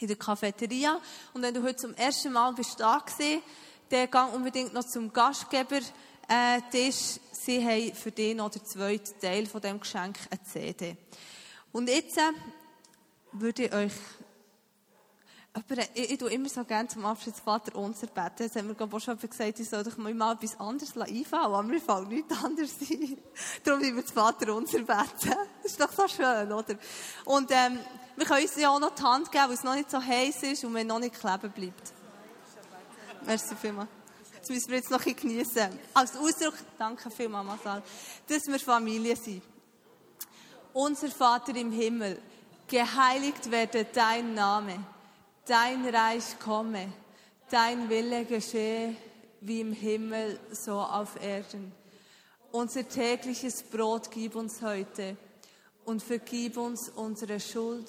in 0.00 0.06
der 0.06 0.16
Cafeteria. 0.16 1.00
Und 1.34 1.42
wenn 1.42 1.54
du 1.54 1.62
heute 1.62 1.76
zum 1.76 1.94
ersten 1.94 2.32
Mal 2.32 2.52
bist 2.52 2.78
da 2.78 2.98
gewesen, 2.98 3.42
dann 3.90 4.08
geh 4.10 4.36
unbedingt 4.36 4.72
noch 4.72 4.84
zum 4.84 5.12
Gastgeber 5.12 5.80
äh, 6.30 6.60
Tisch. 6.70 7.20
Sie 7.32 7.64
haben 7.64 7.94
für 7.94 8.12
dich 8.12 8.34
noch 8.34 8.50
den 8.50 8.64
zweiten 8.64 9.18
Teil 9.20 9.46
von 9.46 9.60
dem 9.60 9.80
Geschenk 9.80 10.18
eine 10.30 10.42
CD. 10.44 10.96
Und 11.72 11.88
jetzt 11.88 12.16
äh, 12.16 12.32
würde 13.32 13.64
ich 13.64 13.72
euch 13.72 13.92
aber 15.52 15.82
ich, 15.94 16.12
ich 16.12 16.18
tue 16.18 16.30
immer 16.30 16.48
so 16.48 16.62
gerne 16.64 16.88
zum 16.88 17.04
Abschluss 17.04 17.40
Vater 17.40 17.76
unser 17.76 18.06
beten. 18.06 18.44
Jetzt 18.44 18.54
haben 18.54 18.68
wir, 18.68 18.74
glaube 18.76 18.96
ich, 18.96 19.02
schon 19.02 19.18
gesagt, 19.18 19.58
ich 19.58 19.68
soll 19.68 19.82
doch 19.82 19.96
mal 19.96 20.32
etwas 20.32 20.58
anderes 20.60 20.96
einfallen 20.96 21.44
aber 21.44 21.62
mir 21.64 21.80
fällt 21.80 22.08
nichts 22.08 22.44
anderes 22.44 22.76
ein. 22.88 23.18
Darum 23.64 23.80
müssen 23.80 23.96
wir 23.96 24.02
das 24.02 24.12
Vater 24.12 24.54
unser 24.54 24.78
beten. 24.78 25.34
Das 25.62 25.72
ist 25.72 25.80
doch 25.80 25.92
so 25.92 26.08
schön, 26.08 26.52
oder? 26.52 26.76
Und 27.24 27.50
ähm, 27.50 27.78
wir 28.16 28.26
können 28.26 28.42
uns 28.42 28.56
ja 28.56 28.70
auch 28.70 28.80
noch 28.80 28.94
die 28.94 29.02
Hand 29.02 29.30
geben, 29.30 29.44
weil 29.48 29.54
es 29.54 29.64
noch 29.64 29.74
nicht 29.74 29.90
so 29.90 30.00
heiß 30.00 30.42
ist 30.44 30.64
und 30.64 30.72
man 30.72 30.86
noch 30.86 31.00
nicht 31.00 31.18
kleben 31.18 31.50
bleibt. 31.50 31.92
Merci 33.26 33.54
vielmals. 33.56 33.99
Das 34.40 34.48
müssen 34.48 34.70
wir 34.70 34.78
jetzt 34.78 34.90
noch 34.90 35.04
ein 35.04 35.14
genießen. 35.14 35.78
Als 35.92 36.16
Ausdruck, 36.16 36.54
danke 36.78 37.10
vielmals, 37.10 37.46
Masal, 37.46 37.82
dass 38.26 38.46
wir 38.46 38.58
Familie 38.58 39.14
sind. 39.14 39.42
Unser 40.72 41.08
Vater 41.08 41.54
im 41.56 41.72
Himmel, 41.72 42.18
geheiligt 42.66 43.50
werde 43.50 43.84
dein 43.84 44.34
Name, 44.34 44.82
dein 45.46 45.86
Reich 45.86 46.38
komme, 46.38 46.90
dein 47.50 47.88
Wille 47.90 48.24
geschehe, 48.24 48.96
wie 49.42 49.60
im 49.60 49.72
Himmel, 49.72 50.40
so 50.52 50.78
auf 50.80 51.22
Erden. 51.22 51.72
Unser 52.50 52.88
tägliches 52.88 53.62
Brot 53.62 54.10
gib 54.10 54.36
uns 54.36 54.62
heute 54.62 55.16
und 55.84 56.02
vergib 56.02 56.56
uns 56.56 56.88
unsere 56.88 57.40
Schuld, 57.40 57.86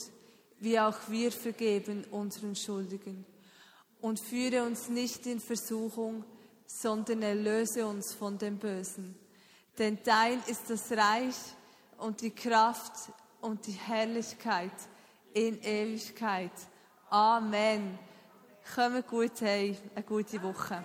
wie 0.60 0.80
auch 0.80 0.98
wir 1.08 1.32
vergeben 1.32 2.04
unseren 2.12 2.56
Schuldigen. 2.56 3.26
Und 4.02 4.20
führe 4.20 4.64
uns 4.64 4.90
nicht 4.90 5.26
in 5.28 5.40
Versuchung, 5.40 6.26
sondern 6.80 7.22
erlöse 7.22 7.86
uns 7.86 8.14
von 8.14 8.38
dem 8.38 8.58
Bösen. 8.58 9.16
Denn 9.78 10.00
dein 10.04 10.42
ist 10.48 10.70
das 10.70 10.92
Reich 10.92 11.36
und 11.98 12.22
die 12.22 12.32
Kraft 12.32 13.12
und 13.42 13.66
die 13.68 13.72
Herrlichkeit 13.74 14.72
in 15.34 15.62
Ewigkeit. 15.62 16.52
Amen. 17.10 17.98
Kommen 18.76 19.04
gut 19.08 19.42
hey, 19.42 19.78
eine 19.96 20.04
gute 20.04 20.42
Woche. 20.42 20.84